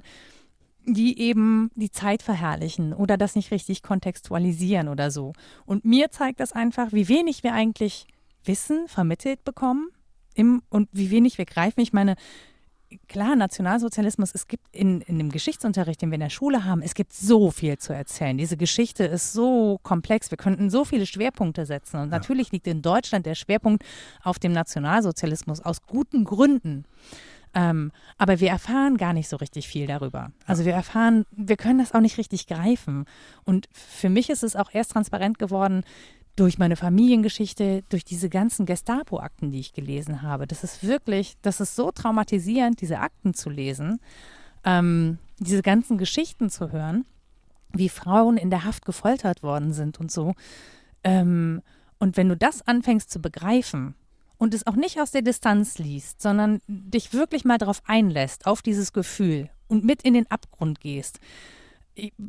die 0.86 1.18
eben 1.18 1.70
die 1.74 1.90
Zeit 1.90 2.22
verherrlichen 2.22 2.92
oder 2.94 3.16
das 3.16 3.36
nicht 3.36 3.50
richtig 3.50 3.82
kontextualisieren 3.82 4.88
oder 4.88 5.10
so. 5.10 5.34
Und 5.66 5.84
mir 5.84 6.10
zeigt 6.10 6.40
das 6.40 6.52
einfach, 6.52 6.92
wie 6.92 7.08
wenig 7.08 7.42
wir 7.42 7.52
eigentlich 7.52 8.06
Wissen 8.44 8.88
vermittelt 8.88 9.44
bekommen 9.44 9.90
im, 10.34 10.62
und 10.70 10.88
wie 10.92 11.10
wenig 11.10 11.38
wir 11.38 11.44
greifen. 11.44 11.80
Ich 11.80 11.92
meine, 11.92 12.16
klar, 13.08 13.36
Nationalsozialismus, 13.36 14.30
es 14.34 14.48
gibt 14.48 14.64
in, 14.72 15.00
in 15.02 15.18
dem 15.18 15.30
Geschichtsunterricht, 15.30 16.02
den 16.02 16.10
wir 16.10 16.14
in 16.14 16.20
der 16.20 16.30
Schule 16.30 16.64
haben, 16.64 16.82
es 16.82 16.94
gibt 16.94 17.12
so 17.12 17.50
viel 17.50 17.78
zu 17.78 17.92
erzählen. 17.92 18.36
Diese 18.38 18.56
Geschichte 18.56 19.04
ist 19.04 19.32
so 19.32 19.78
komplex. 19.82 20.30
Wir 20.30 20.38
könnten 20.38 20.70
so 20.70 20.84
viele 20.84 21.06
Schwerpunkte 21.06 21.66
setzen. 21.66 22.00
Und 22.00 22.10
natürlich 22.10 22.52
liegt 22.52 22.66
in 22.66 22.82
Deutschland 22.82 23.26
der 23.26 23.34
Schwerpunkt 23.34 23.84
auf 24.22 24.38
dem 24.38 24.52
Nationalsozialismus 24.52 25.60
aus 25.60 25.82
guten 25.86 26.24
Gründen. 26.24 26.84
Ähm, 27.54 27.92
aber 28.16 28.40
wir 28.40 28.48
erfahren 28.48 28.96
gar 28.96 29.12
nicht 29.12 29.28
so 29.28 29.36
richtig 29.36 29.68
viel 29.68 29.86
darüber. 29.86 30.32
Also 30.46 30.64
wir 30.64 30.72
erfahren, 30.72 31.26
wir 31.32 31.56
können 31.56 31.78
das 31.78 31.92
auch 31.92 32.00
nicht 32.00 32.16
richtig 32.16 32.46
greifen. 32.46 33.04
Und 33.44 33.68
für 33.72 34.08
mich 34.08 34.30
ist 34.30 34.42
es 34.42 34.56
auch 34.56 34.70
erst 34.72 34.92
transparent 34.92 35.38
geworden 35.38 35.84
durch 36.36 36.58
meine 36.58 36.76
Familiengeschichte, 36.76 37.82
durch 37.88 38.04
diese 38.04 38.28
ganzen 38.28 38.64
Gestapo-Akten, 38.64 39.50
die 39.50 39.60
ich 39.60 39.72
gelesen 39.72 40.22
habe. 40.22 40.46
Das 40.46 40.64
ist 40.64 40.86
wirklich, 40.86 41.34
das 41.42 41.60
ist 41.60 41.76
so 41.76 41.90
traumatisierend, 41.90 42.80
diese 42.80 43.00
Akten 43.00 43.34
zu 43.34 43.50
lesen, 43.50 44.00
ähm, 44.64 45.18
diese 45.38 45.62
ganzen 45.62 45.98
Geschichten 45.98 46.48
zu 46.48 46.72
hören, 46.72 47.04
wie 47.72 47.88
Frauen 47.88 48.36
in 48.36 48.50
der 48.50 48.64
Haft 48.64 48.84
gefoltert 48.84 49.42
worden 49.42 49.72
sind 49.72 50.00
und 50.00 50.10
so. 50.10 50.34
Ähm, 51.04 51.62
und 51.98 52.16
wenn 52.16 52.28
du 52.28 52.36
das 52.36 52.66
anfängst 52.66 53.10
zu 53.10 53.20
begreifen, 53.20 53.94
und 54.42 54.54
es 54.54 54.66
auch 54.66 54.74
nicht 54.74 55.00
aus 55.00 55.12
der 55.12 55.22
Distanz 55.22 55.78
liest, 55.78 56.20
sondern 56.20 56.60
dich 56.66 57.12
wirklich 57.12 57.44
mal 57.44 57.58
darauf 57.58 57.80
einlässt, 57.86 58.46
auf 58.46 58.60
dieses 58.60 58.92
Gefühl 58.92 59.48
und 59.68 59.84
mit 59.84 60.02
in 60.02 60.14
den 60.14 60.28
Abgrund 60.32 60.80
gehst, 60.80 61.20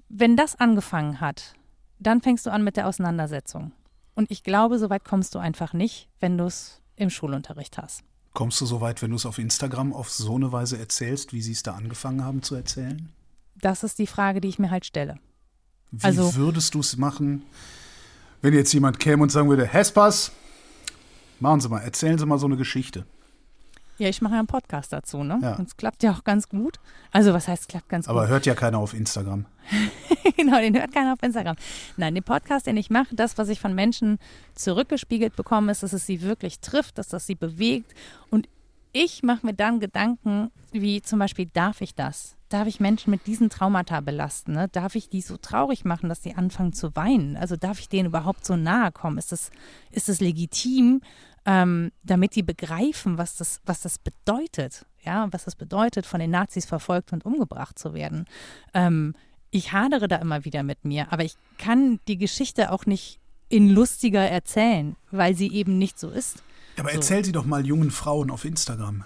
wenn 0.09 0.37
das 0.37 0.55
angefangen 0.59 1.21
hat, 1.21 1.55
dann 1.97 2.21
fängst 2.21 2.45
du 2.45 2.51
an 2.51 2.63
mit 2.63 2.77
der 2.77 2.87
Auseinandersetzung. 2.87 3.71
Und 4.15 4.29
ich 4.31 4.43
glaube, 4.43 4.77
so 4.79 4.89
weit 4.89 5.03
kommst 5.05 5.33
du 5.35 5.39
einfach 5.39 5.73
nicht, 5.73 6.07
wenn 6.19 6.37
du 6.37 6.45
es 6.45 6.81
im 6.95 7.09
Schulunterricht 7.09 7.77
hast. 7.77 8.03
Kommst 8.33 8.59
du 8.61 8.65
so 8.65 8.81
weit, 8.81 9.01
wenn 9.01 9.09
du 9.11 9.15
es 9.15 9.25
auf 9.25 9.37
Instagram 9.37 9.93
auf 9.93 10.09
so 10.09 10.35
eine 10.35 10.51
Weise 10.51 10.77
erzählst, 10.79 11.33
wie 11.33 11.41
sie 11.41 11.51
es 11.51 11.63
da 11.63 11.73
angefangen 11.75 12.23
haben 12.23 12.41
zu 12.43 12.55
erzählen? 12.55 13.09
Das 13.55 13.83
ist 13.83 13.99
die 13.99 14.07
Frage, 14.07 14.41
die 14.41 14.47
ich 14.49 14.59
mir 14.59 14.71
halt 14.71 14.85
stelle. 14.85 15.15
Wie 15.91 16.03
Also- 16.03 16.35
würdest 16.35 16.73
du 16.73 16.79
es 16.79 16.97
machen, 16.97 17.43
wenn 18.41 18.53
jetzt 18.53 18.73
jemand 18.73 18.99
käme 18.99 19.23
und 19.23 19.31
sagen 19.31 19.49
würde, 19.49 19.65
Hespas, 19.67 20.31
machen 21.39 21.61
Sie 21.61 21.69
mal, 21.69 21.79
erzählen 21.81 22.17
Sie 22.17 22.25
mal 22.25 22.39
so 22.39 22.47
eine 22.47 22.57
Geschichte. 22.57 23.05
Ja, 23.99 24.09
ich 24.09 24.21
mache 24.23 24.33
ja 24.33 24.39
einen 24.39 24.47
Podcast 24.47 24.91
dazu, 24.91 25.23
ne? 25.23 25.37
Ja. 25.43 25.55
Und 25.55 25.67
es 25.67 25.77
klappt 25.77 26.01
ja 26.01 26.11
auch 26.11 26.23
ganz 26.23 26.49
gut. 26.49 26.79
Also, 27.11 27.31
was 27.31 27.47
heißt, 27.47 27.61
es 27.63 27.67
klappt 27.67 27.89
ganz 27.89 28.07
Aber 28.07 28.21
gut? 28.21 28.29
hört 28.31 28.45
ja 28.47 28.55
keiner 28.55 28.79
auf 28.79 28.95
Instagram. 28.95 29.45
genau, 30.37 30.57
den 30.57 30.77
hört 30.77 30.93
keiner 30.93 31.13
auf 31.13 31.23
Instagram. 31.23 31.55
Nein, 31.97 32.15
den 32.15 32.23
Podcast, 32.23 32.67
den 32.67 32.77
ich 32.77 32.89
mache, 32.89 33.15
das, 33.15 33.37
was 33.37 33.49
ich 33.49 33.59
von 33.59 33.73
Menschen 33.75 34.19
zurückgespiegelt 34.55 35.35
bekomme, 35.35 35.71
ist, 35.71 35.83
dass 35.83 35.93
es 35.93 36.05
sie 36.05 36.21
wirklich 36.21 36.59
trifft, 36.59 36.97
dass 36.97 37.07
das 37.07 37.25
sie 37.25 37.35
bewegt. 37.35 37.93
Und 38.29 38.47
ich 38.93 39.23
mache 39.23 39.45
mir 39.45 39.53
dann 39.53 39.79
Gedanken, 39.79 40.51
wie 40.71 41.01
zum 41.01 41.19
Beispiel, 41.19 41.47
darf 41.47 41.81
ich 41.81 41.95
das? 41.95 42.35
Darf 42.49 42.67
ich 42.67 42.79
Menschen 42.79 43.09
mit 43.09 43.25
diesen 43.25 43.49
Traumata 43.49 43.99
belasten? 44.01 44.53
Ne? 44.53 44.67
Darf 44.67 44.95
ich 44.95 45.09
die 45.09 45.21
so 45.21 45.37
traurig 45.37 45.85
machen, 45.85 46.09
dass 46.09 46.21
sie 46.21 46.35
anfangen 46.35 46.73
zu 46.73 46.95
weinen? 46.95 47.35
Also 47.35 47.55
darf 47.55 47.79
ich 47.79 47.89
denen 47.89 48.09
überhaupt 48.09 48.45
so 48.45 48.55
nahe 48.55 48.91
kommen? 48.91 49.17
Ist 49.17 49.31
das, 49.31 49.49
ist 49.89 50.09
das 50.09 50.21
legitim, 50.21 51.01
ähm, 51.45 51.91
damit 52.03 52.35
die 52.35 52.43
begreifen, 52.43 53.17
was 53.17 53.35
das, 53.35 53.59
was 53.65 53.81
das 53.81 53.97
bedeutet? 53.97 54.85
Ja, 55.03 55.27
was 55.31 55.45
das 55.45 55.55
bedeutet, 55.55 56.05
von 56.05 56.19
den 56.19 56.29
Nazis 56.29 56.65
verfolgt 56.65 57.11
und 57.11 57.25
umgebracht 57.25 57.77
zu 57.77 57.93
werden. 57.95 58.25
Ähm, 58.73 59.15
ich 59.53 59.71
hadere 59.71 60.07
da 60.07 60.17
immer 60.17 60.45
wieder 60.45 60.63
mit 60.63 60.83
mir, 60.83 61.11
aber 61.13 61.23
ich 61.23 61.35
kann 61.57 61.99
die 62.07 62.17
Geschichte 62.17 62.71
auch 62.71 62.85
nicht 62.85 63.19
in 63.49 63.69
lustiger 63.69 64.21
erzählen, 64.21 64.95
weil 65.11 65.35
sie 65.35 65.51
eben 65.51 65.77
nicht 65.77 65.99
so 65.99 66.09
ist. 66.09 66.41
Aber 66.77 66.89
So. 66.89 66.95
erzähl 66.95 67.23
sie 67.23 67.31
doch 67.31 67.45
mal 67.45 67.65
jungen 67.65 67.91
Frauen 67.91 68.31
auf 68.31 68.45
Instagram. 68.45 69.05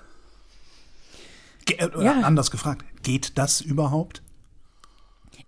Ge 1.66 1.78
äh, 1.78 1.90
Ja. 2.04 2.22
Anders 2.22 2.50
gefragt, 2.50 2.86
geht 3.04 3.38
das 3.38 3.60
überhaupt? 3.60 4.22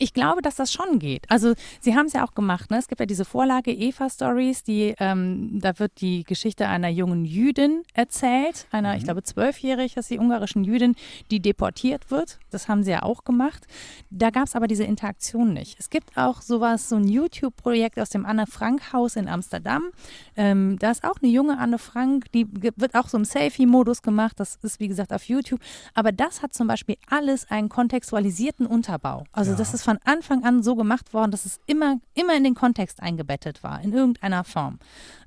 Ich 0.01 0.13
glaube, 0.13 0.41
dass 0.41 0.55
das 0.55 0.71
schon 0.71 0.97
geht. 0.97 1.29
Also 1.29 1.53
sie 1.81 1.93
haben 1.95 2.05
es 2.05 2.13
ja 2.13 2.25
auch 2.25 2.33
gemacht. 2.33 2.71
Ne? 2.71 2.77
Es 2.77 2.88
gibt 2.88 2.99
ja 3.01 3.05
diese 3.05 3.25
Vorlage 3.25 3.71
Eva 3.71 4.09
Stories, 4.09 4.63
die 4.63 4.95
ähm, 4.99 5.59
da 5.59 5.77
wird 5.77 5.99
die 5.99 6.23
Geschichte 6.23 6.67
einer 6.67 6.88
jungen 6.88 7.25
Jüdin 7.25 7.83
erzählt, 7.93 8.65
einer, 8.71 8.95
ich 8.95 9.03
glaube 9.03 9.23
zwölfjährig 9.23 9.97
ist 9.97 10.09
die 10.09 10.17
ungarischen 10.17 10.63
Jüdin, 10.63 10.95
die 11.31 11.41
deportiert 11.41 12.12
wird. 12.12 12.39
Das 12.49 12.69
haben 12.69 12.83
sie 12.83 12.91
ja 12.91 13.03
auch 13.03 13.25
gemacht. 13.25 13.67
Da 14.09 14.29
gab 14.29 14.47
es 14.47 14.55
aber 14.55 14.67
diese 14.67 14.85
Interaktion 14.85 15.53
nicht. 15.53 15.77
Es 15.79 15.89
gibt 15.89 16.17
auch 16.17 16.41
sowas, 16.41 16.88
so 16.88 16.95
ein 16.95 17.07
YouTube-Projekt 17.07 17.99
aus 17.99 18.09
dem 18.09 18.25
Anne 18.25 18.47
Frank 18.47 18.93
Haus 18.93 19.17
in 19.17 19.27
Amsterdam. 19.27 19.83
Ähm, 20.38 20.77
da 20.79 20.91
ist 20.91 21.03
auch 21.03 21.17
eine 21.21 21.29
junge 21.31 21.57
Anne 21.59 21.77
Frank, 21.77 22.31
die 22.31 22.47
wird 22.51 22.95
auch 22.95 23.09
so 23.09 23.17
im 23.17 23.25
Selfie-Modus 23.25 24.01
gemacht. 24.01 24.39
Das 24.39 24.55
ist 24.62 24.79
wie 24.79 24.88
gesagt 24.88 25.12
auf 25.12 25.23
YouTube. 25.25 25.59
Aber 25.93 26.13
das 26.13 26.41
hat 26.41 26.53
zum 26.53 26.67
Beispiel 26.67 26.95
alles 27.09 27.51
einen 27.51 27.67
kontextualisierten 27.67 28.65
Unterbau. 28.65 29.25
Also 29.33 29.51
Ja. 29.51 29.57
das 29.57 29.73
ist 29.73 29.83
von 29.89 29.97
Anfang 30.04 30.43
an 30.43 30.62
so 30.62 30.75
gemacht 30.75 31.15
worden, 31.15 31.32
dass 31.32 31.45
es 31.45 31.60
immer, 31.65 31.99
immer 32.13 32.38
in 32.38 32.43
den 32.43 32.54
Kontext 32.54 33.02
eingebettet 33.02 33.63
war, 33.63 33.82
in 33.82 33.91
irgendeiner 33.91 34.43
Form. 34.43 34.78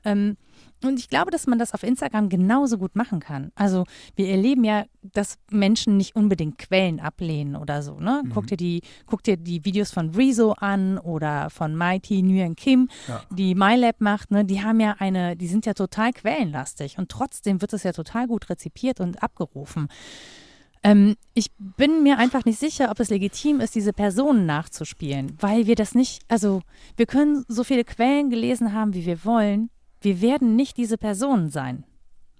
Ähm, 0.05 0.37
und 0.85 1.01
ich 1.01 1.09
glaube, 1.09 1.33
dass 1.33 1.48
man 1.48 1.59
das 1.59 1.75
auf 1.75 1.83
Instagram 1.83 2.29
genauso 2.29 2.79
gut 2.79 2.94
machen 2.94 3.18
kann. 3.18 3.51
Also 3.57 3.85
wir 4.14 4.29
erleben 4.29 4.62
ja, 4.62 4.85
dass 5.03 5.38
Menschen 5.51 5.96
nicht 5.96 6.14
unbedingt 6.14 6.59
Quellen 6.59 7.01
ablehnen 7.01 7.57
oder 7.57 7.83
so. 7.83 7.98
Ne? 7.98 8.22
Mhm. 8.25 8.31
Guck, 8.31 8.46
dir 8.46 8.57
die, 8.57 8.83
guck 9.07 9.25
dir 9.25 9.37
die 9.37 9.64
Videos 9.64 9.90
von 9.90 10.11
Rezo 10.11 10.53
an 10.53 10.96
oder 10.98 11.51
von 11.51 11.77
Mighty 11.77 12.22
Nguyen 12.22 12.55
Kim, 12.55 12.88
ja. 13.09 13.20
die 13.31 13.57
MyLab 13.57 14.01
macht. 14.01 14.31
Ne? 14.31 14.44
Die 14.44 14.62
haben 14.62 14.79
ja 14.79 14.94
eine, 15.01 15.37
die 15.37 15.48
sind 15.48 15.66
ja 15.66 15.75
total 15.75 16.12
quellenlastig 16.12 16.98
und 16.98 17.09
trotzdem 17.09 17.61
wird 17.61 17.72
es 17.72 17.83
ja 17.83 17.92
total 17.92 18.29
gut 18.29 18.48
rezipiert 18.48 19.01
und 19.01 19.25
abgerufen. 19.25 19.88
Ähm, 20.85 21.16
ich 21.35 21.51
bin 21.59 22.03
mir 22.03 22.18
einfach 22.18 22.45
nicht 22.45 22.59
sicher, 22.59 22.90
ob 22.90 22.99
es 23.01 23.11
legitim 23.11 23.61
ist, 23.61 23.75
diese 23.75 23.92
Personen 23.92 24.47
nachzuspielen, 24.47 25.37
weil 25.40 25.66
wir 25.66 25.77
das 25.77 25.95
nicht, 25.95 26.23
also 26.29 26.62
wir 26.97 27.07
können 27.07 27.45
so 27.49 27.62
viele 27.62 27.85
Quellen 27.85 28.31
gelesen 28.31 28.73
haben, 28.73 28.95
wie 28.95 29.07
wir 29.07 29.25
wollen 29.25 29.71
wir 30.03 30.21
werden 30.21 30.57
nicht 30.57 30.77
diese 30.77 30.99
Personen 30.99 31.49
sein. 31.49 31.85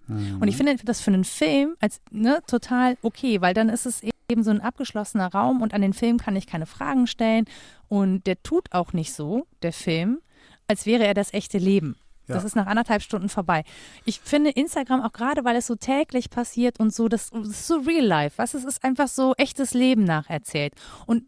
Mhm. 0.07 0.39
Und 0.41 0.49
ich 0.49 0.57
finde 0.57 0.77
das 0.77 1.01
für 1.01 1.13
einen 1.13 1.25
Film 1.25 1.77
als 1.81 2.01
ne, 2.11 2.43
total 2.47 2.97
okay, 3.03 3.41
weil 3.41 3.55
dann 3.55 3.69
ist 3.69 3.87
es 3.87 4.03
eben 4.29 4.43
so 4.43 4.51
ein 4.51 4.61
abgeschlossener 4.61 5.33
Raum 5.33 5.63
und 5.63 5.75
an 5.75 5.83
den 5.83 5.93
Film 5.93 6.19
kann 6.19 6.37
ich 6.37 6.47
keine 6.47 6.67
Fragen 6.67 7.07
stellen 7.07 7.47
und 7.89 8.27
der 8.27 8.43
tut 8.43 8.73
auch 8.73 8.93
nicht 8.93 9.13
so, 9.13 9.47
der 9.63 9.73
Film, 9.73 10.21
als 10.69 10.87
wäre 10.87 11.05
er 11.05 11.15
das 11.15 11.33
echte 11.33 11.59
Leben. 11.59 11.97
Das 12.33 12.45
ist 12.45 12.57
nach 12.57 12.67
anderthalb 12.67 13.03
Stunden 13.03 13.29
vorbei. 13.29 13.65
Ich 14.05 14.21
finde 14.21 14.51
Instagram 14.51 15.03
auch 15.03 15.13
gerade, 15.13 15.45
weil 15.45 15.57
es 15.57 15.67
so 15.67 15.75
täglich 15.75 16.31
passiert 16.31 16.81
und 16.81 16.95
so, 16.95 17.09
das, 17.09 17.31
das 17.31 17.49
ist 17.49 17.67
so 17.67 17.77
real 17.79 18.05
life, 18.05 18.39
was 18.39 18.55
es 18.55 18.65
ist 18.65 18.85
einfach 18.85 19.09
so 19.09 19.35
echtes 19.37 19.75
Leben 19.75 20.05
nacherzählt. 20.05 20.75
Und, 21.07 21.25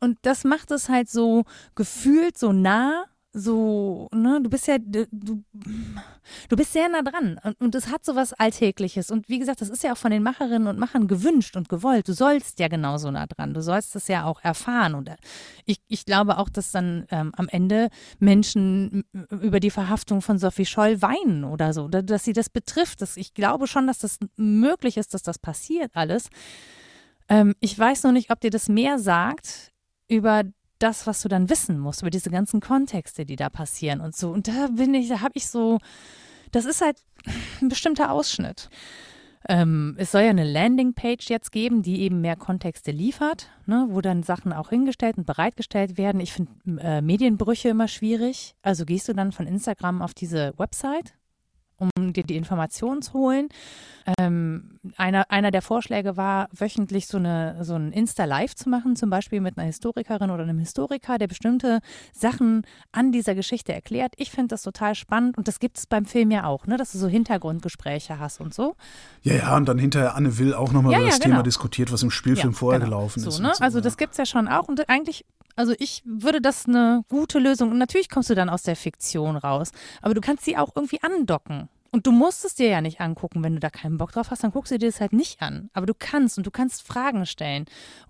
und 0.00 0.18
das 0.22 0.44
macht 0.44 0.70
es 0.70 0.88
halt 0.88 1.08
so 1.08 1.44
gefühlt 1.74 2.38
so 2.38 2.52
nah 2.52 3.06
so, 3.38 4.08
ne, 4.14 4.40
du 4.42 4.48
bist 4.48 4.66
ja, 4.66 4.78
du, 4.78 5.06
du 5.10 6.56
bist 6.56 6.72
sehr 6.72 6.88
nah 6.88 7.02
dran 7.02 7.38
und, 7.58 7.74
es 7.74 7.88
hat 7.88 8.02
so 8.02 8.16
was 8.16 8.32
Alltägliches. 8.32 9.10
Und 9.10 9.28
wie 9.28 9.38
gesagt, 9.38 9.60
das 9.60 9.68
ist 9.68 9.84
ja 9.84 9.92
auch 9.92 9.98
von 9.98 10.10
den 10.10 10.22
Macherinnen 10.22 10.66
und 10.68 10.78
Machern 10.78 11.06
gewünscht 11.06 11.54
und 11.54 11.68
gewollt. 11.68 12.08
Du 12.08 12.14
sollst 12.14 12.58
ja 12.60 12.68
genauso 12.68 13.10
nah 13.10 13.26
dran. 13.26 13.52
Du 13.52 13.60
sollst 13.60 13.94
das 13.94 14.08
ja 14.08 14.24
auch 14.24 14.42
erfahren. 14.42 14.94
Und 14.94 15.10
ich, 15.66 15.82
ich 15.86 16.06
glaube 16.06 16.38
auch, 16.38 16.48
dass 16.48 16.72
dann 16.72 17.04
ähm, 17.10 17.32
am 17.36 17.48
Ende 17.48 17.90
Menschen 18.18 19.04
über 19.28 19.60
die 19.60 19.70
Verhaftung 19.70 20.22
von 20.22 20.38
Sophie 20.38 20.64
Scholl 20.64 21.02
weinen 21.02 21.44
oder 21.44 21.74
so, 21.74 21.88
dass 21.88 22.24
sie 22.24 22.32
das 22.32 22.48
betrifft. 22.48 23.02
Das, 23.02 23.18
ich 23.18 23.34
glaube 23.34 23.66
schon, 23.66 23.86
dass 23.86 23.98
das 23.98 24.18
möglich 24.36 24.96
ist, 24.96 25.12
dass 25.12 25.22
das 25.22 25.38
passiert 25.38 25.90
alles. 25.94 26.30
Ähm, 27.28 27.54
ich 27.60 27.78
weiß 27.78 28.04
noch 28.04 28.12
nicht, 28.12 28.30
ob 28.30 28.40
dir 28.40 28.50
das 28.50 28.70
mehr 28.70 28.98
sagt 28.98 29.72
über 30.08 30.44
das, 30.78 31.06
was 31.06 31.22
du 31.22 31.28
dann 31.28 31.48
wissen 31.48 31.78
musst, 31.78 32.02
über 32.02 32.10
diese 32.10 32.30
ganzen 32.30 32.60
Kontexte, 32.60 33.24
die 33.24 33.36
da 33.36 33.48
passieren 33.48 34.00
und 34.00 34.16
so. 34.16 34.30
Und 34.30 34.48
da 34.48 34.68
bin 34.68 34.94
ich, 34.94 35.08
da 35.08 35.20
habe 35.20 35.32
ich 35.34 35.48
so, 35.48 35.78
das 36.52 36.64
ist 36.64 36.80
halt 36.80 36.98
ein 37.60 37.68
bestimmter 37.68 38.10
Ausschnitt. 38.10 38.68
Ähm, 39.48 39.94
es 39.98 40.10
soll 40.10 40.22
ja 40.22 40.30
eine 40.30 40.44
Landingpage 40.44 41.30
jetzt 41.30 41.52
geben, 41.52 41.82
die 41.82 42.00
eben 42.00 42.20
mehr 42.20 42.34
Kontexte 42.34 42.90
liefert, 42.90 43.48
ne, 43.66 43.86
wo 43.90 44.00
dann 44.00 44.24
Sachen 44.24 44.52
auch 44.52 44.70
hingestellt 44.70 45.18
und 45.18 45.26
bereitgestellt 45.26 45.96
werden. 45.96 46.20
Ich 46.20 46.32
finde 46.32 46.52
äh, 46.80 47.00
Medienbrüche 47.00 47.68
immer 47.68 47.86
schwierig. 47.86 48.54
Also 48.62 48.84
gehst 48.84 49.08
du 49.08 49.12
dann 49.12 49.30
von 49.30 49.46
Instagram 49.46 50.02
auf 50.02 50.14
diese 50.14 50.52
Website 50.56 51.14
um 51.78 52.12
dir 52.12 52.24
die 52.24 52.36
Informationen 52.36 53.02
zu 53.02 53.12
holen. 53.14 53.48
Ähm, 54.18 54.78
einer, 54.96 55.30
einer 55.30 55.50
der 55.50 55.62
Vorschläge 55.62 56.16
war, 56.16 56.48
wöchentlich 56.52 57.08
so, 57.08 57.18
eine, 57.18 57.64
so 57.64 57.74
ein 57.74 57.92
Insta-Live 57.92 58.54
zu 58.54 58.68
machen, 58.68 58.94
zum 58.94 59.10
Beispiel 59.10 59.40
mit 59.40 59.58
einer 59.58 59.66
Historikerin 59.66 60.30
oder 60.30 60.44
einem 60.44 60.58
Historiker, 60.58 61.18
der 61.18 61.26
bestimmte 61.26 61.80
Sachen 62.12 62.62
an 62.92 63.10
dieser 63.10 63.34
Geschichte 63.34 63.72
erklärt. 63.72 64.14
Ich 64.16 64.30
finde 64.30 64.48
das 64.48 64.62
total 64.62 64.94
spannend 64.94 65.36
und 65.36 65.48
das 65.48 65.58
gibt 65.58 65.78
es 65.78 65.86
beim 65.86 66.04
Film 66.04 66.30
ja 66.30 66.44
auch, 66.44 66.66
ne? 66.66 66.76
dass 66.76 66.92
du 66.92 66.98
so 66.98 67.08
Hintergrundgespräche 67.08 68.18
hast 68.20 68.40
und 68.40 68.54
so. 68.54 68.76
Ja, 69.22 69.34
ja, 69.34 69.56
und 69.56 69.68
dann 69.68 69.78
hinterher 69.78 70.14
Anne 70.14 70.38
Will 70.38 70.54
auch 70.54 70.72
nochmal 70.72 70.92
ja, 70.92 70.98
über 71.00 71.08
das 71.08 71.18
genau. 71.18 71.36
Thema 71.36 71.42
diskutiert, 71.42 71.92
was 71.92 72.02
im 72.02 72.10
Spielfilm 72.10 72.52
ja, 72.52 72.56
vorher 72.56 72.80
genau. 72.80 72.98
gelaufen 72.98 73.20
so, 73.20 73.30
ist. 73.30 73.40
Ne? 73.40 73.52
So, 73.54 73.64
also 73.64 73.80
das 73.80 73.96
gibt 73.96 74.12
es 74.12 74.18
ja 74.18 74.26
schon 74.26 74.46
auch 74.46 74.68
und 74.68 74.88
eigentlich 74.88 75.24
also 75.56 75.74
ich 75.78 76.02
würde 76.04 76.42
das 76.42 76.66
eine 76.66 77.02
gute 77.08 77.38
Lösung. 77.38 77.70
Und 77.70 77.78
natürlich 77.78 78.10
kommst 78.10 78.28
du 78.28 78.34
dann 78.34 78.50
aus 78.50 78.62
der 78.62 78.76
Fiktion 78.76 79.36
raus, 79.36 79.72
aber 80.02 80.12
du 80.12 80.20
kannst 80.20 80.44
sie 80.44 80.56
auch 80.56 80.70
irgendwie 80.76 81.02
andocken. 81.02 81.68
Und 81.96 82.06
du 82.06 82.12
musst 82.12 82.44
es 82.44 82.54
dir 82.54 82.68
ja 82.68 82.82
nicht 82.82 83.00
angucken, 83.00 83.42
wenn 83.42 83.54
du 83.54 83.58
da 83.58 83.70
keinen 83.70 83.96
Bock 83.96 84.12
drauf 84.12 84.30
hast, 84.30 84.44
dann 84.44 84.50
guckst 84.50 84.70
du 84.70 84.78
dir 84.78 84.90
das 84.90 85.00
halt 85.00 85.14
nicht 85.14 85.40
an. 85.40 85.70
Aber 85.72 85.86
du 85.86 85.94
kannst 85.98 86.36
und 86.36 86.46
du 86.46 86.50
kannst 86.50 86.82
Fragen 86.82 87.24
stellen. 87.24 87.64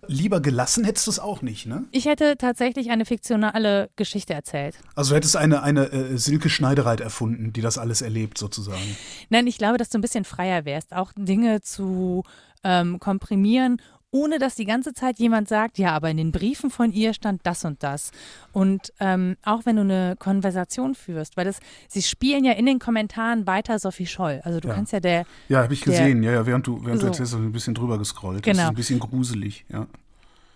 Lieber 0.07 0.41
gelassen 0.41 0.83
hättest 0.83 1.07
du 1.07 1.11
es 1.11 1.19
auch 1.19 1.41
nicht, 1.41 1.67
ne? 1.67 1.85
Ich 1.93 2.03
hätte 2.03 2.35
tatsächlich 2.37 2.89
eine 2.89 3.05
fiktionale 3.05 3.89
Geschichte 3.95 4.33
erzählt. 4.33 4.77
Also 4.95 5.11
du 5.11 5.15
hättest 5.15 5.37
eine, 5.37 5.63
eine 5.63 5.89
äh, 5.89 6.17
Silke 6.17 6.49
Schneidereit 6.49 6.99
erfunden, 6.99 7.53
die 7.53 7.61
das 7.61 7.77
alles 7.77 8.01
erlebt, 8.01 8.37
sozusagen. 8.37 8.97
Nein, 9.29 9.47
ich 9.47 9.57
glaube, 9.57 9.77
dass 9.77 9.87
du 9.87 9.99
ein 9.99 10.01
bisschen 10.01 10.25
freier 10.25 10.65
wärst, 10.65 10.93
auch 10.93 11.13
Dinge 11.15 11.61
zu 11.61 12.25
ähm, 12.65 12.99
komprimieren 12.99 13.81
ohne 14.11 14.39
dass 14.39 14.55
die 14.55 14.65
ganze 14.65 14.93
Zeit 14.93 15.19
jemand 15.19 15.49
sagt, 15.49 15.77
ja, 15.77 15.91
aber 15.91 16.09
in 16.09 16.17
den 16.17 16.31
Briefen 16.31 16.69
von 16.69 16.91
ihr 16.91 17.13
stand 17.13 17.41
das 17.43 17.65
und 17.65 17.83
das. 17.83 18.11
Und 18.53 18.93
ähm, 18.99 19.35
auch 19.43 19.65
wenn 19.65 19.75
du 19.75 19.81
eine 19.81 20.15
Konversation 20.17 20.95
führst, 20.95 21.35
weil 21.35 21.45
das, 21.45 21.59
sie 21.89 22.01
spielen 22.01 22.45
ja 22.45 22.53
in 22.53 22.65
den 22.65 22.79
Kommentaren 22.79 23.45
weiter 23.47 23.79
Sophie 23.79 24.05
Scholl. 24.05 24.41
Also 24.43 24.59
du 24.59 24.69
ja. 24.69 24.75
kannst 24.75 24.93
ja 24.93 24.99
der. 24.99 25.25
Ja, 25.49 25.63
habe 25.63 25.73
ich 25.73 25.81
gesehen, 25.81 26.21
der, 26.21 26.31
ja, 26.31 26.39
ja, 26.39 26.45
während 26.45 26.65
du, 26.67 26.83
während 26.85 27.01
so. 27.01 27.07
du 27.07 27.11
erzählst, 27.11 27.33
ein 27.33 27.51
bisschen 27.51 27.75
drüber 27.75 27.97
gescrollt. 27.97 28.43
Genau. 28.43 28.55
Das 28.55 28.63
ist 28.63 28.69
ein 28.69 28.75
bisschen 28.75 28.99
gruselig, 28.99 29.65
ja. 29.69 29.87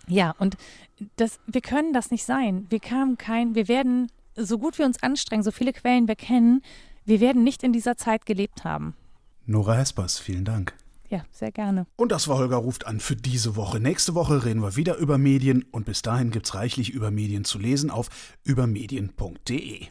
Ja, 0.08 0.34
und 0.40 0.58
das, 1.18 1.40
wir 1.46 1.62
können 1.62 1.94
das 1.94 2.12
nicht 2.12 2.26
sein. 2.26 2.66
Wir 2.70 2.80
kamen 2.80 3.18
kein, 3.18 3.56
wir 3.56 3.68
werden, 3.68 4.10
so 4.36 4.58
gut 4.58 4.78
wir 4.78 4.86
uns 4.86 5.02
anstrengen, 5.04 5.44
so 5.44 5.52
viele 5.52 5.74
Quellen 5.74 6.08
wir 6.08 6.16
kennen, 6.16 6.62
wir 7.06 7.20
werden 7.20 7.44
nicht 7.44 7.64
in 7.64 7.74
dieser 7.74 7.98
Zeit 7.98 8.26
gelebt 8.26 8.64
haben. 8.64 8.96
Nora 9.46 9.76
Hespers, 9.76 10.20
vielen 10.20 10.46
Dank. 10.46 10.74
Ja, 11.12 11.26
sehr 11.30 11.52
gerne. 11.52 11.88
Und 11.98 12.14
das 12.14 12.30
war 12.30 12.38
Holger 12.38 12.56
ruft 12.56 12.88
an 12.88 13.02
für 13.02 13.18
diese 13.18 13.58
Woche. 13.58 13.82
Nächste 13.82 14.16
Woche 14.16 14.46
reden 14.46 14.62
wir 14.62 14.78
wieder 14.78 14.96
über 14.96 15.18
Medien 15.18 15.66
und 15.70 15.86
bis 15.86 16.02
dahin 16.02 16.32
gibt 16.32 16.46
es 16.46 16.56
reichlich 16.56 16.90
über 16.90 17.12
Medien 17.12 17.44
zu 17.44 17.60
lesen 17.60 17.92
auf 17.92 18.08
übermedien.de. 18.46 19.88